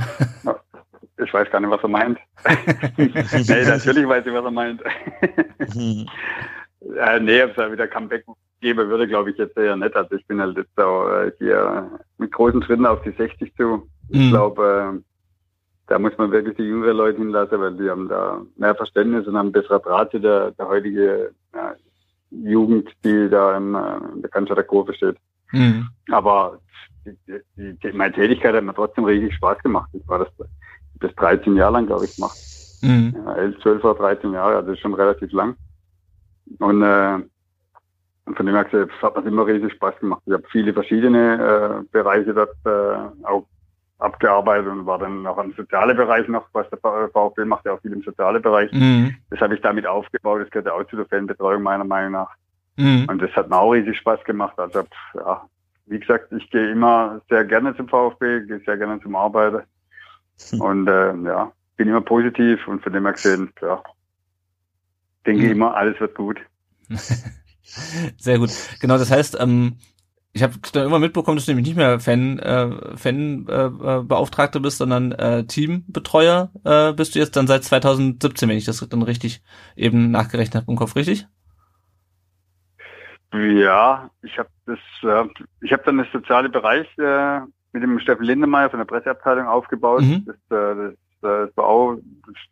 [1.24, 2.18] Ich weiß gar nicht, was er meint.
[2.98, 4.82] nee, natürlich weiß ich, was er meint.
[4.82, 6.06] äh,
[7.20, 8.26] nee, ob es wieder Comeback
[8.62, 9.96] geben würde, glaube ich jetzt eher nicht.
[9.96, 13.88] Also ich bin halt jetzt auch äh, hier mit großen Schritten auf die 60 zu.
[14.10, 14.30] Ich mhm.
[14.32, 15.02] glaube, äh,
[15.90, 19.36] da muss man wirklich die jüngeren Leute hinlassen, weil die haben da mehr Verständnis und
[19.36, 21.74] haben bessere Draht der, der heutige ja,
[22.30, 25.18] Jugend, die da in, äh, in der Cannstatter Kurve steht.
[25.52, 25.90] Mhm.
[26.12, 26.60] Aber
[27.06, 27.18] die,
[27.58, 29.90] die, die, meine Tätigkeit hat mir trotzdem richtig Spaß gemacht.
[29.94, 30.30] Ich war das
[31.00, 32.38] bis 13 Jahre lang, glaube ich, gemacht.
[32.84, 33.16] Mhm.
[33.26, 35.56] Ja, 11, 12 oder 13 Jahre, also das ist schon relativ lang.
[36.60, 37.18] Und, äh,
[38.36, 40.22] von dem her gesagt, hat mir immer riesig Spaß gemacht.
[40.28, 43.48] Ich habe viele verschiedene äh, Bereiche dort äh, auch
[44.00, 47.82] abgearbeitet und war dann noch im sozialen Bereich noch, was der VfB macht ja auch
[47.82, 48.72] viel im sozialen Bereich.
[48.72, 49.16] Mhm.
[49.30, 52.30] Das habe ich damit aufgebaut, das gehört ja auch zu der Fanbetreuung meiner Meinung nach.
[52.78, 53.06] Mhm.
[53.10, 54.58] Und das hat mir auch riesig Spaß gemacht.
[54.58, 54.84] Also
[55.16, 55.46] ja,
[55.88, 59.64] wie gesagt, ich gehe immer sehr gerne zum VfB, gehe sehr gerne zum Arbeiten
[60.54, 60.62] mhm.
[60.62, 63.84] und äh, ja, bin immer positiv und von dem her gesehen, ja,
[65.26, 65.52] denke mhm.
[65.52, 66.40] immer, alles wird gut.
[68.18, 68.50] Sehr gut.
[68.80, 69.78] Genau, das heißt, ähm,
[70.34, 74.04] ich habe dann immer mitbekommen, dass du nämlich nicht mehr Fan, äh, Fan äh, äh,
[74.04, 78.88] Beauftragter bist, sondern äh, Teambetreuer äh, bist du jetzt dann seit 2017, wenn ich das
[78.88, 79.42] dann richtig
[79.76, 81.28] eben nachgerechnet habe im Kopf, richtig?
[83.34, 85.28] Ja, ich habe das, äh,
[85.62, 87.40] ich habe dann das soziale Bereich äh,
[87.74, 90.02] mit dem Steffen Lindemeyer von der Presseabteilung aufgebaut.
[90.02, 90.26] Mhm.
[90.26, 91.98] Das, äh, das, das war auch,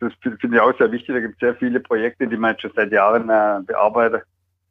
[0.00, 1.14] das, das finde ich auch sehr wichtig.
[1.14, 4.24] Da gibt es sehr viele Projekte, die man jetzt schon seit Jahren äh, bearbeitet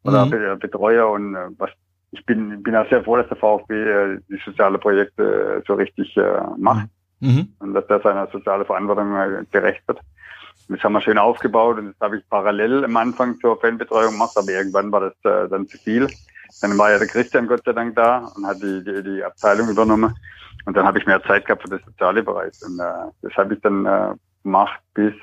[0.03, 0.59] oder mhm.
[0.59, 1.71] betreue und äh, was
[2.11, 5.73] ich bin, bin auch sehr froh, dass der VfB äh, die soziale Projekte äh, so
[5.73, 6.87] richtig äh, macht
[7.19, 7.53] mhm.
[7.59, 9.99] und dass er seiner sozialen Verantwortung äh, gerecht wird.
[10.69, 14.37] das haben wir schön aufgebaut und das habe ich parallel am Anfang zur Fanbetreuung gemacht,
[14.37, 16.07] aber irgendwann war das äh, dann zu viel.
[16.61, 19.69] Dann war ja der Christian Gott sei Dank da und hat die, die, die Abteilung
[19.69, 20.15] übernommen.
[20.65, 22.53] Und dann habe ich mehr Zeit gehabt für das soziale Bereich.
[22.65, 25.13] Und äh, das habe ich dann äh, gemacht bis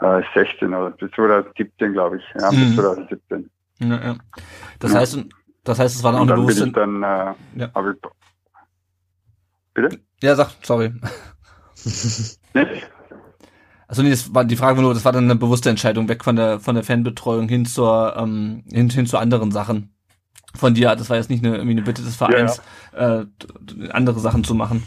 [0.00, 2.24] äh, 16 oder bis 2017, glaube ich.
[2.40, 2.56] Ja, mhm.
[2.56, 3.50] bis 2017.
[3.78, 4.16] Ja, ja.
[4.78, 5.00] Das ja.
[5.00, 5.18] heißt,
[5.64, 6.70] das heißt, es war dann auch eine bewusste.
[6.70, 7.66] Dann, äh, ja.
[7.66, 8.00] ich,
[9.74, 10.00] bitte?
[10.22, 10.92] Ja, sag, sorry.
[13.92, 16.24] Also nee, das war die Frage war nur, das war dann eine bewusste Entscheidung weg
[16.24, 19.94] von der von der Fanbetreuung hin zur ähm, hin, hin zu anderen Sachen.
[20.54, 22.62] Von dir, das war jetzt nicht eine, irgendwie eine Bitte des Vereins,
[22.94, 23.20] ja.
[23.20, 23.26] Äh,
[23.90, 24.82] andere Sachen zu machen.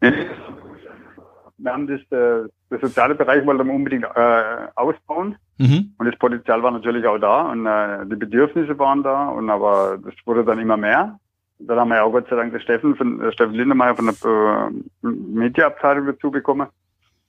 [0.00, 5.36] Wir haben das, äh, das soziale Bereich wollten wir unbedingt äh, ausbauen.
[5.58, 5.92] Mhm.
[5.98, 9.98] Und das Potenzial war natürlich auch da und äh, die Bedürfnisse waren da und aber
[10.02, 11.18] das wurde dann immer mehr.
[11.58, 14.06] Dann haben wir ja auch Gott sei Dank den Steffen, von, äh, Steffen Lindemeyer von
[14.06, 14.70] der
[15.02, 16.66] äh, Mediaabteilung dazu bekommen.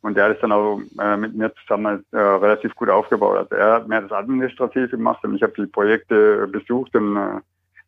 [0.02, 3.38] Und der ist dann auch äh, mit mir zusammen äh, relativ gut aufgebaut.
[3.38, 7.40] Also er hat mehr das Administrative gemacht und ich habe die Projekte besucht und äh,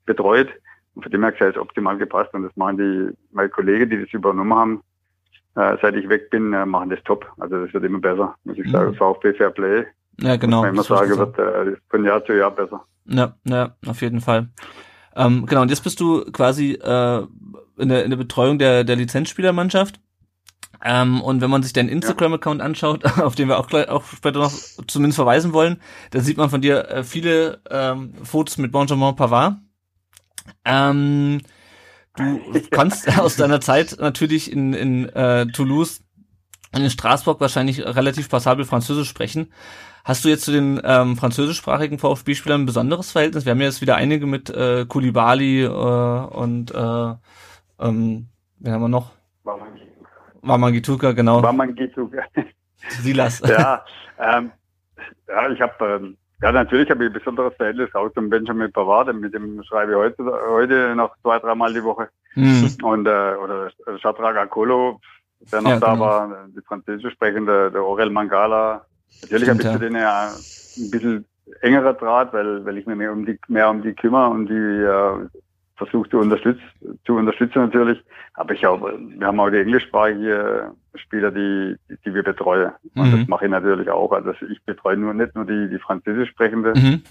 [0.06, 0.50] betreut.
[0.96, 2.34] Und von dem her gesagt, ist optimal gepasst.
[2.34, 4.84] Und das machen die, meine Kollegen, die das übernommen haben,
[5.56, 7.26] äh, seit ich weg bin, äh, machen das top.
[7.40, 8.72] Also das wird immer besser, muss ich mhm.
[8.72, 8.96] sagen.
[8.96, 9.86] VfB Fair Play
[10.22, 10.64] ja, genau.
[10.64, 12.84] Wenn man sagen wird, äh, von Jahr zu Jahr besser.
[13.06, 14.50] Ja, ja, auf jeden Fall.
[15.16, 17.26] Ähm, genau, und jetzt bist du quasi äh,
[17.78, 20.00] in, der, in der Betreuung der, der Lizenzspielermannschaft.
[20.84, 24.40] Ähm, und wenn man sich deinen Instagram-Account anschaut, auf den wir auch, gleich, auch später
[24.40, 24.52] noch
[24.88, 25.82] zumindest verweisen wollen,
[26.12, 29.56] dann sieht man von dir äh, viele ähm, Fotos mit Benjamin Pavard.
[30.66, 31.42] Ähm,
[32.20, 36.04] du kannst aus deiner Zeit natürlich in, in äh, Toulouse
[36.74, 39.52] und in Straßburg wahrscheinlich relativ passabel Französisch sprechen.
[40.06, 43.46] Hast du jetzt zu den ähm, französischsprachigen VfB-Spielern ein besonderes Verhältnis?
[43.46, 47.16] Wir haben ja jetzt wieder einige mit äh, Koulibaly äh, und äh,
[47.80, 48.28] Ähm,
[48.60, 49.12] wen haben wir noch?
[50.42, 51.42] Wamangituka, genau.
[51.42, 52.24] Wamangituka.
[53.02, 53.40] Silas.
[53.48, 53.86] ja,
[54.20, 54.52] ähm,
[55.28, 59.14] ja, ich habe ähm, ja, natürlich habe ich ein besonderes Verhältnis auch zum Benjamin Pavard,
[59.14, 62.10] mit dem schreibe ich heute, heute noch zwei, dreimal die Woche.
[62.36, 62.78] Mhm.
[62.84, 65.00] Und äh, oder Shadrach Akolo,
[65.52, 66.06] der noch ja, da genau.
[66.06, 68.86] war, die französisch sprechende, der Aurel Mangala.
[69.22, 71.26] Natürlich habe ich zu denen ja ein bisschen
[71.62, 74.54] engerer Draht, weil, weil ich mir mehr um die, mehr um die kümmere und die
[74.54, 75.28] äh,
[75.80, 76.62] versuche zu unterstützen,
[77.06, 78.00] zu unterstützen natürlich.
[78.34, 81.76] Aber ich auch, wir haben auch die englischsprachige Spieler, die,
[82.06, 82.72] die wir betreuen.
[82.96, 83.20] Und mhm.
[83.20, 84.12] das mache ich natürlich auch.
[84.12, 87.02] Also ich betreue nur nicht nur die, die Französisch sprechende, mhm.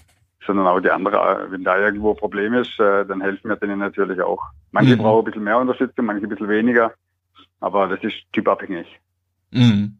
[0.45, 1.47] sondern auch die andere.
[1.49, 4.41] Wenn da irgendwo ein Problem ist, äh, dann helfen wir denen natürlich auch.
[4.71, 4.99] Manche mhm.
[4.99, 6.93] brauchen ein bisschen mehr Unterstützung, manche ein bisschen weniger.
[7.59, 8.87] Aber das ist typabhängig.
[9.51, 9.97] Mhm.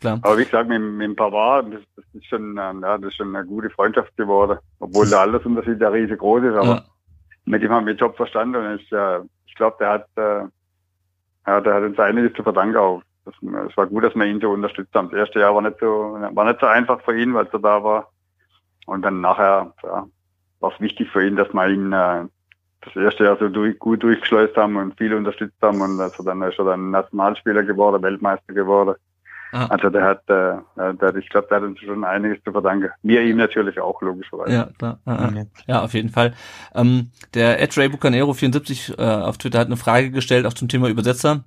[0.00, 0.18] Klar.
[0.22, 3.16] Aber wie gesagt, mit, mit dem Pavard, das, das ist schon, ähm, ja, das ist
[3.16, 4.58] schon eine gute Freundschaft geworden.
[4.80, 6.84] Obwohl der Altersunterschied ja riesengroß ist, aber ja.
[7.44, 10.48] Mit ihm haben wir Job verstanden und ich, äh, ich glaube, der hat, äh,
[11.46, 13.02] ja, der hat uns einiges zu verdanken auch.
[13.26, 15.10] Es war gut, dass wir ihn so unterstützt haben.
[15.10, 17.84] Das erste Jahr war nicht so, war nicht so einfach für ihn, weil er da
[17.84, 18.10] war.
[18.86, 20.06] Und dann nachher, ja,
[20.60, 22.24] war es wichtig für ihn, dass wir ihn äh,
[22.82, 26.42] das erste Jahr so durch, gut durchgeschleust haben und viel unterstützt haben und also dann
[26.42, 28.96] ist er dann Nationalspieler geworden, Weltmeister geworden.
[29.52, 29.66] Ah.
[29.66, 32.90] Also der hat, äh, der, ich glaube, der hat uns schon einiges zu verdanken.
[33.02, 34.52] Mir ihm natürlich auch, logischerweise.
[34.52, 35.00] Ja, klar.
[35.04, 35.44] Ah, ah.
[35.66, 36.34] Ja, auf jeden Fall.
[36.74, 40.68] Ähm, der Ed Ray Bucanero 74 äh, auf Twitter hat eine Frage gestellt, auch zum
[40.68, 41.44] Thema Übersetzer.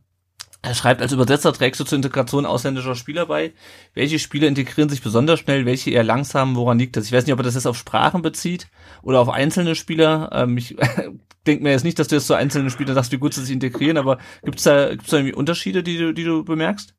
[0.65, 3.51] Er schreibt, als Übersetzer trägst du zur Integration ausländischer Spieler bei.
[3.93, 7.05] Welche Spieler integrieren sich besonders schnell, welche eher langsam, woran liegt das?
[7.05, 8.67] Ich weiß nicht, ob er das jetzt auf Sprachen bezieht
[9.01, 10.29] oder auf einzelne Spieler.
[10.31, 10.77] Ähm, ich
[11.47, 13.51] denke mir jetzt nicht, dass du jetzt so einzelne Spieler sagst, wie gut sie sich
[13.51, 16.95] integrieren, aber gibt's da, gibt's da irgendwie Unterschiede, die du, die du bemerkst?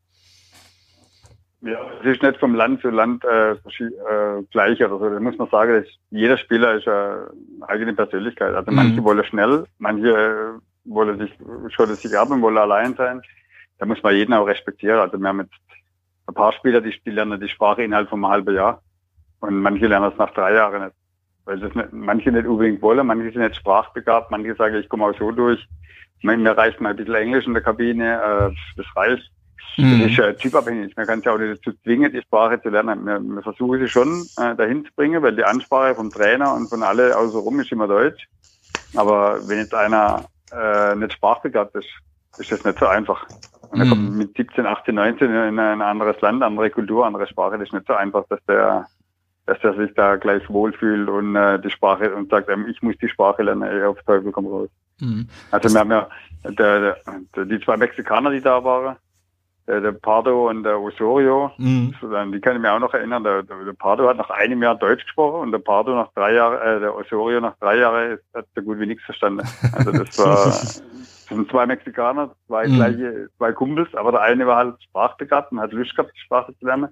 [1.64, 5.08] Ja, es ist nicht vom Land zu Land äh, äh, gleich oder so.
[5.08, 7.28] Da muss man sagen, dass jeder Spieler ist eine
[7.62, 8.54] eigene Persönlichkeit.
[8.54, 8.76] Also mhm.
[8.76, 11.32] manche wollen schnell, manche äh, wollen sich,
[11.72, 13.22] schotten sich ab und wollen allein sein.
[13.78, 14.98] Da muss man jeden auch respektieren.
[14.98, 15.54] Also wir haben jetzt
[16.26, 18.82] ein paar Spieler, die, die lernen die Sprache innerhalb von einem halben Jahr.
[19.40, 20.96] Und manche lernen es nach drei Jahren nicht.
[21.46, 25.06] Weil das nicht, manche nicht unbedingt wollen, manche sind nicht sprachbegabt, manche sagen, ich komme
[25.06, 25.66] auch so durch.
[26.22, 29.30] Mir reicht mal ein bisschen Englisch in der Kabine, äh, das reicht.
[29.76, 30.00] Mhm.
[30.00, 30.96] Das ist äh, typabhängig.
[30.96, 33.04] Man kann es ja auch nicht dazu zwingen, die Sprache zu lernen.
[33.04, 36.68] Wir, wir versuchen sie schon äh, dahin zu bringen, weil die Ansprache vom Trainer und
[36.68, 38.28] von alle außenrum ist immer Deutsch.
[38.94, 41.88] Aber wenn jetzt einer äh, nicht sprachbegabt ist,
[42.38, 43.26] ist das nicht so einfach.
[43.70, 43.90] Und er mhm.
[43.90, 47.58] kommt mit 17, 18, 19 in ein anderes Land, andere Kultur, andere Sprache.
[47.58, 48.86] Das ist nicht so einfach, dass der,
[49.46, 52.96] dass der sich da gleich wohlfühlt und äh, die Sprache und sagt, ähm, ich muss
[52.98, 54.68] die Sprache lernen, ey, auf Teufel komm raus.
[55.00, 55.28] Mhm.
[55.50, 56.08] Also wir haben ja
[56.44, 56.96] der,
[57.34, 58.96] der, die zwei Mexikaner, die da waren,
[59.66, 61.94] der, der Pardo und der Osorio, mhm.
[62.32, 64.74] die kann ich mir auch noch erinnern, der, der, der, Pardo hat nach einem Jahr
[64.74, 68.46] Deutsch gesprochen und der Pardo nach drei Jahren, äh, der Osorio nach drei Jahren hat
[68.54, 69.46] so gut wie nichts verstanden.
[69.72, 70.82] Also das war, das
[71.28, 72.74] sind zwei Mexikaner, zwei mhm.
[72.74, 76.54] gleiche, zwei Kumpels, aber der eine war halt sprachbegabt und hat Lust gehabt, die Sprache
[76.58, 76.90] zu lernen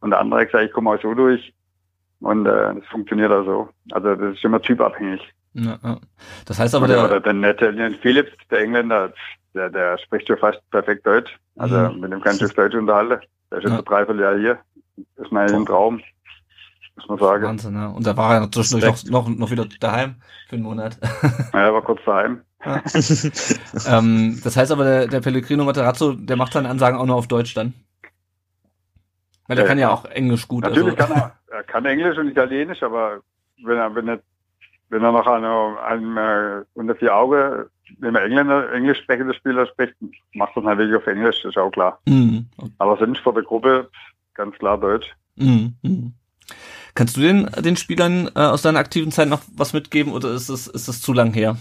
[0.00, 1.52] und der andere hat gesagt, ich komme auch so durch
[2.20, 3.68] und äh, das funktioniert also.
[3.92, 5.20] Also das ist immer typabhängig.
[5.52, 5.98] Ja, ja.
[6.46, 9.12] Das heißt aber der, der, der nette Philips, der Engländer,
[9.54, 11.38] der, der spricht schon fast perfekt Deutsch.
[11.56, 12.00] Also mhm.
[12.00, 13.20] mit dem kann ich auf Deutsch unterhalten.
[13.50, 13.78] Der ist jetzt ja.
[13.78, 14.58] ein Dreivierteljahr hier.
[15.16, 16.00] Das ist mein ein Traum.
[16.96, 17.44] Muss man sagen.
[17.44, 17.88] Wahnsinn, ja.
[17.88, 20.16] Und da war er zwischendurch noch, noch, noch wieder daheim
[20.48, 20.98] für einen Monat.
[21.52, 22.42] ja, er war kurz daheim.
[22.64, 22.82] Ja.
[23.86, 27.28] ähm, das heißt aber, der, der Pellegrino Materazzo, der macht seine Ansagen auch nur auf
[27.28, 27.74] Deutsch dann?
[29.46, 30.64] Weil der ja, kann ja auch Englisch gut.
[30.64, 31.12] Natürlich also.
[31.12, 33.20] kann er, er kann Englisch und Italienisch, aber
[33.62, 34.20] wenn er, wenn er,
[34.88, 37.66] wenn er noch einem, einem äh, unter vier Augen
[37.98, 39.94] wenn man Engländer, englisch sprechende Spieler spricht,
[40.32, 42.00] macht das natürlich auf Englisch, ist auch klar.
[42.06, 42.46] Mhm.
[42.78, 43.90] Aber sonst vor der Gruppe
[44.34, 45.14] ganz klar Deutsch.
[45.36, 45.74] Mhm.
[45.82, 46.14] Mhm.
[46.94, 50.48] Kannst du den, den Spielern äh, aus deiner aktiven Zeit noch was mitgeben oder ist
[50.48, 51.56] es, ist es zu lang her?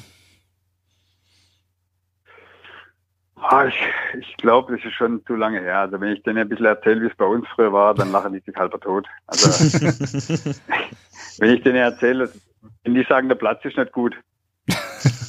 [3.36, 3.76] Ah, ich
[4.20, 5.80] ich glaube, das ist schon zu lange her.
[5.80, 8.34] Also wenn ich denen ein bisschen erzähle, wie es bei uns früher war, dann lachen
[8.34, 9.08] die sich halber tot.
[9.28, 9.50] Also
[11.40, 12.30] wenn ich denen erzähle,
[12.84, 14.16] wenn die sagen, der Platz ist nicht gut,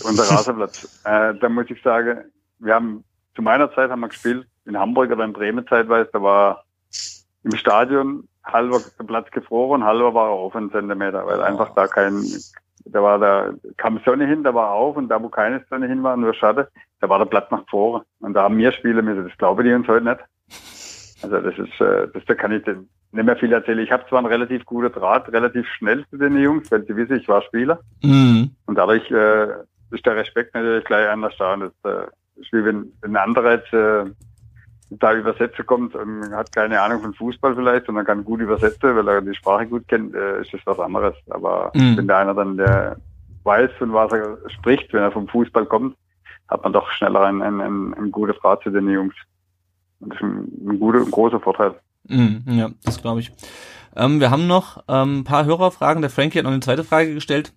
[0.05, 1.03] unser Rasenplatz.
[1.05, 2.25] Äh, da muss ich sagen,
[2.59, 3.05] wir haben
[3.35, 6.11] zu meiner Zeit haben wir gespielt in Hamburg oder in Bremen zeitweise.
[6.13, 6.65] Da war
[7.43, 11.87] im Stadion halber der Platz gefroren, halber war er auf einen Zentimeter, weil einfach da
[11.87, 12.25] kein,
[12.85, 16.03] da war da kam Sonne hin, da war auf und da wo keine Sonne hin
[16.03, 16.67] war, nur Schatten,
[17.01, 19.29] da war der Platz nach vorne und da haben wir Spiele müssen.
[19.29, 20.21] Das glaube ich uns heute nicht.
[21.23, 23.79] Also das ist, äh, das da kann ich nicht mehr viel erzählen.
[23.79, 27.17] Ich habe zwar einen relativ guten Draht, relativ schnell zu den Jungs, weil sie wissen,
[27.17, 27.81] ich war Spieler.
[28.03, 28.51] Mhm.
[28.67, 29.47] Und dadurch äh,
[29.95, 31.55] ist der Respekt natürlich gleich anders da.
[31.55, 34.05] Und das äh, ist wie wenn, wenn ein anderer jetzt äh,
[34.91, 38.97] da Übersetzer kommt und hat keine Ahnung von Fußball vielleicht und dann kann gut übersetzen,
[38.97, 41.15] weil er die Sprache gut kennt, äh, ist das was anderes.
[41.31, 41.97] Aber mhm.
[41.97, 42.97] wenn der einer dann der
[43.45, 45.97] weiß, von was er spricht, wenn er vom Fußball kommt,
[46.49, 49.15] hat man doch schneller ein, ein, ein, ein gutes Rat zu den Jungs.
[50.01, 51.75] Und das ist ein, ein guter, ein großer Vorteil.
[52.09, 53.33] Mm, ja, das glaube ich.
[53.97, 56.03] Ähm, wir haben noch ähm, ein paar Hörerfragen.
[56.03, 57.53] Der Frankie hat noch eine zweite Frage gestellt.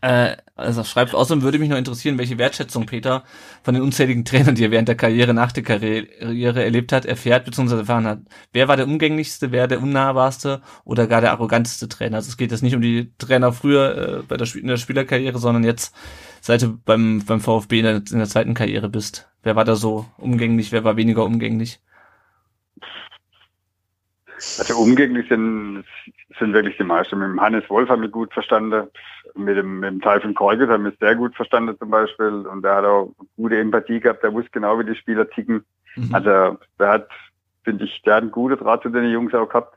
[0.00, 3.24] Äh, also schreibt außerdem würde mich noch interessieren, welche Wertschätzung Peter
[3.62, 7.44] von den unzähligen Trainern, die er während der Karriere, nach der Karriere erlebt hat, erfährt
[7.44, 7.78] bzw.
[7.78, 8.20] erfahren hat.
[8.52, 12.16] Wer war der umgänglichste, wer der unnahbarste oder gar der arroganteste Trainer?
[12.16, 15.38] Also es geht jetzt nicht um die Trainer früher äh, bei der, in der Spielerkarriere,
[15.38, 15.94] sondern jetzt
[16.40, 19.28] seit du beim, beim VfB in der, in der zweiten Karriere bist.
[19.42, 21.80] Wer war da so umgänglich, wer war weniger umgänglich?
[24.36, 25.84] Also umgänglich sind,
[26.38, 27.18] sind wirklich die meisten.
[27.18, 28.88] Mit dem Hannes Wolf haben wir gut verstanden.
[29.36, 32.46] Mit dem, mit dem Teufel Korget haben wir sehr gut verstanden zum Beispiel.
[32.46, 34.22] Und der hat auch gute Empathie gehabt.
[34.22, 35.64] Der wusste genau, wie die Spieler ticken.
[35.96, 36.14] Mhm.
[36.14, 37.08] Also der hat,
[37.64, 39.76] finde ich, der hat einen guten Draht zu den Jungs auch gehabt.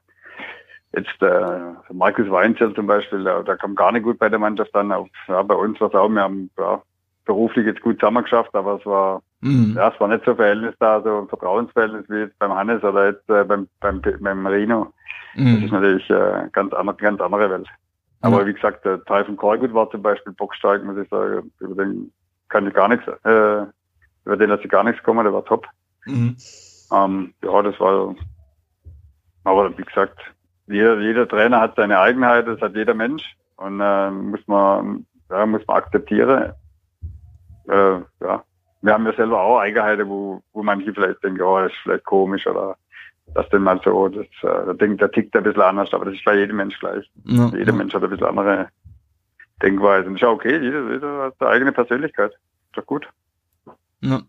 [0.95, 4.73] Jetzt äh, Markus Weinzel zum Beispiel, der, der kam gar nicht gut bei der Mannschaft.
[4.75, 6.81] Auch, ja, bei uns war es auch, wir haben ja,
[7.25, 9.75] beruflich jetzt gut zusammengeschafft, aber es war Mhm.
[9.77, 13.07] Ja, es war nicht so Verhältnis da, so ein Vertrauensverhältnis wie jetzt beim Hannes oder
[13.07, 14.91] jetzt äh, beim, beim, beim Rino.
[15.35, 15.55] Mhm.
[15.55, 17.67] Das ist natürlich äh, ganz andere, ganz andere Welt.
[18.21, 18.47] Aber mhm.
[18.47, 21.51] wie gesagt, der Teil von Korgut war zum Beispiel bockstark, muss ich sagen.
[21.59, 22.11] Über den
[22.49, 23.65] kann ich gar nichts, äh,
[24.25, 25.67] über den hat sich gar nichts kommen, der war top.
[26.05, 26.35] Mhm.
[26.91, 28.15] Ähm, ja, das war,
[29.43, 30.19] aber wie gesagt,
[30.67, 33.23] jeder, jeder Trainer hat seine Eigenheit, das hat jeder Mensch
[33.57, 36.53] und äh, muss man, ja, muss man akzeptieren.
[37.67, 38.43] Äh, ja,
[38.81, 42.05] wir haben ja selber auch Eigenheiten, wo, wo manche vielleicht denken, oh, das ist vielleicht
[42.05, 42.75] komisch oder
[43.33, 46.15] das denn mal so, das, äh, der, denkt, der tickt ein bisschen anders, aber das
[46.15, 47.09] ist bei jedem Mensch gleich.
[47.25, 47.73] Ja, Jeder ja.
[47.73, 48.69] Mensch hat ein bisschen andere
[49.61, 50.07] Denkweise.
[50.07, 52.31] Und ist ja okay, jeder, jeder hat seine eigene Persönlichkeit.
[52.31, 53.07] Ist doch gut.
[54.01, 54.21] Ja.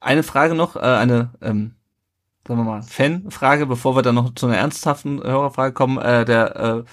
[0.00, 1.74] Eine Frage noch, äh, eine, ähm,
[2.46, 5.98] sagen wir mal, Fanfrage, bevor wir dann noch zu einer ernsthaften Hörerfrage kommen.
[5.98, 6.84] Äh, der äh,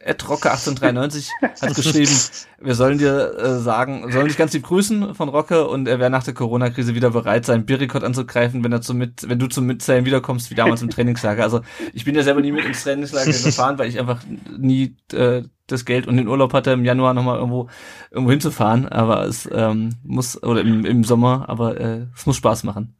[0.00, 2.12] Ed Rocke 1893 hat geschrieben,
[2.60, 6.10] wir sollen dir äh, sagen, sollen dich ganz lieb grüßen von Rocke und er wäre
[6.10, 9.66] nach der Corona-Krise wieder bereit, seinen Bierrekord anzugreifen, wenn er zum mit, wenn du zum
[9.66, 11.42] Mitzählen wiederkommst, wie damals im Trainingslager.
[11.42, 11.60] Also
[11.92, 14.20] ich bin ja selber nie mit ins Trainingslager gefahren, weil ich einfach
[14.56, 17.68] nie äh, das Geld und den Urlaub hatte, im Januar nochmal irgendwo
[18.10, 18.88] irgendwo hinzufahren.
[18.88, 22.96] Aber es ähm, muss, oder im, im Sommer, aber äh, es muss Spaß machen.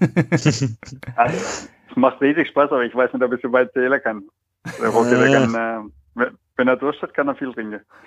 [0.30, 0.76] es
[1.96, 4.22] macht riesig Spaß, aber ich weiß nicht, ob ich so weit zählen kann.
[4.80, 7.80] Der Rocke, der kann äh, wenn er Durst hat, kann er viel trinken.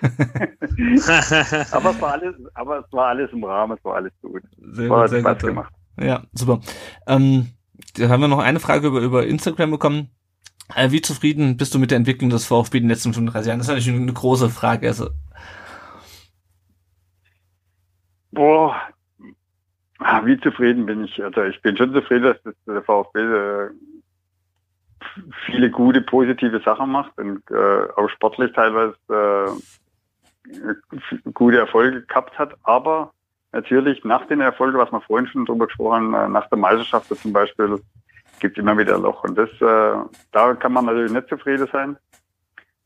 [1.72, 4.42] aber, es war alles, aber es war alles im Rahmen, es war alles gut.
[4.58, 5.48] Sehr, war sehr Spaß gut.
[5.48, 5.72] gemacht.
[6.00, 6.60] Ja, super.
[7.06, 7.48] Ähm,
[7.96, 10.10] da haben wir noch eine Frage über, über Instagram bekommen.
[10.74, 13.58] Äh, wie zufrieden bist du mit der Entwicklung des VfB in den letzten 35 Jahren?
[13.58, 14.86] Das ist natürlich eine große Frage.
[14.88, 15.10] Also.
[18.30, 18.76] Boah,
[19.98, 21.22] ah, wie zufrieden bin ich?
[21.22, 23.70] Also ich bin schon zufrieden, dass das der VfB äh,
[25.46, 30.74] viele gute, positive Sachen macht und äh, auch sportlich teilweise äh,
[31.34, 32.54] gute Erfolge gehabt hat.
[32.64, 33.12] Aber
[33.52, 37.14] natürlich nach den Erfolgen, was wir vorhin schon drüber gesprochen haben, äh, nach der Meisterschaft
[37.14, 37.80] zum Beispiel,
[38.40, 39.24] gibt es immer wieder ein Loch.
[39.24, 39.98] Und das, äh,
[40.32, 41.96] da kann man natürlich nicht zufrieden sein,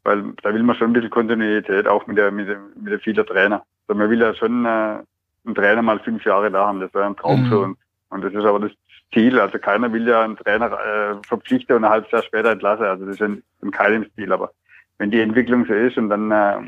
[0.04, 3.00] weil da will man schon ein bisschen Kontinuität, auch mit der, mit der, mit der
[3.00, 3.64] vielen Trainer.
[3.86, 4.68] Also man will ja schon äh,
[5.44, 7.48] einen Trainer mal fünf Jahre da haben, das wäre ein Traum mhm.
[7.48, 7.78] für uns.
[8.10, 8.72] Und das ist aber das
[9.12, 9.38] Ziel.
[9.38, 12.84] Also keiner will ja einen Trainer äh, verpflichten und ein halbes Jahr später entlassen.
[12.84, 14.32] Also das ist in, in keinem Stil.
[14.32, 14.52] Aber
[14.98, 16.60] wenn die Entwicklung so ist und dann äh,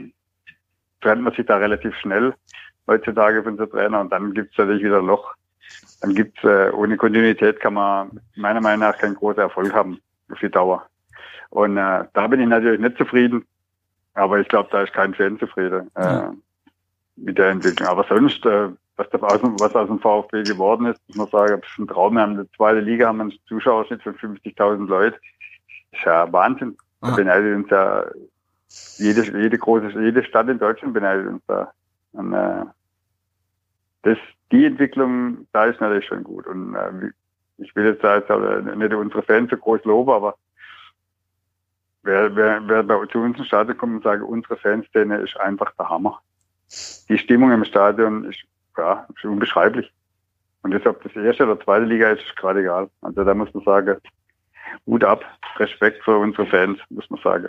[1.01, 2.35] trennt man sich da relativ schnell
[2.87, 5.35] heutzutage von so Trainer und dann gibt es natürlich wieder ein Loch.
[6.01, 10.01] Dann gibt's äh, ohne Kontinuität kann man meiner Meinung nach keinen großen Erfolg haben
[10.31, 10.87] auf die Dauer.
[11.51, 13.47] Und äh, da bin ich natürlich nicht zufrieden.
[14.15, 16.35] Aber ich glaube, da ist kein Fan zufrieden äh, ja.
[17.16, 17.89] mit der Entwicklung.
[17.89, 21.71] Aber sonst äh, was, aus, was aus dem VfB geworden ist, muss man sagen, das
[21.71, 22.15] ist ein Traum.
[22.15, 25.16] Wir haben in der zweiten Liga haben wir einen Zuschauerschnitt von 50.000 Leuten.
[25.91, 26.77] Das ist ja Wahnsinn.
[27.01, 27.15] Da ah.
[27.16, 28.05] beneidet uns ja
[28.99, 31.73] jede, jede große, jede Stadt in Deutschland beneidet uns da.
[32.12, 32.65] Und, äh,
[34.03, 34.19] das,
[34.53, 36.47] die Entwicklung, da ist natürlich schon gut.
[36.47, 37.11] Und äh,
[37.59, 38.31] ich will jetzt da jetzt
[38.77, 40.37] nicht unsere Fans so groß loben, aber
[42.03, 45.73] wer, wer, wer bei zu uns ins Stadion kommt und sagt, unsere Fanszene ist einfach
[45.79, 46.21] der Hammer.
[47.09, 48.45] Die Stimmung im Stadion ist
[48.77, 49.93] ja, ist unbeschreiblich.
[50.63, 52.89] Und deshalb das erste oder zweite Liga ist gerade egal.
[53.03, 53.99] Also da muss man sagen,
[54.87, 55.25] Hut ab,
[55.57, 57.49] Respekt für unsere Fans, muss man sagen.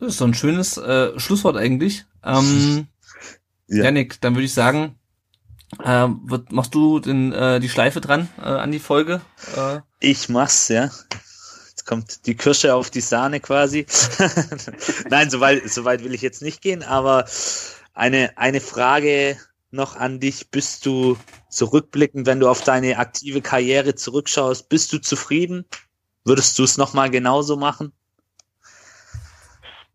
[0.00, 2.04] Das ist so ein schönes äh, Schlusswort eigentlich.
[2.24, 2.88] Ähm,
[3.68, 3.84] ja.
[3.84, 4.96] Janik, dann würde ich sagen,
[5.82, 9.20] äh, wird, machst du den, äh, die Schleife dran äh, an die Folge?
[9.56, 10.90] Äh, ich mach's, ja
[11.88, 13.86] kommt die Kirsche auf die Sahne quasi.
[15.10, 17.24] Nein, so weit, so weit will ich jetzt nicht gehen, aber
[17.94, 19.36] eine, eine Frage
[19.70, 20.50] noch an dich.
[20.50, 21.16] Bist du
[21.48, 25.64] zurückblickend, wenn du auf deine aktive Karriere zurückschaust, bist du zufrieden?
[26.24, 27.92] Würdest du es nochmal genauso machen?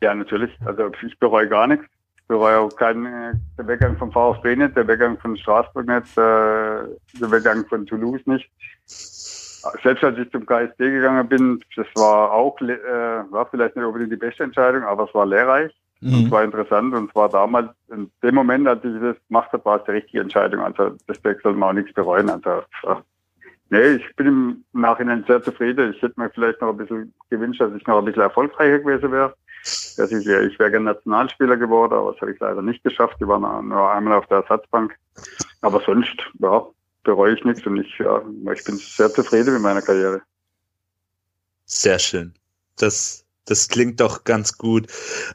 [0.01, 0.51] Ja, natürlich.
[0.65, 1.85] Also ich bereue gar nichts.
[2.27, 6.89] bereue auch keinen, äh, der Weggang vom VfB nicht, der Weggang von Straßburg nicht, äh,
[7.19, 8.49] der Weggang von Toulouse nicht.
[9.81, 14.11] Selbst als ich zum KSD gegangen bin, das war auch, äh, war vielleicht nicht unbedingt
[14.11, 15.71] die beste Entscheidung, aber es war lehrreich.
[16.01, 16.13] Mhm.
[16.13, 19.63] Und es war interessant und zwar damals, in dem Moment, als ich das gemacht habe,
[19.63, 20.61] war es die richtige Entscheidung.
[20.61, 22.29] Also das sollte man auch nichts bereuen.
[22.29, 22.63] Also
[23.69, 25.93] nee, ich bin im Nachhinein sehr zufrieden.
[25.93, 29.11] Ich hätte mir vielleicht noch ein bisschen gewünscht, dass ich noch ein bisschen erfolgreicher gewesen
[29.13, 29.33] wäre.
[29.63, 33.15] Das ist ja, ich wäre gerne Nationalspieler geworden, aber das habe ich leider nicht geschafft.
[33.21, 34.93] Ich war nur einmal auf der Ersatzbank.
[35.61, 36.65] Aber sonst, ja,
[37.03, 38.21] bereue ich nichts und ich, ja,
[38.53, 40.21] ich bin sehr zufrieden mit meiner Karriere.
[41.65, 42.33] Sehr schön.
[42.77, 44.87] Das das klingt doch ganz gut.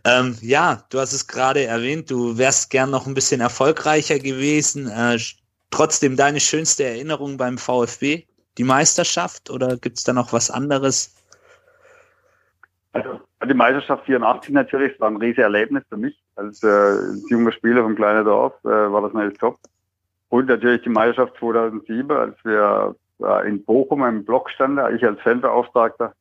[0.04, 4.88] Ähm, ja, du hast es gerade erwähnt, du wärst gern noch ein bisschen erfolgreicher gewesen.
[4.88, 5.18] Äh,
[5.70, 8.24] trotzdem deine schönste Erinnerung beim VfB?
[8.56, 11.14] Die Meisterschaft oder gibt es da noch was anderes?
[12.92, 16.18] Also die Meisterschaft 84 natürlich, war ein riesiges Erlebnis für mich.
[16.34, 16.96] Als äh,
[17.28, 19.58] junger Spieler vom kleinen Dorf äh, war das natürlich top.
[20.28, 25.20] Und natürlich die Meisterschaft 2007, als wir äh, in Bochum im Block standen, ich als
[25.20, 26.12] Fanbeauftragter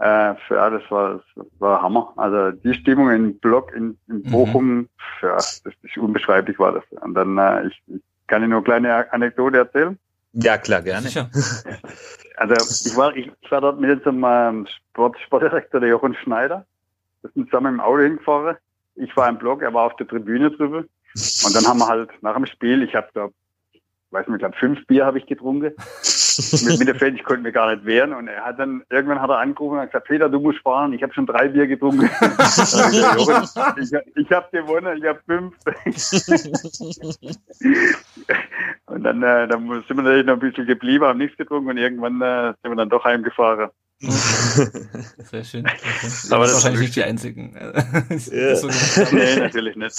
[0.00, 2.14] äh, ja, das war, das war Hammer.
[2.16, 4.30] Also die Stimmung im Block in, in mhm.
[4.30, 4.88] Bochum, mhm.
[5.20, 6.84] ja, das ist unbeschreiblich war das.
[7.02, 9.98] Und dann, äh, ich, ich kann Ihnen nur eine kleine Anekdote erzählen.
[10.32, 11.08] Ja, klar, gerne.
[12.36, 16.64] Also ich war, ich, ich war dort mit unserem ähm, Sport, Sportdirektor, der Jochen Schneider.
[17.20, 18.56] Wir sind zusammen im Auto hingefahren.
[18.94, 20.78] Ich war im Block, er war auf der Tribüne drüber.
[20.78, 23.28] Und dann haben wir halt nach dem Spiel, ich habe da
[24.10, 25.72] weiß nicht, ich glaube, fünf Bier habe ich getrunken.
[26.62, 28.12] mit, mit der Fan, ich konnte mir gar nicht wehren.
[28.12, 31.02] Und er hat dann, irgendwann hat er angerufen und gesagt, Peter, du musst sparen, ich
[31.02, 32.02] habe schon drei Bier getrunken.
[33.80, 35.54] ich, ich habe gewonnen, ich habe fünf.
[38.86, 41.78] und dann, äh, dann sind wir natürlich noch ein bisschen geblieben, haben nichts getrunken und
[41.78, 43.70] irgendwann äh, sind wir dann doch heimgefahren.
[44.00, 44.70] Sehr schön.
[45.24, 45.66] Sehr schön.
[46.30, 47.54] Aber das ist wahrscheinlich nicht die einzigen.
[47.54, 48.56] ja.
[48.56, 48.68] so
[49.12, 49.94] nee, natürlich nicht.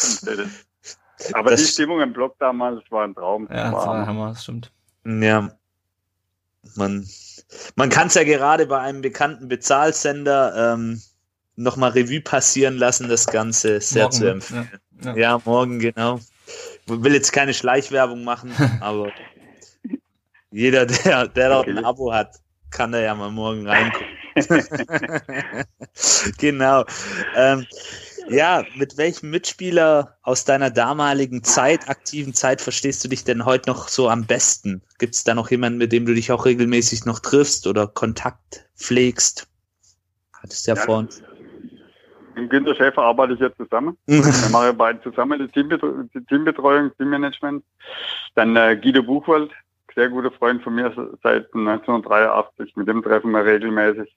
[1.34, 3.48] Aber das, die Stimmung im Blog damals war ein Traum.
[3.50, 4.72] Ja, das war, Hammer, das stimmt.
[5.06, 5.52] Ja.
[6.76, 7.08] Man,
[7.76, 11.02] man kann es ja gerade bei einem bekannten Bezahlsender ähm,
[11.56, 14.70] nochmal Revue passieren lassen, das Ganze sehr morgen, zu empfehlen.
[15.04, 15.18] Ja, ja.
[15.18, 16.20] ja, morgen, genau.
[16.86, 19.12] Ich will jetzt keine Schleichwerbung machen, aber
[20.52, 22.36] jeder, der, der dort ein Abo hat,
[22.70, 24.08] kann da ja mal morgen reingucken.
[26.38, 26.86] genau.
[27.36, 27.66] Ähm,
[28.30, 33.70] ja, mit welchem Mitspieler aus deiner damaligen Zeit, aktiven Zeit, verstehst du dich denn heute
[33.70, 34.82] noch so am besten?
[35.00, 38.66] Gibt es da noch jemanden, mit dem du dich auch regelmäßig noch triffst oder Kontakt
[38.76, 39.48] pflegst?
[40.42, 41.10] Hattest du ja, ja vorhin.
[42.36, 43.98] Mit Günter Schäfer arbeite ich jetzt zusammen.
[44.06, 47.64] Wir machen beide zusammen die, Teambetreuung, die Teambetreuung Teammanagement.
[48.36, 49.52] Dann äh, Guido Buchwald,
[49.94, 50.92] sehr guter Freund von mir
[51.22, 52.76] seit 1983.
[52.76, 54.16] Mit dem treffen wir regelmäßig.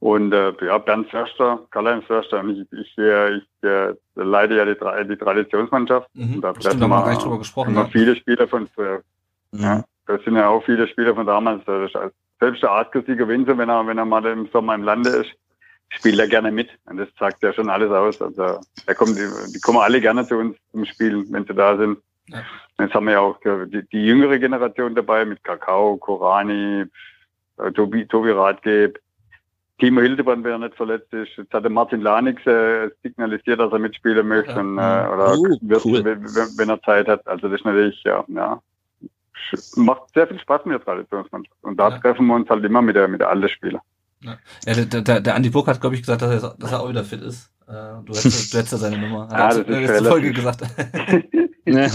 [0.00, 4.64] Und äh, ja, Bernd Förster, Karl-Heinz Förster, und ich, ich, äh, ich äh, leite ja
[4.64, 6.08] die, die Traditionsmannschaft.
[6.14, 6.36] Mhm.
[6.36, 7.74] Und da Stimmt, haben wir gar nicht drüber gesprochen.
[7.74, 7.86] Ne?
[7.92, 9.02] viele Spieler von früher.
[9.52, 9.60] Mhm.
[9.60, 11.64] Ja, da sind ja auch viele Spieler von damals.
[11.66, 15.30] Selbst der Asker-Sieger Winzer, wenn er, wenn er mal im Sommer im Lande ist,
[15.90, 16.70] spielt er gerne mit.
[16.86, 18.22] Und das sagt ja schon alles aus.
[18.22, 21.76] Also da kommen die, die kommen alle gerne zu uns zum Spielen, wenn sie da
[21.76, 21.98] sind.
[22.28, 22.42] Ja.
[22.78, 26.84] Jetzt haben wir ja auch die, die jüngere Generation dabei mit Kakao, Korani,
[27.58, 28.98] äh, Tobi, Tobi Radgeb,
[29.80, 31.30] Timo Hildebrand, wer nicht verletzt ist.
[31.36, 34.60] Jetzt hat der Martin Lanix äh, signalisiert, dass er mitspielen möchte ja.
[34.60, 36.04] und, äh, oder oh, wird, cool.
[36.04, 37.26] wenn, wenn, er Zeit hat.
[37.26, 38.60] Also das ist natürlich, ja, ja,
[39.76, 41.56] macht sehr viel Spaß mit der Traditionsmannschaft.
[41.62, 41.98] Und da ja.
[41.98, 43.82] treffen wir uns halt immer mit der, mit der alten Spieler.
[44.22, 44.36] Ja,
[44.66, 46.88] ja der, der, der Andi Burg hat, glaube ich, gesagt, dass er, dass er auch
[46.88, 47.50] wieder fit ist.
[47.66, 49.28] Äh, du hättest, du hättest ja seine Nummer.
[49.28, 50.62] Hat ja, das ist letzte Folge gesagt.
[51.64, 51.86] ja.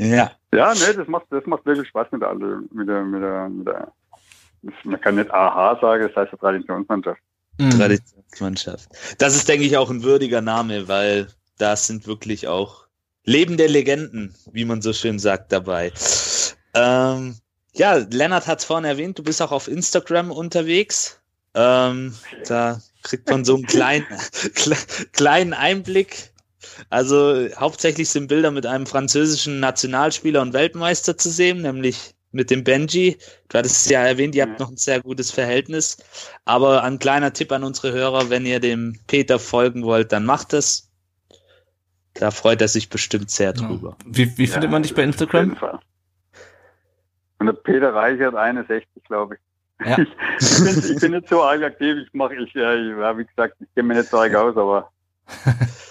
[0.00, 3.66] Ja, nee, das macht, das macht wirklich Spaß mit der, mit der, mit der, mit
[3.66, 3.92] der
[4.84, 7.20] man kann nicht AHA sagen, das heißt Traditionsmannschaft.
[7.58, 7.70] Mhm.
[7.70, 8.88] Traditionsmannschaft.
[9.18, 12.86] Das ist, denke ich, auch ein würdiger Name, weil das sind wirklich auch
[13.24, 15.92] lebende Legenden, wie man so schön sagt, dabei.
[16.74, 17.36] Ähm,
[17.74, 21.20] ja, Lennart hat es vorhin erwähnt, du bist auch auf Instagram unterwegs.
[21.54, 22.14] Ähm,
[22.46, 24.06] da kriegt man so einen kleinen,
[25.12, 26.30] kleinen Einblick
[26.90, 32.64] also hauptsächlich sind Bilder mit einem französischen Nationalspieler und Weltmeister zu sehen, nämlich mit dem
[32.64, 33.16] Benji.
[33.48, 35.96] Du hattest es ja erwähnt, ihr habt noch ein sehr gutes Verhältnis.
[36.44, 40.52] Aber ein kleiner Tipp an unsere Hörer, wenn ihr dem Peter folgen wollt, dann macht
[40.52, 40.90] es.
[42.14, 43.96] Da freut er sich bestimmt sehr drüber.
[44.04, 45.56] Wie, wie findet man dich bei Instagram?
[47.38, 49.86] Und der Peter Reichert 61, glaube ich.
[49.86, 49.96] Ja.
[49.98, 50.08] Ich,
[50.40, 53.72] ich, bin, ich bin nicht so arg aktiv, ich mache, ich, ja, wie gesagt, ich
[53.74, 54.90] kenne mir nicht so arg aus, aber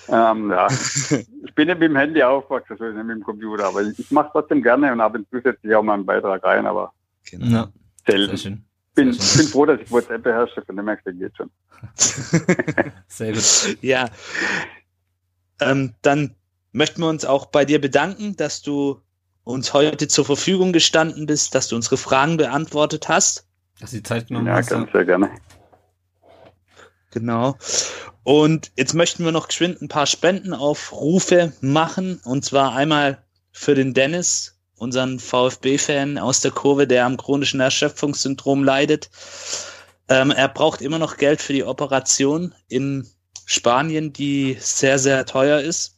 [0.09, 0.67] ähm, ja.
[0.69, 4.11] Ich bin ja mit dem Handy aufgewachsen, also nicht mit dem Computer, aber ich, ich
[4.11, 6.93] mache trotzdem gerne und ab und zu setze ich auch mal einen Beitrag rein, aber
[7.29, 7.45] genau.
[7.45, 7.67] Ja.
[8.07, 8.63] Sehr schön.
[8.95, 11.49] bin, bin froh, dass ich WhatsApp beherrsche, von dem her geht schon.
[13.07, 13.77] Sehr gut.
[13.81, 14.09] Ja.
[15.59, 16.35] Ähm, dann
[16.71, 19.01] möchten wir uns auch bei dir bedanken, dass du
[19.43, 23.47] uns heute zur Verfügung gestanden bist, dass du unsere Fragen beantwortet hast.
[23.79, 24.71] Dass die Zeit genommen ja, hast.
[24.71, 25.29] Ja, ganz sehr gerne.
[27.19, 27.57] Genau.
[28.23, 32.19] Und jetzt möchten wir noch geschwind ein paar Spendenaufrufe machen.
[32.23, 38.63] Und zwar einmal für den Dennis, unseren VfB-Fan aus der Kurve, der am chronischen Erschöpfungssyndrom
[38.63, 39.09] leidet.
[40.09, 43.07] Ähm, er braucht immer noch Geld für die Operation in
[43.45, 45.97] Spanien, die sehr, sehr teuer ist.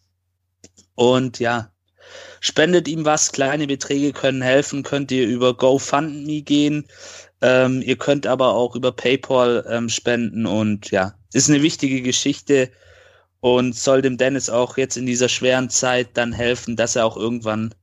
[0.95, 1.71] Und ja,
[2.39, 3.31] spendet ihm was.
[3.31, 4.83] Kleine Beträge können helfen.
[4.83, 6.87] Könnt ihr über GoFundMe gehen.
[7.41, 12.69] Ähm, ihr könnt aber auch über PayPal ähm, spenden und ja, ist eine wichtige Geschichte
[13.39, 17.15] und soll dem Dennis auch jetzt in dieser schweren Zeit dann helfen, dass er auch
[17.15, 17.73] irgendwann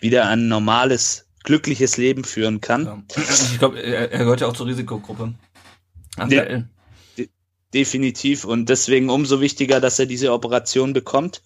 [0.00, 2.86] wieder ein normales, glückliches Leben führen kann.
[2.86, 3.02] Ja.
[3.16, 5.34] Ich glaube, er, er, gehört ja auch zur Risikogruppe.
[6.18, 6.64] Ja, de
[7.74, 11.42] definitiv und deswegen umso wichtiger, dass er diese Operation bekommt.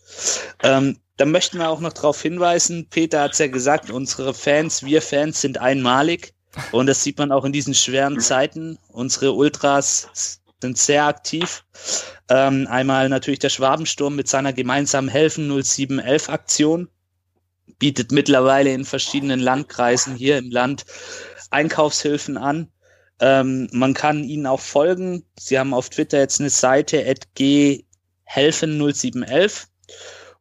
[0.63, 4.85] Ähm, da möchten wir auch noch darauf hinweisen, Peter hat es ja gesagt, unsere Fans,
[4.85, 6.35] wir Fans sind einmalig.
[6.73, 8.79] Und das sieht man auch in diesen schweren Zeiten.
[8.89, 11.65] Unsere Ultras sind sehr aktiv.
[12.29, 16.89] Ähm, einmal natürlich der Schwabensturm mit seiner gemeinsamen Helfen 0711 Aktion
[17.79, 20.85] bietet mittlerweile in verschiedenen Landkreisen hier im Land
[21.51, 22.69] Einkaufshilfen an.
[23.21, 25.25] Ähm, man kann ihnen auch folgen.
[25.39, 29.69] Sie haben auf Twitter jetzt eine Seite ghelfen 0711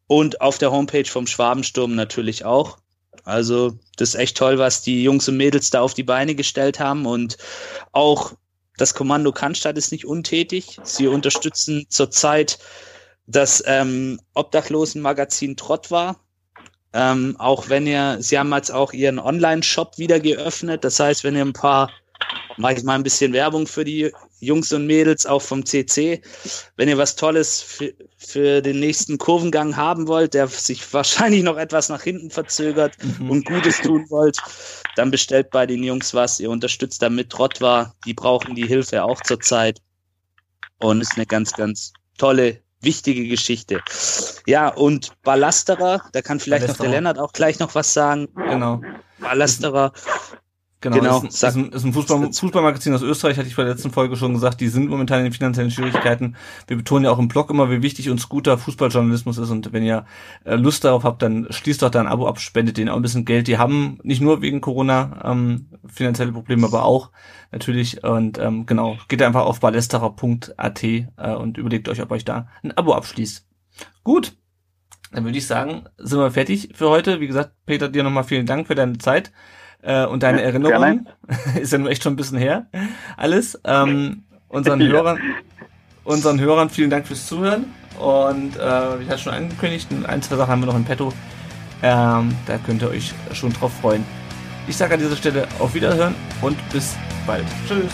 [0.07, 2.80] und auf der Homepage vom Schwabensturm natürlich auch.
[3.28, 6.80] Also das ist echt toll, was die Jungs und Mädels da auf die Beine gestellt
[6.80, 7.38] haben und
[7.91, 8.34] auch
[8.78, 10.80] das Kommando Cannstatt ist nicht untätig.
[10.84, 12.58] Sie unterstützen zurzeit
[13.26, 16.22] das ähm, Obdachlosenmagazin Trott war.
[16.94, 20.86] Ähm, auch wenn ihr, sie haben jetzt auch ihren Online-Shop wieder geöffnet.
[20.86, 21.90] Das heißt, wenn ihr ein paar
[22.58, 26.22] mache ich mal ein bisschen Werbung für die Jungs und Mädels auch vom CC.
[26.76, 31.58] Wenn ihr was Tolles für, für den nächsten Kurvengang haben wollt, der sich wahrscheinlich noch
[31.58, 33.32] etwas nach hinten verzögert mhm.
[33.32, 34.38] und Gutes tun wollt,
[34.96, 36.40] dann bestellt bei den Jungs was.
[36.40, 37.94] Ihr unterstützt damit Trotwa.
[38.06, 39.80] Die brauchen die Hilfe auch zurzeit.
[40.80, 43.82] Und ist eine ganz, ganz tolle, wichtige Geschichte.
[44.46, 46.86] Ja, und Ballasterer, da kann vielleicht Ballasterer.
[46.86, 48.28] noch der Lennart auch gleich noch was sagen.
[48.36, 48.82] Genau.
[49.20, 49.94] Ballasterer
[50.80, 51.24] Genau, genau.
[51.24, 54.16] Ist, ist, ein, ist ein Fußball, Fußballmagazin aus Österreich, hatte ich bei der letzten Folge
[54.16, 56.36] schon gesagt, die sind momentan in finanziellen Schwierigkeiten.
[56.68, 59.82] Wir betonen ja auch im Blog immer, wie wichtig uns guter Fußballjournalismus ist und wenn
[59.82, 60.06] ihr
[60.44, 63.02] äh, Lust darauf habt, dann schließt doch da ein Abo ab, spendet denen auch ein
[63.02, 63.48] bisschen Geld.
[63.48, 67.10] Die haben nicht nur wegen Corona ähm, finanzielle Probleme, aber auch
[67.52, 71.08] natürlich und ähm, genau, geht einfach auf ballesterer.at äh,
[71.40, 73.48] und überlegt euch, ob euch da ein Abo abschließt.
[74.04, 74.38] Gut,
[75.12, 77.20] dann würde ich sagen, sind wir fertig für heute.
[77.20, 79.32] Wie gesagt, Peter, dir nochmal vielen Dank für deine Zeit
[79.82, 81.10] äh, und deine ja, Erinnerungen.
[81.60, 82.68] ist ja nur echt schon ein bisschen her.
[83.16, 83.60] Alles.
[83.64, 84.88] Ähm, unseren ja.
[84.88, 85.20] Hörern,
[86.04, 87.66] unseren Hörern vielen Dank fürs Zuhören.
[87.99, 91.12] Und äh, ich hatte schon angekündigt, ein, zwei Sachen haben wir noch im Petto.
[91.82, 94.04] Ähm, da könnt ihr euch schon drauf freuen.
[94.68, 96.95] Ich sage an dieser Stelle auf Wiederhören und bis
[97.26, 97.45] bald.
[97.68, 97.91] Tschüss.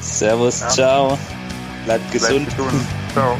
[0.00, 0.68] Servus, ja.
[0.68, 1.18] ciao.
[1.84, 2.46] Bleibt gesund.
[2.46, 2.82] Bleibt gesund.
[3.12, 3.38] Ciao.